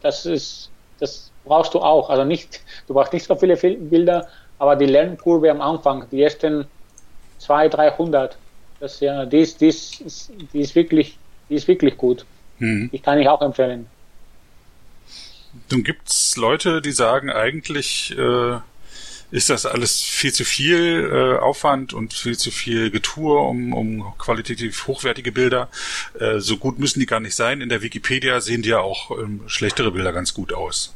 [0.00, 2.10] das ist, das brauchst du auch.
[2.10, 4.28] Also nicht, du brauchst nicht so viele Bilder,
[4.58, 6.70] aber die Lernkurve am Anfang, die ersten
[7.38, 8.43] 200, 300,
[8.80, 11.18] das ja, die ist, die ist, die ist wirklich,
[11.48, 12.24] die ist wirklich gut.
[12.58, 12.88] Mhm.
[12.92, 13.86] Ich kann ich auch empfehlen.
[15.70, 18.58] Nun gibt's Leute, die sagen, eigentlich äh,
[19.30, 24.14] ist das alles viel zu viel äh, Aufwand und viel zu viel Getue um, um
[24.18, 25.68] qualitativ hochwertige Bilder.
[26.18, 27.60] Äh, so gut müssen die gar nicht sein.
[27.60, 30.94] In der Wikipedia sehen die ja auch ähm, schlechtere Bilder ganz gut aus.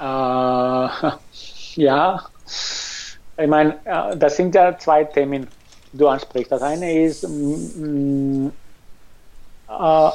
[0.00, 0.02] Äh,
[1.80, 2.24] ja,
[3.36, 5.46] ich meine, äh, das sind ja zwei Themen
[5.92, 6.52] du ansprichst.
[6.52, 8.52] Das eine ist, mm, mm,
[9.68, 10.10] äh,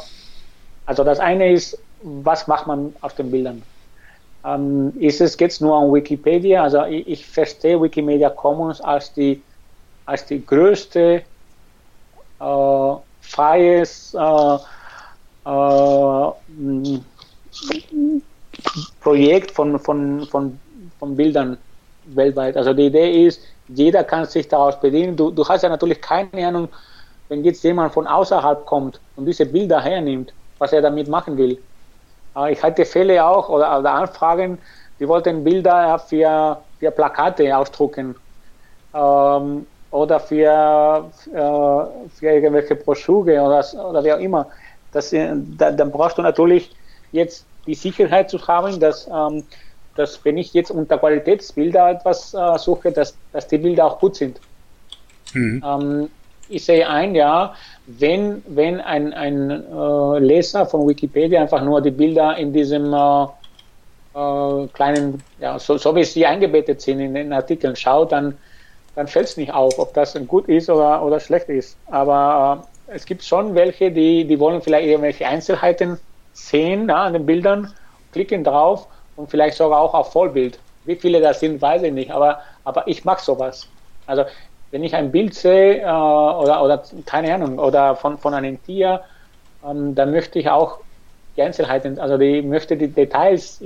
[0.85, 3.63] also das eine ist, was macht man aus den Bildern?
[4.45, 6.63] Ähm, ist es geht nur um Wikipedia?
[6.63, 9.41] Also ich, ich, verstehe Wikimedia Commons als die
[10.05, 11.23] als die größte
[12.39, 14.57] äh, freies äh,
[15.45, 17.05] äh, mm,
[19.01, 20.59] Projekt von, von, von,
[20.99, 21.57] von Bildern
[22.15, 22.57] weltweit.
[22.57, 25.15] Also die Idee ist, jeder kann sich daraus bedienen.
[25.15, 26.69] Du, du hast ja natürlich keine Ahnung,
[27.29, 31.63] wenn jetzt jemand von außerhalb kommt und diese Bilder hernimmt, was er damit machen will.
[32.49, 34.59] Ich hatte Fälle auch oder, oder Anfragen,
[34.99, 38.15] die wollten Bilder für, für Plakate ausdrucken
[38.93, 44.49] ähm, oder für, äh, für irgendwelche Broschüre oder, oder wie auch immer.
[44.91, 46.75] Das, da, dann brauchst du natürlich
[47.11, 49.47] jetzt die Sicherheit zu haben, dass ähm,
[49.97, 54.15] dass wenn ich jetzt unter Qualitätsbilder etwas äh, suche, dass, dass die Bilder auch gut
[54.15, 54.39] sind.
[55.33, 55.63] Mhm.
[55.65, 56.09] Ähm,
[56.49, 57.53] ich sehe ein, ja,
[57.87, 63.23] wenn, wenn ein, ein äh, Leser von Wikipedia einfach nur die Bilder in diesem äh,
[64.15, 68.37] äh kleinen, ja, so, so wie sie eingebettet sind in den Artikeln schaut, dann,
[68.95, 71.77] dann fällt es nicht auf, ob das gut ist oder, oder schlecht ist.
[71.87, 75.99] Aber äh, es gibt schon welche, die, die wollen vielleicht irgendwelche Einzelheiten
[76.33, 77.73] sehen ja, an den Bildern,
[78.11, 78.87] klicken drauf
[79.17, 80.57] und vielleicht sogar auch auf Vollbild.
[80.85, 83.67] Wie viele das sind, weiß ich nicht, aber, aber ich mag sowas.
[84.05, 84.23] Also
[84.71, 89.01] wenn ich ein Bild sehe äh, oder, oder keine Ahnung, oder von, von einem Tier,
[89.67, 90.79] ähm, dann möchte ich auch
[91.35, 93.61] die Einzelheiten, also die möchte die Details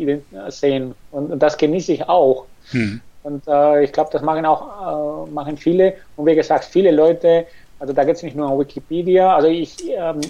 [0.49, 2.45] sehen und, und das genieße ich auch.
[2.71, 3.01] Hm.
[3.23, 7.45] Und äh, ich glaube, das machen auch äh, machen viele und wie gesagt, viele Leute,
[7.79, 10.21] also da geht es nicht nur um Wikipedia, also ich, ähm,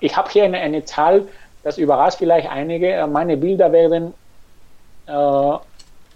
[0.00, 1.26] ich habe hier eine, eine Zahl,
[1.62, 4.14] das überrascht vielleicht einige, meine Bilder werden
[5.06, 5.54] äh,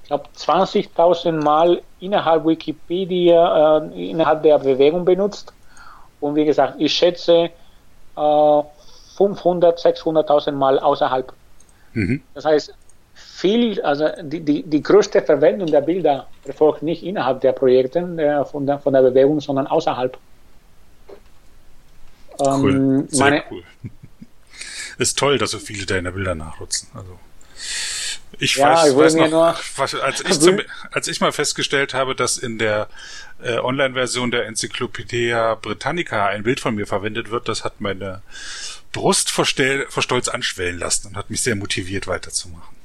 [0.02, 5.52] ich glaube, 20.000 Mal innerhalb Wikipedia, äh, innerhalb der Bewegung benutzt.
[6.20, 7.50] Und wie gesagt, ich schätze
[8.16, 8.62] äh,
[9.16, 11.32] 500, 600.000 Mal außerhalb.
[11.94, 12.22] Mhm.
[12.34, 12.74] Das heißt,
[13.14, 18.44] viel, also die, die, die größte Verwendung der Bilder erfolgt nicht innerhalb der Projekte äh,
[18.44, 20.16] von, der, von der Bewegung, sondern außerhalb.
[22.38, 22.74] Cool.
[22.74, 23.62] Ähm, Sehr meine, cool.
[24.98, 26.88] Ist toll, dass so viele deine Bilder nachnutzen.
[26.94, 27.18] Also.
[28.38, 32.14] Ich ja, weiß, ich weiß noch, was, als, ich zum, als ich mal festgestellt habe,
[32.14, 32.88] dass in der
[33.42, 38.22] äh, Online-Version der Enzyklopädie Britannica ein Bild von mir verwendet wird, das hat meine
[38.92, 39.44] Brust vor,
[39.88, 42.76] vor Stolz anschwellen lassen und hat mich sehr motiviert weiterzumachen.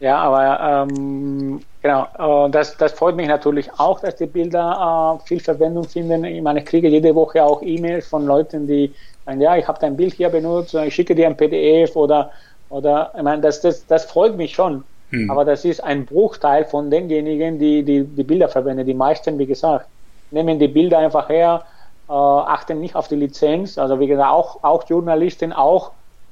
[0.00, 5.26] Ja, aber ähm, genau, äh, das, das freut mich natürlich auch, dass die Bilder äh,
[5.28, 6.24] viel Verwendung finden.
[6.24, 8.94] Ich meine, ich kriege jede Woche auch E-Mails von Leuten, die
[9.26, 12.30] sagen, ja, ich habe dein Bild hier benutzt, ich schicke dir ein PDF oder
[12.70, 14.84] oder, ich meine, das, das, das freut mich schon.
[15.10, 15.30] Hm.
[15.30, 18.86] Aber das ist ein Bruchteil von denjenigen, die, die die Bilder verwenden.
[18.86, 19.86] Die meisten, wie gesagt,
[20.30, 21.64] nehmen die Bilder einfach her,
[22.08, 23.76] äh, achten nicht auf die Lizenz.
[23.76, 25.90] Also wie gesagt, auch, auch Journalisten, auch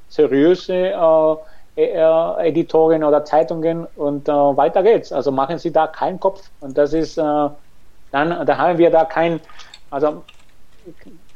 [0.09, 1.37] seriöse äh,
[1.77, 5.13] äh, Editoren oder Zeitungen und äh, weiter geht's.
[5.13, 6.49] Also machen Sie da keinen Kopf.
[6.61, 9.41] Und das ist, äh, dann, da haben wir da kein,
[9.91, 10.23] also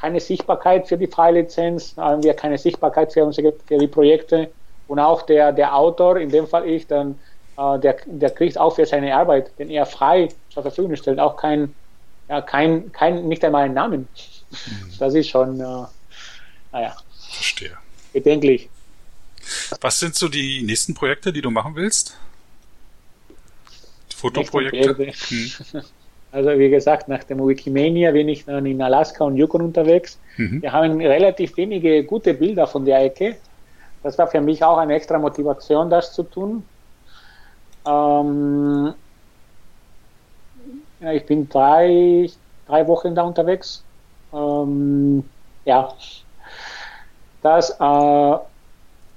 [0.00, 4.50] keine Sichtbarkeit für die Freilizenz, haben wir keine Sichtbarkeit für, unsere, für die Projekte.
[4.92, 7.18] Und auch der, der Autor, in dem Fall ich, dann,
[7.56, 11.38] äh, der, der kriegt auch für seine Arbeit, den er frei zur Verfügung stellt, auch
[11.38, 11.74] kein,
[12.28, 14.06] ja, kein, kein, nicht einmal einen Namen.
[14.50, 14.92] Mhm.
[14.98, 15.86] Das ist schon, äh,
[16.72, 16.94] naja.
[17.30, 17.78] Verstehe.
[18.12, 18.68] Bedenklich.
[19.80, 22.18] Was sind so die nächsten Projekte, die du machen willst?
[24.14, 24.94] Fotoprojekte?
[25.28, 25.82] Hm.
[26.32, 30.18] Also wie gesagt, nach dem Wikimania bin ich dann in Alaska und Yukon unterwegs.
[30.38, 30.62] Mhm.
[30.62, 33.36] Wir haben relativ wenige gute Bilder von der Ecke.
[34.02, 36.68] Das war für mich auch eine extra Motivation, das zu tun.
[37.86, 38.94] Ähm,
[41.00, 42.30] ja, ich bin drei,
[42.64, 43.86] drei Wochen da unterwegs.
[44.32, 45.30] Ähm,
[45.64, 45.94] ja,
[47.40, 48.36] das äh,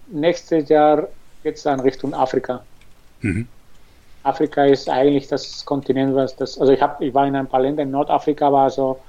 [0.07, 1.09] nächstes Jahr
[1.41, 2.67] geht es dann Richtung Afrika.
[3.21, 3.49] Mhm.
[4.23, 7.61] Afrika ist eigentlich das Kontinent, was das, also ich habe, ich war in ein paar
[7.61, 9.03] Ländern in Nordafrika, aber so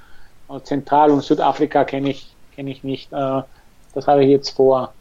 [0.48, 3.12] äh, Zentral- und Südafrika kenne ich, kenne ich nicht.
[3.12, 3.42] Äh,
[3.92, 4.94] das habe ich jetzt vor.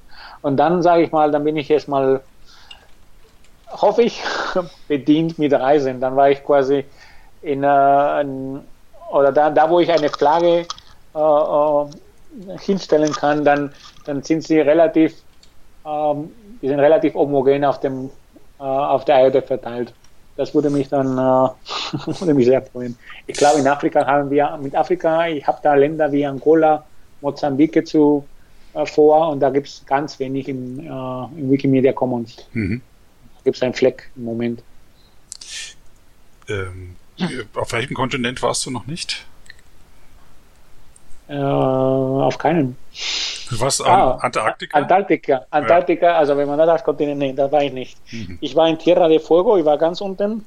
[0.45, 2.21] Und dann sage ich mal, dann bin ich jetzt mal,
[3.71, 4.21] hoffe ich,
[4.87, 5.99] bedient mit Reisen.
[5.99, 6.85] Dann war ich quasi
[7.41, 8.61] in, äh, in
[9.11, 10.67] oder da, da, wo ich eine Flagge
[11.15, 13.73] äh, äh, hinstellen kann, dann,
[14.05, 15.15] dann sind sie relativ,
[15.83, 16.29] ähm,
[16.61, 18.11] die sind relativ homogen auf dem
[18.59, 19.93] äh, auf der Erde verteilt
[20.37, 21.49] das würde mich dann äh,
[22.19, 22.97] würde mich sehr freuen.
[23.25, 26.85] Ich glaube, in Afrika haben wir, mit Afrika, ich habe da Länder wie Angola,
[27.21, 28.27] Mosambik zu
[28.85, 32.47] vor und da gibt es ganz wenig im, äh, im Wikimedia Commons.
[32.53, 32.81] Mhm.
[33.35, 34.63] Da gibt es einen Fleck im Moment.
[36.49, 36.95] Ähm,
[37.55, 39.25] auf welchem Kontinent warst du noch nicht?
[41.27, 42.75] Äh, auf keinen.
[43.51, 43.81] Was?
[43.81, 44.77] Ah, Antarktika?
[44.77, 45.45] Antarktika.
[45.49, 46.17] Antarktika, ja.
[46.17, 47.97] also wenn man das Kontinent, nee, da war ich nicht.
[48.11, 48.37] Mhm.
[48.41, 50.45] Ich war in Tierra de Fuego, ich war ganz unten.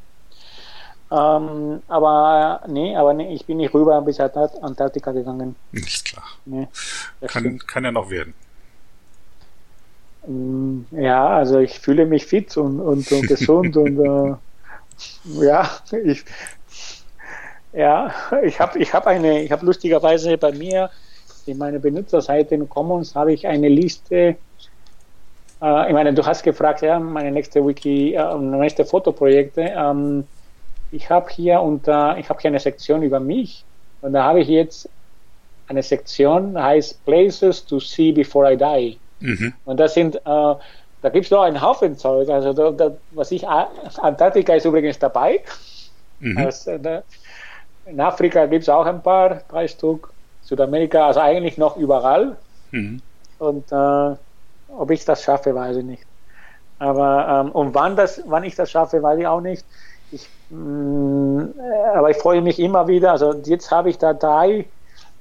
[1.11, 5.57] Ähm, aber nee, aber nee, ich bin nicht rüber bis Antarktika gegangen.
[5.73, 6.25] Nicht klar.
[6.45, 6.69] Nee,
[7.27, 8.35] kann, kann ja noch werden.
[10.27, 14.35] Mm, ja, also ich fühle mich fit und, und, und gesund und äh,
[15.45, 15.71] ja,
[16.05, 16.25] ich,
[17.73, 18.13] ja,
[18.43, 20.91] ich habe ich hab eine, ich habe lustigerweise bei mir
[21.47, 24.37] in meiner Benutzerseite in Commons habe ich eine Liste.
[25.63, 29.73] Äh, ich meine, du hast gefragt, ja, meine nächste Wiki, äh, nächste Fotoprojekte.
[29.75, 30.25] Ähm,
[30.91, 33.65] ich habe hier unter, ich habe hier eine Sektion über mich
[34.01, 34.89] und da habe ich jetzt
[35.69, 38.99] eine Sektion, heißt Places to see before I die.
[39.21, 39.53] Mhm.
[39.65, 42.29] Und das sind, äh, da gibt es noch einen Haufen Zeug.
[42.31, 45.43] Also da, da, was ich, Antarktika ist übrigens dabei.
[46.21, 46.39] Mhm.
[46.39, 47.03] Also, da,
[47.87, 50.13] in Afrika gibt es auch ein paar, drei Stück.
[50.43, 52.37] Südamerika, also eigentlich noch überall.
[52.71, 53.03] Mhm.
[53.39, 54.17] Und äh,
[54.69, 56.05] ob ich das schaffe, weiß ich nicht.
[56.79, 59.65] Aber ähm, und wann das, wann ich das schaffe, weiß ich auch nicht.
[60.51, 61.43] Mm,
[61.95, 63.13] aber ich freue mich immer wieder.
[63.13, 64.67] Also jetzt habe ich da drei,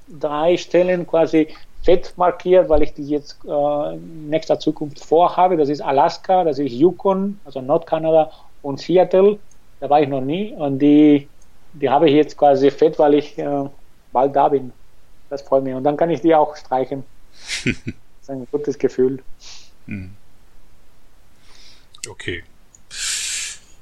[0.08, 1.48] drei Stellen quasi
[1.84, 5.58] fett markiert, weil ich die jetzt äh, in nächster Zukunft vorhabe.
[5.58, 8.32] Das ist Alaska, das ist Yukon, also Nordkanada
[8.62, 9.40] und Seattle.
[9.80, 11.28] Da war ich noch nie und die,
[11.74, 13.70] die habe ich jetzt quasi fett, weil ich äh,
[14.12, 14.72] bald da bin.
[15.30, 15.76] Das freut mich.
[15.76, 17.04] Und dann kann ich die auch streichen.
[17.66, 17.76] das
[18.22, 19.22] ist ein gutes Gefühl.
[19.86, 20.12] Hm.
[22.10, 22.44] Okay.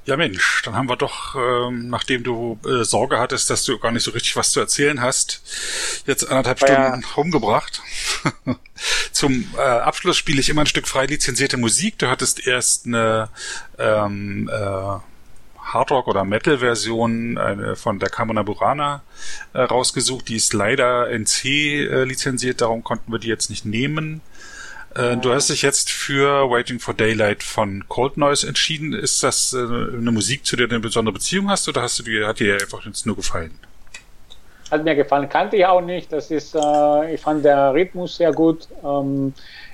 [0.06, 3.91] Ja Mensch, dann haben wir doch, ähm, nachdem du äh, Sorge hattest, dass du gar
[3.91, 5.41] nicht so richtig was zu erzählen hast,
[6.06, 6.88] jetzt anderthalb ja.
[6.88, 7.82] Stunden rumgebracht.
[9.11, 11.98] Zum äh, Abschluss spiele ich immer ein Stück frei lizenzierte Musik.
[11.98, 13.30] Du hattest erst eine
[13.80, 14.99] ähm, äh,
[15.65, 19.02] Hardrock- oder Metal-Version äh, von der Kamona Burana
[19.53, 20.27] äh, rausgesucht.
[20.27, 24.22] Die ist leider NC äh, lizenziert, darum konnten wir die jetzt nicht nehmen.
[24.95, 28.93] Äh, du hast dich jetzt für Waiting for Daylight von Cold Noise entschieden.
[28.93, 32.03] Ist das äh, eine Musik, zu der du eine besondere Beziehung hast oder hast du
[32.03, 33.59] die, hat dir einfach jetzt nur gefallen?
[34.72, 36.11] Hat mir gefallen, kannte ich auch nicht.
[36.13, 38.69] Das ist, äh, ich fand der Rhythmus sehr gut.
[38.84, 39.34] Ähm,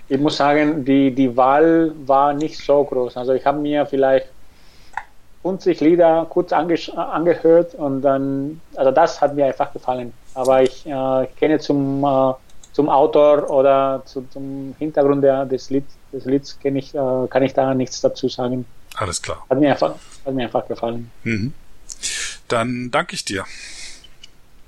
[0.09, 3.15] ich muss sagen, die, die Wahl war nicht so groß.
[3.15, 4.27] Also ich habe mir vielleicht
[5.43, 10.13] 50 Lieder kurz ange angehört und dann, also das hat mir einfach gefallen.
[10.33, 12.33] Aber ich, äh, kenne zum, äh,
[12.73, 17.43] zum Autor oder zu, zum Hintergrund der, des, Lied, des Lieds kenne ich, äh, kann
[17.43, 18.65] ich da nichts dazu sagen.
[18.95, 19.45] Alles klar.
[19.49, 19.95] Hat mir einfach,
[20.25, 21.11] hat mir einfach gefallen.
[21.23, 21.53] Mhm.
[22.47, 23.45] Dann danke ich dir.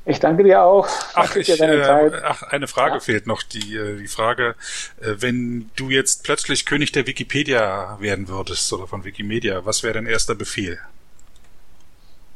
[0.06, 0.88] Ich danke dir auch.
[1.14, 3.00] Ach, ich, äh, ach eine Frage ja.
[3.00, 3.42] fehlt noch.
[3.42, 4.56] Die, äh, die Frage,
[5.00, 9.94] äh, wenn du jetzt plötzlich König der Wikipedia werden würdest oder von Wikimedia, was wäre
[9.94, 10.78] dein erster Befehl?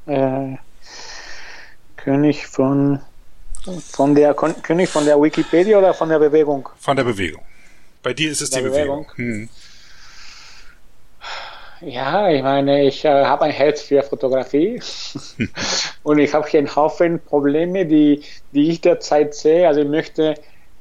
[0.06, 0.56] Äh,
[1.98, 3.02] König von,
[3.92, 6.70] von der König von der Wikipedia oder von der Bewegung?
[6.80, 7.42] Von der Bewegung.
[8.04, 9.06] Bei dir ist es die Bewegung.
[9.08, 9.12] Bewegung.
[9.16, 9.50] Hm.
[11.82, 14.82] Ja, ich meine, ich äh, habe ein Herz für Fotografie
[16.04, 19.68] und ich habe hier einen Haufen Probleme, die, die ich derzeit sehe.
[19.68, 20.34] Also ich möchte,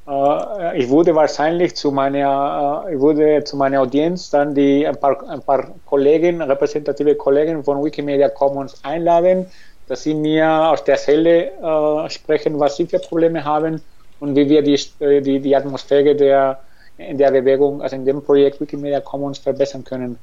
[0.09, 4.99] äh, ich würde wahrscheinlich zu meiner, äh, ich würde zu meiner Audienz dann die ein
[4.99, 9.51] paar, ein paar Kollegen, repräsentative Kollegen von Wikimedia Commons einladen,
[9.89, 13.81] dass sie mir aus der Seele äh, sprechen, was sie für Probleme haben
[14.21, 16.61] und wie wir die, die, die Atmosphäre der,
[16.99, 20.19] in der Bewegung, also in dem Projekt Wikimedia Commons verbessern können.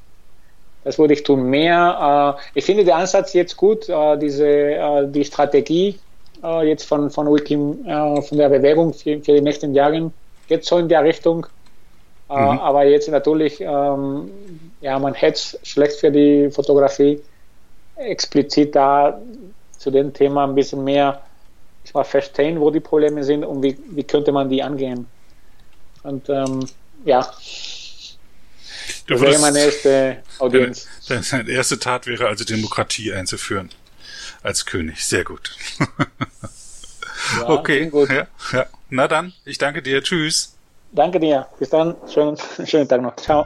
[0.84, 1.44] Das würde ich tun.
[1.50, 6.00] Mehr, äh, ich finde den Ansatz jetzt gut, äh, diese, äh, die Strategie
[6.44, 10.12] äh, jetzt von, von Wiki, äh, von der Bewegung für, für die nächsten Jahre
[10.48, 11.46] geht so in der Richtung.
[12.30, 12.60] Äh, mhm.
[12.60, 14.30] Aber jetzt natürlich, ähm,
[14.82, 17.22] ja, man hätte schlecht für die Fotografie
[17.96, 19.20] explizit da
[19.84, 21.22] zu dem Thema ein bisschen mehr
[21.94, 25.06] mal verstehen, wo die Probleme sind und wie, wie könnte man die angehen.
[26.04, 26.66] Und ähm,
[27.04, 27.30] ja,
[29.08, 30.88] Du das wäre meine erste Audienz.
[31.08, 33.70] Deine, deine erste Tat wäre also Demokratie einzuführen
[34.42, 35.04] als König.
[35.04, 35.56] Sehr gut.
[37.40, 37.88] Ja, okay.
[37.88, 38.10] Gut.
[38.10, 38.66] Ja, ja.
[38.90, 40.02] Na dann, ich danke dir.
[40.02, 40.56] Tschüss.
[40.92, 41.48] Danke dir.
[41.60, 41.96] Bis dann.
[42.12, 43.16] Schönen, schönen Tag noch.
[43.18, 43.46] Ciao.